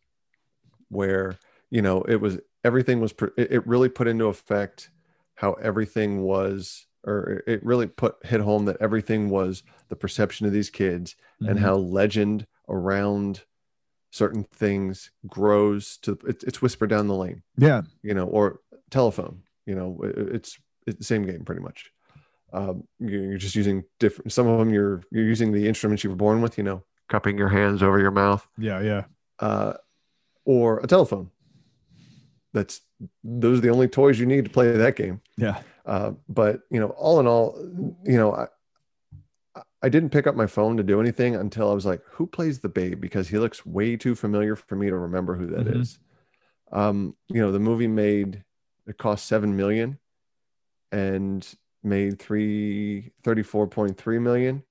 where 0.88 1.38
you 1.70 1.82
know 1.82 2.02
it 2.02 2.16
was 2.16 2.38
everything 2.64 3.00
was 3.00 3.12
pre- 3.12 3.30
it, 3.36 3.52
it 3.52 3.66
really 3.66 3.88
put 3.88 4.08
into 4.08 4.26
effect 4.26 4.90
how 5.36 5.54
everything 5.54 6.22
was 6.22 6.86
or 7.04 7.42
it 7.46 7.64
really 7.64 7.86
put 7.86 8.16
hit 8.24 8.40
home 8.40 8.64
that 8.66 8.76
everything 8.80 9.30
was 9.30 9.62
the 9.88 9.96
perception 9.96 10.46
of 10.46 10.52
these 10.52 10.70
kids 10.70 11.16
and 11.40 11.58
Mhm. 11.58 11.62
how 11.62 11.74
legend 11.76 12.46
around 12.68 13.42
certain 14.10 14.44
things 14.44 15.10
grows 15.26 15.96
to 15.98 16.18
it, 16.26 16.42
it's 16.44 16.60
whispered 16.60 16.90
down 16.90 17.06
the 17.08 17.14
lane 17.14 17.42
Yeah. 17.56 17.82
you 18.02 18.12
know 18.14 18.26
or 18.26 18.60
telephone 18.90 19.42
you 19.66 19.74
know 19.74 20.00
it- 20.02 20.34
it's 20.34 20.58
it's 20.86 20.98
the 20.98 21.04
same 21.04 21.22
game 21.24 21.44
pretty 21.44 21.62
much 21.62 21.92
um 22.52 22.86
you- 22.98 23.22
you're 23.22 23.38
just 23.38 23.54
using 23.54 23.84
different 23.98 24.32
some 24.32 24.46
of 24.48 24.58
them 24.58 24.70
you're 24.74 25.02
you're 25.10 25.24
using 25.24 25.52
the 25.52 25.68
instruments 25.68 26.02
you 26.04 26.10
were 26.10 26.16
born 26.16 26.42
with 26.42 26.58
you 26.58 26.64
know 26.64 26.82
cupping 27.08 27.38
your 27.38 27.48
hands 27.48 27.82
over 27.82 27.98
your 28.00 28.10
mouth 28.10 28.46
Yeah. 28.58 28.80
Yeah. 28.80 29.04
uh 29.38 29.74
or 30.44 30.80
a 30.80 30.86
telephone 30.86 31.30
that's 32.52 32.80
those 33.22 33.58
are 33.58 33.62
the 33.62 33.70
only 33.70 33.88
toys 33.88 34.18
you 34.18 34.26
need 34.26 34.44
to 34.44 34.50
play 34.50 34.72
that 34.72 34.96
game 34.96 35.20
Yeah. 35.36 35.62
Uh, 35.90 36.12
but 36.28 36.60
you 36.70 36.78
know, 36.78 36.90
all 36.90 37.18
in 37.20 37.26
all, 37.26 37.58
you 38.04 38.16
know, 38.16 38.32
I 38.32 38.46
I 39.82 39.88
didn't 39.88 40.10
pick 40.10 40.26
up 40.26 40.36
my 40.36 40.46
phone 40.46 40.76
to 40.76 40.82
do 40.82 41.00
anything 41.00 41.34
until 41.34 41.68
I 41.70 41.74
was 41.74 41.84
like, 41.84 42.00
"Who 42.12 42.26
plays 42.26 42.60
the 42.60 42.68
babe?" 42.68 43.00
Because 43.00 43.28
he 43.28 43.38
looks 43.38 43.66
way 43.66 43.96
too 43.96 44.14
familiar 44.14 44.54
for 44.54 44.76
me 44.76 44.88
to 44.88 44.96
remember 44.96 45.34
who 45.34 45.46
that 45.48 45.66
is. 45.66 45.98
Mhm. 46.72 46.78
Um, 46.78 47.16
you 47.28 47.40
know, 47.42 47.50
the 47.50 47.58
movie 47.58 47.88
made 47.88 48.44
it 48.86 48.98
cost 48.98 49.26
seven 49.26 49.56
million 49.56 49.98
and 50.92 51.46
made 51.82 52.18
three 52.20 53.10
thirty-four 53.24 53.66
point 53.66 53.96
three 53.96 54.18
million 54.20 54.62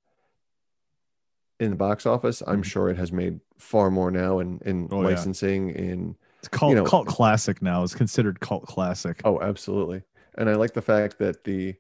in 1.60 1.72
the 1.72 1.76
box 1.76 2.06
office. 2.06 2.42
I'm 2.48 2.62
Mhm. 2.62 2.66
sure 2.66 2.90
it 2.90 2.98
has 2.98 3.12
made 3.12 3.42
far 3.58 3.92
more 3.92 4.12
now 4.12 4.40
in 4.40 4.60
in 4.66 4.88
Oh, 4.92 5.02
yeah. 5.02 5.10
licensing 5.10 5.72
in 5.72 6.16
It's 6.40 6.48
cult, 6.48 6.70
You 6.70 6.76
know- 6.78 6.86
cult 6.86 7.08
classic 7.08 7.62
now. 7.62 7.84
It's 7.84 7.94
considered 7.96 8.40
cult 8.40 8.66
classic. 8.66 9.20
Oh, 9.26 9.42
absolutely. 9.42 10.04
And 10.36 10.50
I 10.50 10.56
like 10.56 10.74
the 10.74 10.82
fact 10.82 11.20
that 11.20 11.44
the 11.44 11.76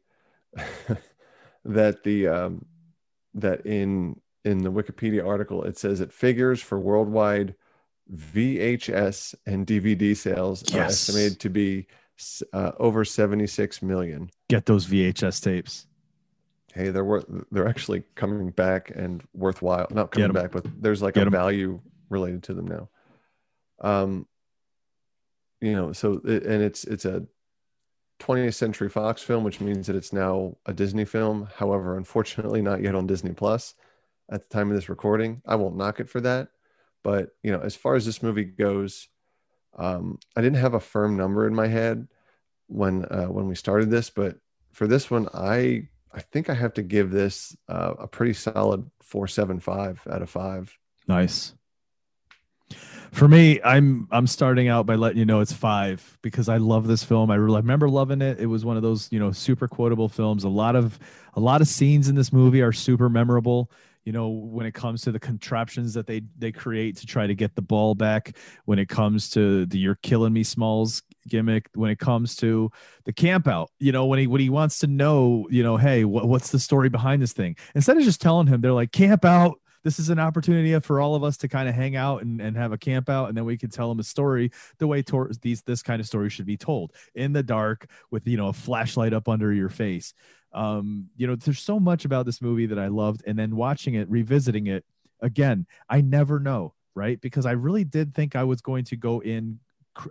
that 1.66 2.04
the 2.04 2.28
um 2.28 2.66
that 3.34 3.66
in 3.66 4.20
in 4.44 4.60
the 4.60 4.72
Wikipedia 4.72 5.26
article 5.26 5.64
it 5.64 5.78
says 5.78 6.00
it 6.02 6.12
figures 6.14 6.62
for 6.62 6.80
worldwide 6.80 7.56
VHS 8.14 9.36
and 9.46 9.68
DVD 9.68 10.16
sales 10.18 10.64
are 10.74 10.80
estimated 10.82 11.40
to 11.42 11.50
be 11.50 11.86
uh, 12.54 12.72
over 12.80 13.06
76 13.06 13.82
million. 13.82 14.30
Get 14.50 14.66
those 14.66 14.88
VHS 14.88 15.42
tapes. 15.44 15.86
Hey, 16.74 16.90
they're 16.90 17.06
worth 17.06 17.26
they're 17.52 17.68
actually 17.68 18.04
coming 18.16 18.50
back 18.52 18.92
and 18.96 19.24
worthwhile. 19.34 19.88
Not 19.92 20.12
coming 20.12 20.32
back, 20.32 20.52
but 20.52 20.66
there's 20.82 21.02
like 21.02 21.14
Get 21.16 21.24
a 21.24 21.26
'em. 21.28 21.32
value 21.32 21.82
related 22.10 22.44
to 22.44 22.54
them 22.54 22.68
now. 22.68 22.90
Um 23.82 24.26
you 25.62 25.74
know, 25.74 25.92
so 25.92 26.22
it, 26.24 26.44
and 26.44 26.64
it's 26.64 26.84
it's 26.86 27.06
a 27.06 27.26
20th 28.20 28.54
Century 28.54 28.90
Fox 28.90 29.22
film, 29.22 29.44
which 29.44 29.62
means 29.62 29.88
that 29.88 29.96
it's 29.96 30.14
now 30.14 30.58
a 30.66 30.74
Disney 30.74 31.06
film. 31.06 31.48
However, 31.56 31.98
unfortunately, 31.98 32.62
not 32.62 32.82
yet 32.82 32.96
on 32.96 33.08
Disney 33.08 33.32
Plus 33.32 33.76
at 34.32 34.42
the 34.42 34.50
time 34.50 34.70
of 34.70 34.76
this 34.76 34.90
recording. 34.90 35.42
I 35.46 35.56
won't 35.56 35.78
knock 35.78 36.00
it 36.00 36.10
for 36.10 36.22
that, 36.22 36.50
but 37.04 37.30
you 37.44 37.52
know, 37.52 37.60
as 37.60 37.76
far 37.76 37.96
as 37.96 38.06
this 38.06 38.22
movie 38.22 38.44
goes, 38.44 39.08
um, 39.78 40.20
I 40.36 40.42
didn't 40.42 40.60
have 40.60 40.74
a 40.74 40.80
firm 40.80 41.16
number 41.16 41.48
in 41.48 41.56
my 41.56 41.68
head 41.68 42.08
when 42.68 43.06
uh, 43.06 43.26
when 43.26 43.48
we 43.48 43.56
started 43.56 43.90
this, 43.90 44.10
but 44.10 44.38
for 44.72 44.88
this 44.88 45.10
one, 45.10 45.28
I 45.34 45.88
I 46.12 46.22
think 46.22 46.50
I 46.50 46.54
have 46.54 46.74
to 46.76 46.84
give 46.84 47.12
this 47.12 47.56
uh, 47.68 47.94
a 48.00 48.08
pretty 48.08 48.34
solid 48.34 48.90
four 49.02 49.28
seven 49.28 49.60
five 49.60 50.02
out 50.10 50.22
of 50.22 50.30
five. 50.30 50.78
Nice. 51.08 51.54
For 53.12 53.28
me, 53.28 53.60
I'm 53.64 54.08
I'm 54.12 54.28
starting 54.28 54.68
out 54.68 54.86
by 54.86 54.96
letting 54.96 55.18
you 55.18 55.26
know 55.26 55.40
it's 55.40 55.54
five 55.54 56.18
because 56.22 56.48
I 56.48 56.58
love 56.58 56.88
this 56.88 57.04
film. 57.04 57.32
I 57.32 57.36
remember 57.36 57.90
loving 57.90 58.22
it. 58.22 58.40
It 58.40 58.46
was 58.46 58.66
one 58.66 58.78
of 58.78 58.84
those 58.84 59.12
you 59.12 59.20
know 59.20 59.32
super 59.32 59.68
quotable 59.68 60.10
films. 60.10 60.44
A 60.44 60.50
lot 60.50 60.76
of 60.76 61.00
a 61.34 61.40
lot 61.40 61.62
of 61.62 61.68
scenes 61.68 62.08
in 62.08 62.16
this 62.16 62.32
movie 62.32 62.62
are 62.62 62.72
super 62.72 63.10
memorable. 63.10 63.72
You 64.06 64.14
know 64.14 64.30
when 64.30 64.66
it 64.66 64.74
comes 64.74 65.02
to 65.04 65.12
the 65.12 65.20
contraptions 65.20 65.94
that 65.96 66.08
they 66.08 66.22
they 66.38 66.52
create 66.52 66.98
to 66.98 67.06
try 67.06 67.28
to 67.28 67.36
get 67.36 67.56
the 67.56 67.62
ball 67.62 67.96
back. 67.96 68.38
When 68.66 68.80
it 68.80 68.90
comes 68.90 69.30
to 69.32 69.66
the 69.66 69.78
"You're 69.78 69.96
killing 69.96 70.34
me, 70.34 70.44
Smalls" 70.44 71.02
gimmick. 71.28 71.70
When 71.74 71.92
it 71.92 72.00
comes 72.00 72.36
to 72.38 72.72
the 73.06 73.14
camp 73.14 73.48
out, 73.48 73.72
you 73.80 73.92
know 73.92 74.06
when 74.06 74.20
he 74.20 74.28
when 74.28 74.42
he 74.42 74.50
wants 74.50 74.80
to 74.80 74.88
know, 74.88 75.48
you 75.50 75.64
know, 75.64 75.78
hey, 75.78 76.06
what, 76.06 76.28
what's 76.28 76.52
the 76.52 76.60
story 76.60 76.90
behind 76.90 77.22
this 77.22 77.34
thing? 77.34 77.56
Instead 77.76 77.98
of 77.98 78.04
just 78.04 78.22
telling 78.22 78.48
him, 78.48 78.62
they're 78.62 78.72
like 78.72 78.92
camp 78.92 79.26
out 79.26 79.60
this 79.84 80.00
is 80.00 80.10
an 80.10 80.20
opportunity 80.20 80.78
for 80.80 81.00
all 81.00 81.16
of 81.16 81.24
us 81.24 81.38
to 81.38 81.48
kind 81.48 81.70
of 81.70 81.76
hang 81.76 81.96
out 81.96 82.22
and, 82.22 82.42
and 82.42 82.58
have 82.58 82.72
a 82.72 82.78
camp 82.78 83.10
out 83.10 83.30
and 83.30 83.38
then 83.38 83.46
we 83.46 83.58
can 83.58 83.70
tell 83.70 83.90
them 83.90 84.00
a 84.00 84.04
story 84.04 84.52
the 84.78 84.88
way 84.88 85.04
these 85.42 85.62
this 85.64 85.82
kind 85.82 86.00
of 86.00 86.08
story 86.08 86.30
should 86.30 86.46
be 86.46 86.58
told 86.58 86.92
in 87.16 87.34
the 87.34 87.44
dark 87.44 87.88
with 88.12 88.28
you 88.28 88.38
know 88.38 88.48
a 88.48 88.54
flashlight 88.54 89.14
up 89.14 89.28
under 89.28 89.54
your 89.54 89.70
face. 89.70 90.14
Um 90.54 91.10
you 91.16 91.28
know 91.28 91.36
there's 91.36 91.62
so 91.62 91.80
much 91.80 92.06
about 92.06 92.26
this 92.26 92.42
movie 92.42 92.66
that 92.66 92.80
i 92.80 92.88
loved 92.88 93.24
and 93.28 93.38
then 93.38 93.56
watching 93.56 93.94
it 93.94 94.10
revisiting 94.10 94.68
it 94.68 94.84
again 95.22 95.68
i 95.90 96.02
never 96.02 96.40
know 96.40 96.74
right? 96.96 97.22
Because 97.22 97.46
i 97.46 97.52
really 97.52 97.84
did 97.84 98.14
think 98.14 98.36
i 98.36 98.44
was 98.44 98.62
going 98.62 98.84
to 98.86 98.96
go 98.96 99.20
in 99.22 99.60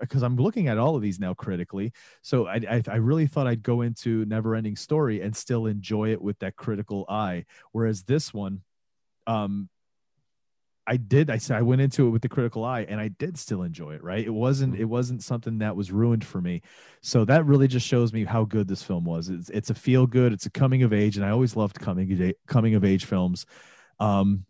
because 0.00 0.22
i'm 0.22 0.36
looking 0.36 0.68
at 0.68 0.78
all 0.78 0.96
of 0.96 1.02
these 1.02 1.18
now 1.18 1.32
critically 1.32 1.92
so 2.20 2.46
I, 2.46 2.60
I 2.68 2.82
i 2.88 2.96
really 2.96 3.26
thought 3.26 3.46
i'd 3.46 3.62
go 3.62 3.80
into 3.80 4.24
never 4.26 4.54
ending 4.54 4.76
story 4.76 5.20
and 5.22 5.34
still 5.34 5.66
enjoy 5.66 6.12
it 6.12 6.20
with 6.20 6.38
that 6.40 6.56
critical 6.56 7.06
eye 7.08 7.46
whereas 7.72 8.02
this 8.02 8.34
one 8.34 8.62
um 9.28 9.68
I 10.88 10.96
did 10.96 11.28
I 11.28 11.36
said 11.36 11.58
I 11.58 11.62
went 11.62 11.82
into 11.82 12.06
it 12.06 12.10
with 12.10 12.22
the 12.22 12.30
critical 12.30 12.64
eye 12.64 12.86
and 12.88 12.98
I 12.98 13.08
did 13.08 13.38
still 13.38 13.62
enjoy 13.62 13.94
it 13.94 14.02
right? 14.02 14.24
It 14.24 14.30
wasn't 14.30 14.74
it 14.74 14.86
wasn't 14.86 15.22
something 15.22 15.58
that 15.58 15.76
was 15.76 15.92
ruined 15.92 16.24
for 16.24 16.40
me. 16.40 16.62
So 17.02 17.26
that 17.26 17.44
really 17.44 17.68
just 17.68 17.86
shows 17.86 18.12
me 18.12 18.24
how 18.24 18.44
good 18.44 18.68
this 18.68 18.82
film 18.82 19.04
was. 19.04 19.28
It's, 19.28 19.50
it's 19.50 19.70
a 19.70 19.74
feel 19.74 20.06
good 20.06 20.32
it's 20.32 20.46
a 20.46 20.50
coming 20.50 20.82
of 20.82 20.94
age 20.94 21.16
and 21.16 21.26
I 21.26 21.30
always 21.30 21.56
loved 21.56 21.78
coming 21.78 22.10
of 22.10 22.20
age, 22.22 22.36
coming 22.46 22.74
of 22.74 22.84
age 22.84 23.04
films. 23.04 23.44
Um 24.00 24.46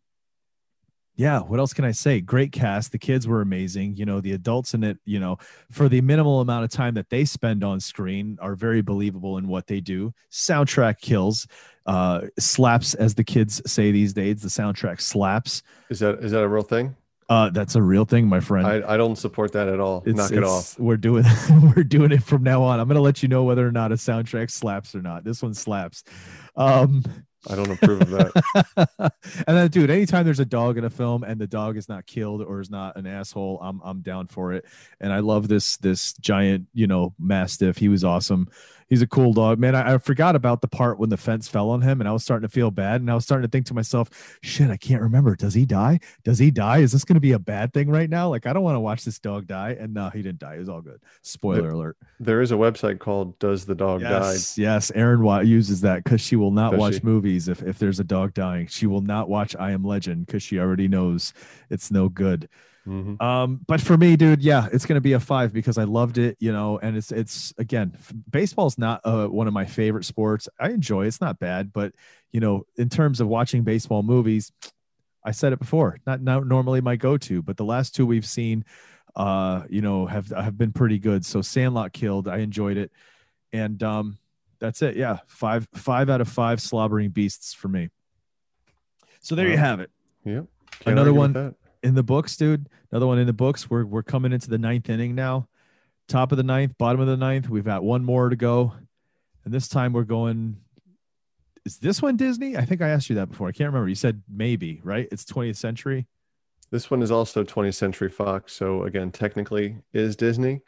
yeah 1.19 1.41
what 1.41 1.59
else 1.59 1.75
can 1.75 1.85
I 1.85 1.91
say? 1.91 2.21
Great 2.23 2.53
cast. 2.53 2.93
The 2.93 2.99
kids 2.99 3.27
were 3.29 3.43
amazing. 3.43 3.97
You 3.97 4.07
know 4.07 4.21
the 4.23 4.33
adults 4.33 4.73
in 4.73 4.83
it 4.85 4.97
you 5.05 5.21
know 5.21 5.37
for 5.71 5.89
the 5.91 6.01
minimal 6.01 6.41
amount 6.41 6.65
of 6.65 6.71
time 6.71 6.95
that 6.95 7.11
they 7.11 7.27
spend 7.27 7.63
on 7.63 7.81
screen 7.81 8.39
are 8.41 8.55
very 8.55 8.81
believable 8.81 9.37
in 9.37 9.49
what 9.49 9.67
they 9.67 9.81
do. 9.81 10.15
Soundtrack 10.33 11.01
kills 11.03 11.47
uh 11.85 12.21
slaps 12.39 12.95
as 12.95 13.15
the 13.17 13.25
kids 13.25 13.61
say 13.71 13.91
these 13.93 14.13
days. 14.15 14.41
The 14.43 14.49
soundtrack 14.49 15.01
slaps. 15.01 15.63
Is 15.91 15.99
that 15.99 16.21
is 16.25 16.33
that 16.33 16.43
a 16.43 16.49
real 16.49 16.63
thing? 16.63 16.97
uh 17.31 17.51
that's 17.51 17.75
a 17.75 17.83
real 17.83 18.07
thing 18.07 18.27
my 18.27 18.41
friend. 18.41 18.67
I, 18.67 18.95
I 18.95 18.97
don't 18.97 19.17
support 19.17 19.53
that 19.53 19.69
at 19.69 19.81
all. 19.81 20.03
It's- 20.07 20.17
Knock 20.17 20.33
it 20.33 20.45
off. 20.45 20.79
we're 20.79 20.97
doing 20.97 21.25
we're 21.77 21.83
doing 21.85 22.11
it 22.13 22.23
from 22.23 22.43
now 22.43 22.63
on. 22.63 22.81
I'm 22.81 22.89
gonna 22.89 23.03
let 23.03 23.23
you 23.23 23.29
know 23.29 23.45
whether 23.45 23.67
or 23.67 23.73
not 23.73 23.93
a 23.93 23.97
soundtrack 23.97 24.51
slaps 24.51 24.95
or 24.95 25.03
not. 25.03 25.25
This 25.25 25.43
one 25.43 25.53
slaps. 25.53 26.05
Um 26.57 27.05
I 27.51 27.57
don't 27.57 27.71
approve 27.71 28.03
of 28.03 28.11
that. 28.11 29.13
and 29.47 29.57
then 29.57 29.69
dude 29.71 29.91
anytime 29.91 30.25
there's 30.25 30.41
a 30.41 30.45
dog 30.45 30.79
in 30.79 30.85
a 30.85 30.91
film 30.91 31.23
and 31.23 31.41
the 31.41 31.47
dog 31.47 31.77
is 31.77 31.89
not 31.89 32.07
killed 32.07 32.43
or 32.43 32.61
is 32.61 32.71
not 32.71 32.97
an 32.97 33.07
asshole 33.07 33.59
i'm 33.63 33.81
i'm 33.85 34.01
down 34.01 34.27
for 34.27 34.53
it. 34.53 34.65
And 35.01 35.13
i 35.13 35.21
love 35.21 35.49
this 35.49 35.77
this 35.79 36.13
giant 36.15 36.67
you 36.75 36.87
know 36.87 37.15
mastiff. 37.19 37.79
He 37.79 37.89
was 37.89 38.05
awesome 38.05 38.49
he's 38.89 39.03
a 39.03 39.07
cool 39.07 39.33
dog 39.33 39.59
man 39.59 39.75
I, 39.75 39.95
I 39.95 39.99
forgot 39.99 40.37
about 40.37 40.61
the 40.61 40.69
part 40.69 40.99
when 40.99 41.11
the 41.11 41.17
fence 41.17 41.49
fell 41.49 41.71
on 41.71 41.83
him 41.83 42.01
and 42.01 42.09
i 42.09 42.13
was 42.13 42.23
starting 42.23 42.49
to 42.49 42.53
feel 42.53 42.71
bad 42.71 43.01
and 43.01 43.11
i 43.11 43.15
was 43.15 43.25
starting 43.25 43.43
to 43.43 43.51
think 43.51 43.67
to 43.67 43.75
myself 43.75 44.39
shit 44.43 44.71
i 44.71 44.77
can't 44.77 45.03
remember 45.03 45.37
does 45.37 45.55
he 45.55 45.65
die 45.65 46.01
does 46.25 46.39
he 46.39 46.51
die 46.51 46.79
is 46.79 46.93
this 46.93 47.05
going 47.05 47.15
to 47.15 47.21
be 47.21 47.33
a 47.33 47.39
bad 47.39 47.73
thing 47.73 47.91
right 47.91 48.11
now 48.11 48.29
like 48.29 48.47
i 48.47 48.53
don't 48.53 48.63
want 48.63 48.77
to 48.77 48.81
watch 48.81 49.05
this 49.05 49.19
dog 49.19 49.47
die 49.47 49.77
and 49.79 49.95
no 49.95 50.11
he 50.11 50.23
didn't 50.23 50.39
die 50.39 50.57
it 50.57 50.61
was 50.61 50.69
all 50.69 50.81
good 50.81 51.01
spoiler 51.23 51.71
alert 51.71 51.97
There 52.21 52.41
is 52.41 52.51
a 52.53 52.57
website 52.57 52.99
called 52.99 53.39
Does 53.39 53.65
the 53.65 53.75
Dog 53.75 54.01
Die? 54.01 54.11
Yes, 54.11 54.59
yes. 54.59 54.91
Aaron 54.95 55.23
Watt 55.23 55.47
uses 55.47 55.83
that 55.83 56.03
because 56.03 56.21
she 56.21 56.35
will 56.37 56.51
not 56.51 56.73
Does 56.73 56.81
watch 56.81 56.95
she? 56.95 57.01
movies 57.03 57.49
if, 57.49 57.63
if 57.63 57.79
there's 57.79 58.01
a 58.01 58.05
dog 58.05 58.35
dying. 58.35 58.67
She 58.67 58.87
will 58.87 59.03
not 59.03 59.29
watch 59.29 59.55
I 59.57 59.71
Am 59.71 59.85
Legend 59.85 60.27
because 60.27 60.43
she 60.43 60.59
already 60.59 60.89
knows 60.89 61.33
it's 61.71 61.91
no 61.91 62.09
good. 62.09 62.49
Mhm. 62.89 63.21
Um, 63.21 63.61
but 63.67 63.81
for 63.83 63.97
me, 63.99 64.17
dude, 64.17 64.43
yeah, 64.43 64.69
it's 64.73 64.87
gonna 64.87 65.01
be 65.03 65.13
a 65.13 65.21
five 65.21 65.53
because 65.53 65.77
I 65.77 65.85
loved 65.85 66.17
it, 66.17 66.37
you 66.41 66.53
know, 66.53 66.79
and 66.79 66.97
it's 66.97 67.13
it's 67.13 67.53
again, 67.59 67.93
f- 67.95 68.13
baseball's 68.31 68.79
not 68.79 69.03
uh, 69.05 69.27
one 69.27 69.47
of 69.47 69.53
my 69.53 69.67
favorite 69.67 70.05
sports. 70.05 70.49
I 70.59 70.71
enjoy 70.71 71.05
it. 71.05 71.09
it's 71.09 71.21
not 71.21 71.39
bad, 71.39 71.73
but 71.73 71.93
you 72.33 72.41
know, 72.41 72.65
in 72.77 72.89
terms 72.89 73.21
of 73.21 73.29
watching 73.29 73.63
baseball 73.63 74.03
movies, 74.03 74.53
I 75.25 75.33
said 75.33 75.53
it 75.53 75.59
before, 75.59 75.99
not 76.07 76.23
not 76.23 76.47
normally 76.47 76.81
my 76.81 76.97
go-to, 76.97 77.43
but 77.43 77.59
the 77.59 77.65
last 77.65 77.95
two 77.95 78.07
we've 78.07 78.25
seen, 78.27 78.65
uh, 79.15 79.65
you 79.69 79.83
know, 79.83 80.07
have 80.07 80.29
have 80.31 80.57
been 80.57 80.73
pretty 80.73 80.99
good. 80.99 81.27
So 81.27 81.43
Sandlot 81.43 81.93
killed, 81.93 82.27
I 82.27 82.39
enjoyed 82.39 82.79
it, 82.79 82.91
and 83.53 83.83
um, 83.83 84.17
that's 84.61 84.81
it. 84.81 84.97
Yeah, 84.97 85.19
five 85.27 85.69
five 85.75 86.09
out 86.09 86.23
of 86.23 86.29
five 86.29 86.61
slobbering 86.63 87.11
beasts 87.11 87.53
for 87.53 87.69
me. 87.69 87.91
So 89.21 89.35
there 89.35 89.49
you 89.49 89.59
have 89.59 89.81
it 89.81 89.91
Yep. 90.25 90.47
Can't 90.81 90.93
Another 90.93 91.13
one- 91.13 91.33
that. 91.35 91.55
In 91.83 91.95
the 91.95 92.03
books, 92.03 92.37
dude. 92.37 92.69
Another 92.91 93.07
one 93.07 93.19
in 93.19 93.27
the 93.27 93.33
books. 93.33 93.69
We're 93.71 93.85
we're 93.85 94.03
coming 94.03 94.33
into 94.33 94.49
the 94.51 94.59
ninth 94.59 94.89
inning 94.89 95.15
now. 95.15 95.49
Top 96.09 96.33
of 96.33 96.39
the 96.39 96.45
ninth, 96.45 96.77
bottom 96.79 97.01
of 97.01 97.07
the 97.07 97.17
ninth. 97.17 97.49
We've 97.49 97.65
got 97.65 97.85
one 97.85 98.05
more 98.05 98.29
to 98.29 98.37
go, 98.37 98.73
and 99.45 99.53
this 99.53 99.69
time 99.69 99.93
we're 99.93 100.05
going. 100.05 100.59
Is 101.65 101.79
this 101.79 102.01
one 102.01 102.17
Disney? 102.17 102.57
I 102.57 102.65
think 102.65 102.81
I 102.81 102.89
asked 102.89 103.11
you 103.11 103.17
that 103.17 103.29
before. 103.29 103.49
I 103.49 103.53
can't 103.53 103.69
remember. 103.69 103.89
You 103.89 103.95
said 103.95 104.23
maybe, 104.29 104.81
right? 104.83 105.07
It's 105.13 105.25
20th 105.25 105.57
century. 105.57 106.07
This 106.71 106.91
one 106.91 107.03
is 107.03 107.11
also 107.11 107.45
20th 107.45 107.75
Century 107.75 108.09
Fox. 108.11 108.53
So 108.55 108.85
again, 108.85 109.11
technically 109.11 109.77
is 109.93 110.17
Disney, 110.17 110.63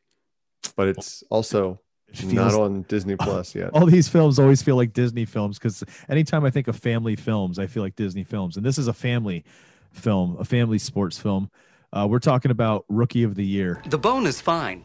but 0.77 0.89
it's 0.89 1.23
also 1.31 1.81
It 2.09 2.25
not 2.33 2.53
on 2.55 2.83
Disney 2.83 3.17
Plus 3.17 3.55
yet. 3.55 3.71
all 3.73 3.87
these 3.87 4.09
films 4.09 4.39
always 4.39 4.63
feel 4.63 4.77
like 4.77 4.93
Disney 4.93 5.25
films 5.25 5.59
because 5.59 5.85
anytime 6.09 6.45
I 6.45 6.51
think 6.51 6.69
of 6.69 6.77
family 6.77 7.17
films, 7.17 7.59
I 7.59 7.67
feel 7.67 7.83
like 7.83 7.97
Disney 7.97 8.25
films, 8.25 8.57
and 8.57 8.65
this 8.67 8.77
is 8.79 8.89
a 8.89 8.93
family 8.93 9.45
film, 9.93 10.37
a 10.39 10.45
family 10.45 10.79
sports 10.79 11.19
film. 11.19 11.51
Uh, 11.93 12.07
we're 12.09 12.21
talking 12.21 12.51
about 12.51 12.85
Rookie 12.89 13.23
of 13.23 13.35
the 13.35 13.45
Year. 13.45 13.83
The 13.87 13.99
bone 13.99 14.27
is 14.27 14.41
fine, 14.41 14.85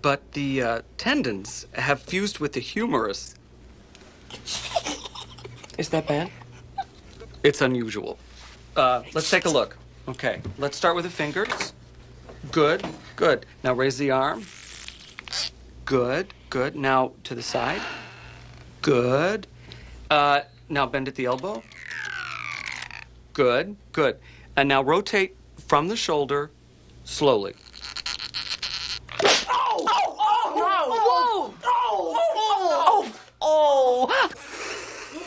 but 0.00 0.32
the 0.32 0.62
uh, 0.62 0.82
tendons 0.96 1.66
have 1.74 2.00
fused 2.00 2.38
with 2.38 2.52
the 2.52 2.60
humerus. 2.60 3.34
Is 5.78 5.88
that 5.90 6.06
bad? 6.06 6.30
It's 7.42 7.60
unusual. 7.60 8.18
Uh, 8.76 9.02
let's 9.12 9.30
take 9.30 9.44
a 9.44 9.50
look. 9.50 9.76
Okay, 10.08 10.40
let's 10.58 10.76
start 10.76 10.96
with 10.96 11.04
the 11.04 11.10
fingers. 11.10 11.72
Good, 12.52 12.84
good. 13.16 13.46
Now 13.62 13.74
raise 13.74 13.98
the 13.98 14.10
arm. 14.10 14.44
Good, 15.84 16.32
good. 16.50 16.76
Now 16.76 17.12
to 17.24 17.34
the 17.34 17.42
side. 17.42 17.82
Good. 18.82 19.46
Uh, 20.10 20.40
now 20.68 20.86
bend 20.86 21.08
at 21.08 21.14
the 21.14 21.26
elbow. 21.26 21.62
Good, 23.34 23.76
good. 23.90 24.18
And 24.56 24.68
now 24.68 24.82
rotate 24.82 25.34
from 25.66 25.88
the 25.88 25.96
shoulder 25.96 26.52
slowly. 27.02 27.54
Whoa! 29.20 29.28
Oh! 29.50 31.54
Oh! 31.64 31.64
No! 31.64 33.12
Oh! 33.42 33.42
Oh! 33.42 34.28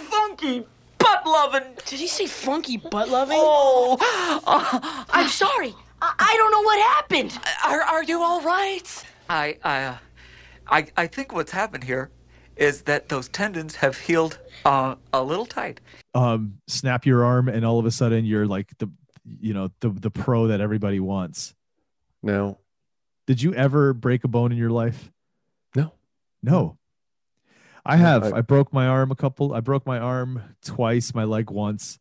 Funky 0.09 0.65
butt 0.97 1.25
loving. 1.25 1.63
Did 1.85 1.99
he 1.99 2.07
say 2.07 2.27
funky 2.27 2.77
butt 2.77 3.09
loving? 3.09 3.37
Oh! 3.37 3.97
Uh, 4.49 5.03
I'm 5.09 5.27
sorry. 5.27 5.75
I, 6.01 6.13
I 6.17 6.35
don't 6.37 6.51
know 6.51 6.61
what 6.61 6.79
happened. 6.79 7.37
Are, 7.65 7.81
are 7.81 8.03
you 8.03 8.21
all 8.21 8.39
right? 8.41 9.03
I, 9.29 9.57
I, 9.61 9.83
uh, 9.83 9.97
I, 10.67 10.87
I 10.95 11.07
think 11.07 11.33
what's 11.33 11.51
happened 11.51 11.83
here 11.83 12.11
is 12.57 12.83
that 12.83 13.09
those 13.09 13.27
tendons 13.29 13.77
have 13.77 13.97
healed 13.97 14.39
uh, 14.65 14.95
a 15.13 15.23
little 15.23 15.45
tight. 15.45 15.79
um 16.15 16.59
snap 16.67 17.05
your 17.05 17.23
arm 17.23 17.47
and 17.47 17.63
all 17.65 17.79
of 17.79 17.85
a 17.85 17.91
sudden 17.91 18.25
you're 18.25 18.47
like 18.47 18.75
the 18.79 18.89
you 19.39 19.53
know 19.53 19.69
the 19.81 19.89
the 19.89 20.09
pro 20.11 20.47
that 20.47 20.61
everybody 20.61 20.99
wants. 20.99 21.53
No. 22.23 22.57
did 23.27 23.41
you 23.41 23.53
ever 23.53 23.93
break 23.93 24.23
a 24.23 24.27
bone 24.27 24.51
in 24.51 24.57
your 24.57 24.71
life? 24.71 25.11
No. 25.75 25.93
no. 26.41 26.77
I 27.85 27.95
have. 27.97 28.23
I- 28.23 28.37
I, 28.37 28.41
broke 28.41 28.73
my 28.73 28.87
arm 28.87 29.11
a 29.11 29.15
couple 29.15 29.53
i 29.53 29.59
broke 29.61 29.85
my 29.85 29.99
arm 29.99 30.41
twice 30.63 31.13
my 31.13 31.23
leg 31.23 31.49
once. 31.49 31.99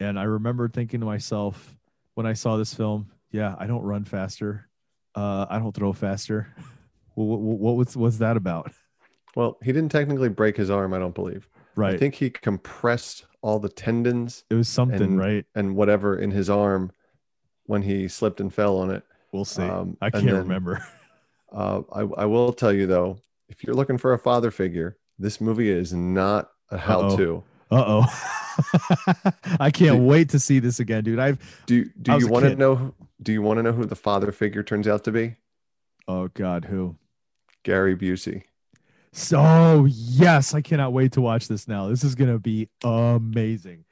And 0.00 0.18
i 0.18 0.24
remember 0.24 0.68
thinking 0.68 1.00
to 1.00 1.06
myself 1.06 1.76
when 2.14 2.26
i 2.26 2.32
saw 2.32 2.56
this 2.56 2.74
film 2.74 3.10
yeah 3.30 3.54
i 3.58 3.66
don't 3.66 3.82
run 3.82 4.04
faster. 4.04 4.68
Uh 5.14 5.46
i 5.50 5.58
don't 5.58 5.74
throw 5.74 5.92
faster. 5.92 6.48
What, 7.14 7.40
what, 7.40 7.58
what 7.58 7.76
was 7.76 7.94
what's 7.94 8.16
that 8.18 8.38
about 8.38 8.72
well, 9.36 9.58
he 9.62 9.72
didn't 9.72 9.90
technically 9.92 10.28
break 10.28 10.56
his 10.56 10.70
arm, 10.70 10.92
I 10.94 10.98
don't 10.98 11.14
believe. 11.14 11.48
right 11.76 11.94
I 11.94 11.98
think 11.98 12.14
he 12.14 12.30
compressed 12.30 13.24
all 13.42 13.58
the 13.58 13.68
tendons 13.68 14.44
it 14.50 14.54
was 14.54 14.68
something 14.68 15.02
and- 15.02 15.18
right 15.18 15.44
and 15.54 15.74
whatever 15.74 16.16
in 16.18 16.30
his 16.30 16.48
arm 16.48 16.92
when 17.66 17.82
he 17.82 18.06
slipped 18.08 18.40
and 18.40 18.52
fell 18.54 18.76
on 18.78 18.90
it. 18.90 19.02
we'll 19.32 19.44
see 19.44 19.62
Um, 19.62 19.96
i 20.00 20.10
can't 20.10 20.26
then- 20.26 20.36
remember 20.36 20.84
Uh, 21.52 21.82
I, 21.92 22.00
I 22.22 22.24
will 22.24 22.50
tell 22.54 22.72
you 22.72 22.86
though, 22.86 23.18
if 23.50 23.62
you're 23.62 23.74
looking 23.74 23.98
for 23.98 24.14
a 24.14 24.18
father 24.18 24.50
figure, 24.50 24.96
this 25.18 25.38
movie 25.38 25.68
is 25.68 25.92
not 25.92 26.50
a 26.70 26.78
how-to. 26.78 27.42
Uh 27.70 27.84
oh. 27.86 28.32
I 29.60 29.70
can't 29.70 29.98
Dude. 29.98 30.00
wait 30.08 30.28
to 30.30 30.38
see 30.38 30.60
this 30.60 30.80
again, 30.80 31.04
dude. 31.04 31.18
I've 31.18 31.38
Do 31.66 31.84
do 32.00 32.16
you 32.16 32.26
want 32.28 32.46
to 32.46 32.56
know? 32.56 32.94
Do 33.22 33.32
you 33.32 33.42
want 33.42 33.58
to 33.58 33.62
know 33.62 33.72
who 33.72 33.84
the 33.84 33.94
father 33.96 34.32
figure 34.32 34.62
turns 34.62 34.88
out 34.88 35.04
to 35.04 35.12
be? 35.12 35.36
oh 36.08 36.28
god, 36.28 36.64
who? 36.66 36.96
Gary 37.64 37.94
Busey. 37.96 38.44
So 39.12 39.86
yes, 39.88 40.54
I 40.54 40.62
cannot 40.62 40.92
wait 40.92 41.12
to 41.12 41.20
watch 41.20 41.48
this 41.48 41.68
now. 41.68 41.88
This 41.88 42.02
is 42.02 42.14
gonna 42.14 42.38
be 42.38 42.68
amazing. 42.82 43.84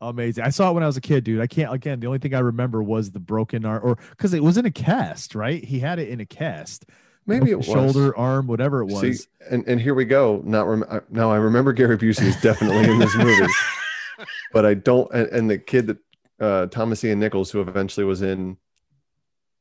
Amazing. 0.00 0.44
I 0.44 0.50
saw 0.50 0.70
it 0.70 0.74
when 0.74 0.82
I 0.82 0.86
was 0.86 0.98
a 0.98 1.00
kid, 1.00 1.24
dude. 1.24 1.40
I 1.40 1.46
can't 1.46 1.72
again, 1.72 2.00
the 2.00 2.06
only 2.06 2.18
thing 2.18 2.34
I 2.34 2.40
remember 2.40 2.82
was 2.82 3.12
the 3.12 3.20
broken 3.20 3.64
arm 3.64 3.80
or 3.82 3.96
because 4.10 4.34
it 4.34 4.42
was 4.42 4.58
in 4.58 4.66
a 4.66 4.70
cast, 4.70 5.34
right? 5.34 5.64
He 5.64 5.80
had 5.80 5.98
it 5.98 6.08
in 6.08 6.20
a 6.20 6.26
cast. 6.26 6.84
Maybe 7.26 7.50
it 7.50 7.56
was 7.56 7.66
shoulder, 7.66 8.16
arm, 8.16 8.46
whatever 8.46 8.82
it 8.82 8.86
was. 8.86 9.00
See, 9.00 9.26
and 9.50 9.66
and 9.66 9.80
here 9.80 9.94
we 9.94 10.04
go. 10.04 10.42
Not 10.44 10.68
rem- 10.68 11.02
now 11.10 11.32
I 11.32 11.36
remember 11.36 11.72
Gary 11.72 11.98
Busey 11.98 12.26
is 12.26 12.40
definitely 12.40 12.88
in 12.88 12.98
this 12.98 13.16
movie, 13.16 13.52
but 14.52 14.64
I 14.64 14.74
don't. 14.74 15.10
And, 15.12 15.28
and 15.28 15.50
the 15.50 15.58
kid 15.58 15.88
that 15.88 15.98
uh, 16.38 16.66
Thomas 16.66 17.02
Ian 17.02 17.18
Nichols, 17.18 17.50
who 17.50 17.60
eventually 17.60 18.04
was 18.04 18.22
in 18.22 18.58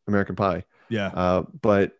American 0.07 0.35
Pie, 0.35 0.63
yeah. 0.89 1.07
uh, 1.07 1.43
but 1.61 1.97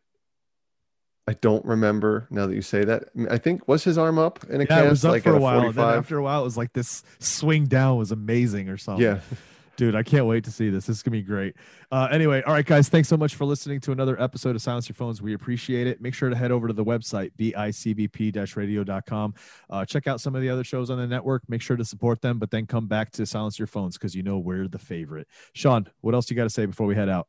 I 1.27 1.33
don't 1.33 1.65
remember 1.65 2.27
now 2.29 2.45
that 2.45 2.53
you 2.53 2.61
say 2.61 2.85
that. 2.85 3.05
I, 3.31 3.39
think 3.39 3.67
was 3.67 3.83
his 3.83 3.97
arm 3.97 4.19
up 4.19 4.43
in 4.47 4.61
a 4.61 4.63
Yeah, 4.63 4.67
cast 4.67 4.85
it 4.85 4.89
was 4.89 5.05
up 5.05 5.11
like 5.11 5.23
for 5.23 5.29
at 5.29 5.35
a 5.35 5.39
while. 5.39 5.71
Then 5.71 5.85
after 5.85 6.17
a 6.17 6.23
while, 6.23 6.41
it 6.41 6.43
was 6.43 6.57
like 6.57 6.73
this 6.73 7.03
swing 7.17 7.65
down 7.65 7.97
was 7.97 8.11
amazing 8.11 8.69
or 8.69 8.77
something. 8.77 9.03
Yeah. 9.03 9.21
Dude, 9.75 9.95
I 9.95 10.03
can't 10.03 10.25
wait 10.25 10.45
to 10.45 10.51
see 10.51 10.69
this. 10.69 10.85
This 10.85 10.97
is 10.97 11.03
gonna 11.03 11.17
be 11.17 11.21
great. 11.21 11.55
Uh, 11.91 12.07
anyway, 12.09 12.41
all 12.43 12.53
right, 12.53 12.65
guys, 12.65 12.87
thanks 12.87 13.09
so 13.09 13.17
much 13.17 13.35
for 13.35 13.43
listening 13.43 13.81
to 13.81 13.91
another 13.91 14.21
episode 14.21 14.55
of 14.55 14.61
Silence 14.61 14.87
Your 14.87 14.93
Phones. 14.93 15.21
We 15.21 15.33
appreciate 15.33 15.85
it. 15.85 15.99
Make 15.99 16.13
sure 16.13 16.29
to 16.29 16.35
head 16.35 16.51
over 16.51 16.67
to 16.67 16.73
the 16.73 16.85
website, 16.85 17.31
bicbp-radio.com. 17.37 19.33
Uh, 19.69 19.83
check 19.83 20.07
out 20.07 20.21
some 20.21 20.33
of 20.33 20.41
the 20.41 20.49
other 20.49 20.63
shows 20.63 20.89
on 20.89 20.97
the 20.97 21.07
network. 21.07 21.43
Make 21.49 21.61
sure 21.61 21.75
to 21.75 21.83
support 21.83 22.21
them, 22.21 22.39
but 22.39 22.51
then 22.51 22.67
come 22.67 22.87
back 22.87 23.11
to 23.13 23.25
Silence 23.25 23.59
Your 23.59 23.67
Phones 23.67 23.97
because 23.97 24.15
you 24.15 24.23
know 24.23 24.37
we're 24.37 24.69
the 24.69 24.79
favorite. 24.79 25.27
Sean, 25.51 25.87
what 25.99 26.13
else 26.13 26.29
you 26.29 26.37
got 26.37 26.43
to 26.43 26.49
say 26.49 26.65
before 26.65 26.87
we 26.87 26.95
head 26.95 27.09
out? 27.09 27.27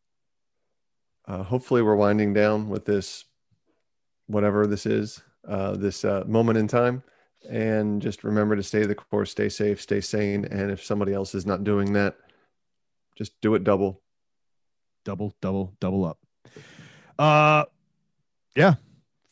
uh, 1.28 1.42
hopefully 1.42 1.82
we're 1.82 1.97
winding 1.97 2.32
down 2.32 2.68
with 2.68 2.84
this 2.84 3.24
whatever 4.27 4.66
this 4.66 4.87
is 4.87 5.22
uh, 5.49 5.77
this 5.77 6.05
uh, 6.05 6.24
moment 6.27 6.59
in 6.59 6.66
time 6.66 7.03
and 7.49 8.03
just 8.03 8.24
remember 8.24 8.57
to 8.57 8.62
stay 8.62 8.85
the 8.85 8.95
course 8.95 9.31
stay 9.31 9.49
safe 9.49 9.81
stay 9.81 10.00
sane 10.00 10.45
and 10.46 10.71
if 10.71 10.83
somebody 10.83 11.13
else 11.13 11.34
is 11.34 11.46
not 11.46 11.63
doing 11.63 11.92
that 11.92 12.17
just 13.17 13.33
do 13.41 13.55
it 13.55 13.64
double. 13.64 14.03
Double 15.05 15.34
double 15.41 15.72
double 15.80 16.05
up. 16.05 16.18
Uh 17.18 17.64
yeah 18.55 18.75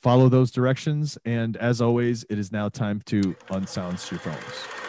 follow 0.00 0.28
those 0.28 0.50
directions 0.50 1.16
and 1.24 1.56
as 1.56 1.80
always 1.80 2.24
it 2.28 2.38
is 2.38 2.52
now 2.52 2.68
time 2.68 3.00
to 3.06 3.34
unsound 3.50 3.98
your 4.10 4.20
phones 4.20 4.83